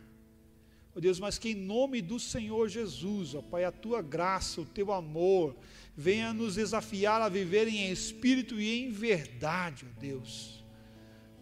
Ó 0.97 1.01
Deus, 1.01 1.21
mas 1.21 1.39
que 1.39 1.51
em 1.51 1.55
nome 1.55 2.03
do 2.03 2.19
Senhor 2.19 2.69
Jesus, 2.69 3.35
ó 3.35 3.43
Pai, 3.43 3.65
a 3.65 3.71
tua 3.71 4.03
graça, 4.03 4.61
o 4.61 4.65
teu 4.65 4.93
amor, 4.93 5.55
venha 5.97 6.33
nos 6.33 6.57
desafiar 6.57 7.23
a 7.23 7.29
viver 7.29 7.69
em 7.69 7.91
espírito 7.91 8.61
e 8.61 8.85
em 8.85 8.91
verdade, 8.91 9.87
ó 9.89 10.01
Deus. 10.01 10.65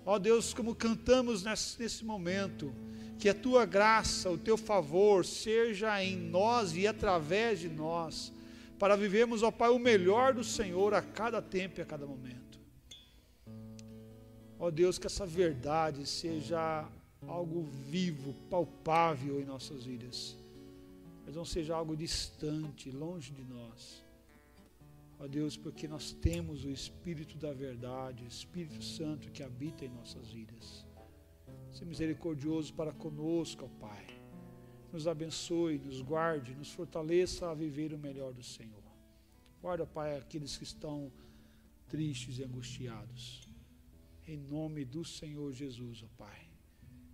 Ó 0.05 0.19
Deus, 0.19 0.53
como 0.53 0.75
cantamos 0.75 1.43
nesse, 1.43 1.81
nesse 1.81 2.05
momento, 2.05 2.75
que 3.23 3.29
a 3.29 3.35
tua 3.35 3.65
graça, 3.65 4.29
o 4.29 4.37
teu 4.37 4.57
favor 4.59 5.25
seja 5.25 6.03
em 6.03 6.17
nós 6.17 6.75
e 6.75 6.89
através 6.89 7.61
de 7.61 7.69
nós, 7.69 8.33
para 8.81 8.97
vivermos, 8.97 9.45
ó 9.45 9.53
Pai, 9.53 9.71
o 9.71 9.79
melhor 9.79 10.35
do 10.35 10.43
Senhor 10.43 10.93
a 10.93 11.01
cada 11.01 11.41
tempo 11.41 11.79
e 11.79 11.83
a 11.83 11.87
cada 11.87 12.05
momento. 12.05 12.59
Ó 14.59 14.73
Deus, 14.73 14.99
que 14.99 15.07
essa 15.07 15.25
verdade 15.25 16.05
seja 16.05 16.85
algo 17.25 17.63
vivo, 17.89 18.35
palpável 18.51 19.41
em 19.41 19.45
nossas 19.45 19.85
vidas, 19.85 20.37
mas 21.25 21.37
não 21.37 21.45
seja 21.45 21.77
algo 21.77 21.97
distante, 21.97 22.91
longe 22.91 23.31
de 23.31 23.45
nós 23.45 24.03
Ó 25.23 25.29
Deus, 25.29 25.57
porque 25.57 25.87
nós 25.87 26.11
temos 26.11 26.65
o 26.65 26.71
Espírito 26.71 27.39
da 27.39 27.53
verdade, 27.53 28.25
o 28.25 28.27
Espírito 28.27 28.83
Santo 28.83 29.31
que 29.31 29.45
habita 29.45 29.85
em 29.85 29.89
nossas 29.89 30.33
vidas. 30.33 30.85
Seja 31.73 31.85
misericordioso 31.87 32.73
para 32.75 32.93
conosco, 32.93 33.65
ó 33.65 33.81
Pai. 33.81 34.07
Nos 34.93 35.07
abençoe, 35.07 35.79
nos 35.79 36.03
guarde, 36.03 36.55
nos 36.55 36.71
fortaleça 36.71 37.51
a 37.51 37.55
viver 37.55 37.95
o 37.95 37.99
melhor 37.99 38.33
do 38.33 38.43
Senhor. 38.43 38.83
Guarda, 39.61 39.87
Pai, 39.87 40.17
aqueles 40.17 40.57
que 40.57 40.65
estão 40.65 41.11
tristes 41.89 42.39
e 42.39 42.45
angustiados. 42.45 43.49
Em 44.27 44.37
nome 44.37 44.85
do 44.85 45.05
Senhor 45.05 45.53
Jesus, 45.53 46.03
ó 46.03 46.09
Pai. 46.17 46.49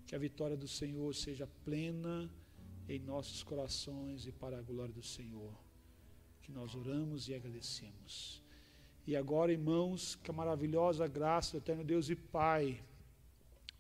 Que 0.07 0.15
a 0.15 0.19
vitória 0.19 0.57
do 0.57 0.67
Senhor 0.67 1.15
seja 1.15 1.47
plena 1.65 2.31
em 2.89 2.99
nossos 2.99 3.43
corações 3.43 4.27
e 4.27 4.33
para 4.33 4.59
a 4.59 4.63
glória 4.63 4.95
do 4.95 5.03
Senhor 5.03 5.55
que 6.49 6.53
nós 6.53 6.75
oramos 6.75 7.29
e 7.29 7.35
agradecemos. 7.35 8.43
E 9.07 9.15
agora, 9.15 9.53
irmãos, 9.53 10.15
que 10.15 10.31
a 10.31 10.35
maravilhosa 10.35 11.07
graça 11.07 11.53
do 11.53 11.59
Eterno 11.59 11.85
Deus 11.85 12.09
e 12.09 12.17
Pai, 12.17 12.83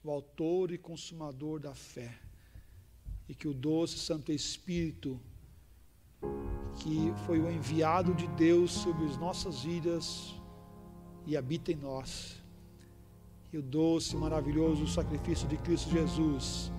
o 0.02 0.10
Autor 0.10 0.70
e 0.70 0.78
Consumador 0.78 1.60
da 1.60 1.74
fé, 1.74 2.18
e 3.28 3.34
que 3.34 3.48
o 3.48 3.54
doce 3.54 3.98
Santo 3.98 4.32
Espírito, 4.32 5.20
que 6.76 7.12
foi 7.26 7.40
o 7.40 7.50
enviado 7.50 8.14
de 8.14 8.26
Deus 8.28 8.70
sobre 8.70 9.04
as 9.06 9.16
nossas 9.16 9.62
vidas 9.62 10.34
e 11.26 11.36
habita 11.36 11.72
em 11.72 11.76
nós, 11.76 12.42
e 13.52 13.58
o 13.58 13.62
doce 13.62 14.14
e 14.14 14.18
maravilhoso 14.18 14.86
sacrifício 14.86 15.48
de 15.48 15.56
Cristo 15.58 15.90
Jesus, 15.90 16.72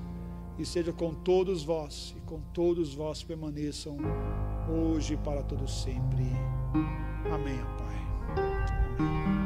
e 0.57 0.65
seja 0.65 0.91
com 0.91 1.13
todos 1.13 1.63
vós, 1.63 2.13
e 2.17 2.21
com 2.21 2.41
todos 2.53 2.93
vós 2.93 3.23
permaneçam 3.23 3.97
hoje 4.69 5.13
e 5.13 5.17
para 5.17 5.43
todo 5.43 5.67
sempre. 5.67 6.25
Amém, 7.31 7.59
Pai. 7.77 7.99
Amém. 8.97 9.38